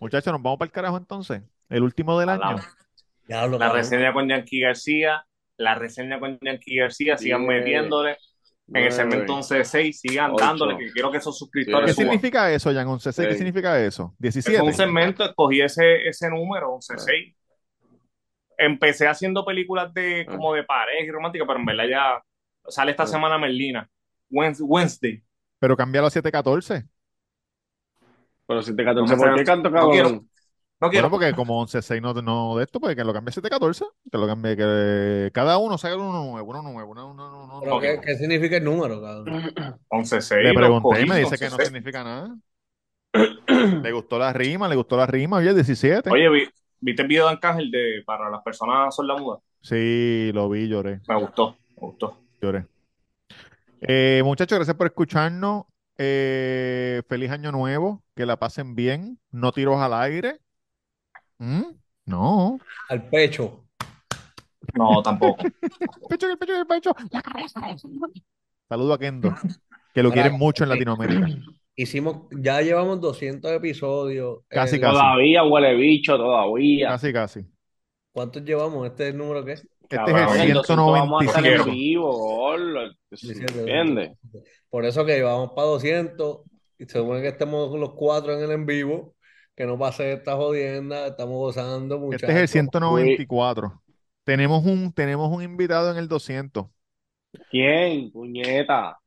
[0.00, 1.42] Muchachos, nos vamos para el carajo entonces.
[1.68, 2.56] El último del año.
[3.32, 3.72] La cabrón.
[3.76, 5.24] reseña con Yankee García,
[5.56, 8.16] la reseña con Yankee García, sigan Diez, metiéndole.
[8.74, 12.06] En el segmento 11-6, sigan ocho, dándole, que quiero que esos ¿Qué suscriptores suban.
[12.08, 12.86] significa eso, Jan?
[12.86, 13.36] 11 ¿Qué Sí.
[13.38, 14.12] significa eso?
[14.14, 14.62] Es 17.
[14.62, 17.34] un segmento, escogí ese, ese número, 11-6.
[18.56, 22.22] Empecé haciendo películas de como de pareja y romántica, pero en verdad ya
[22.68, 23.88] sale esta semana Merlina.
[24.30, 25.22] Wednes- Wednesday.
[25.58, 26.84] Pero cambialo a 714.
[28.46, 29.92] Pero si te 14, No me ¿por qué canto No cabrón?
[29.92, 30.24] quiero.
[30.82, 31.08] No quiero.
[31.08, 34.18] Bueno, porque como 11.6 no, no de esto, pues que lo cambie a 7.14, que
[34.18, 37.80] lo cambie, que cada uno saque uno nuevo, uno nuevo, uno, uno, uno, uno Pero.
[37.80, 39.42] ¿qué, qué significa el número, cabrón?
[39.88, 40.42] 11-6.
[40.42, 41.64] Le pregunté y me dice que no 11-6.
[41.66, 42.36] significa nada.
[43.14, 46.10] Le gustó la rima, le gustó la rima, oye, 17.
[46.10, 46.48] Oye, vi-
[46.80, 49.40] ¿viste el video de Arcángel de para las personas sordomudas?
[49.60, 52.16] Sí, lo vi, lloré, Me gustó, me gustó.
[52.40, 52.66] lloré.
[53.82, 55.64] Eh, muchachos, gracias por escucharnos.
[55.98, 60.40] Eh, feliz año nuevo, que la pasen bien, no tiros al aire.
[61.42, 61.62] ¿Mm?
[62.06, 62.58] No.
[62.88, 63.64] Al pecho.
[64.74, 65.42] No, tampoco.
[66.08, 67.60] Pecho, el pecho, el pecho, la cabeza.
[68.68, 69.34] Saludo a Kendo,
[69.92, 71.26] que lo quieren mucho en eh, Latinoamérica.
[71.74, 74.38] Hicimos, ya llevamos 200 episodios.
[74.48, 74.92] Casi, Eh, casi.
[74.92, 76.90] Todavía huele bicho, todavía.
[76.90, 77.46] Casi, casi.
[78.12, 78.86] ¿Cuántos llevamos?
[78.86, 79.52] ¿Este es el número qué?
[79.52, 81.70] Este Cabrón, es el En 200 vamos a estar en 195.
[81.72, 82.54] vivo.
[83.10, 84.12] ¿Entiendes?
[84.70, 86.40] Por eso que vamos para 200
[86.78, 89.14] y se supone que estemos los cuatro en el en vivo,
[89.56, 92.48] que no pase esta jodienda, estamos gozando, Este es el muchachos.
[92.48, 93.82] 194.
[94.24, 96.66] Tenemos un, tenemos un invitado en el 200.
[97.50, 98.10] ¿Quién?
[98.12, 98.98] Puñeta.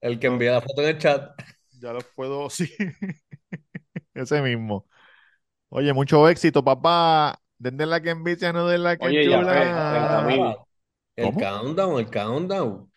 [0.00, 1.32] El que envía la foto en el chat.
[1.80, 2.70] Ya los puedo, sí.
[4.14, 4.86] Ese mismo.
[5.70, 7.40] Oye, mucho éxito, papá.
[7.58, 9.46] Denle la que envidia, no den la que Oye, ya chula.
[9.46, 10.56] fue, 30.000.
[11.16, 11.36] El ¿Cómo?
[11.36, 12.92] countdown, el countdown.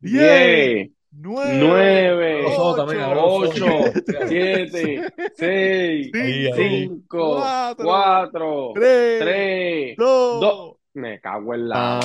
[0.00, 3.92] 10, 10, 9, 8,
[4.28, 6.10] 7, 6,
[6.56, 7.42] 5,
[7.76, 10.76] 4, 3, 2.
[10.94, 12.00] Me cago en la.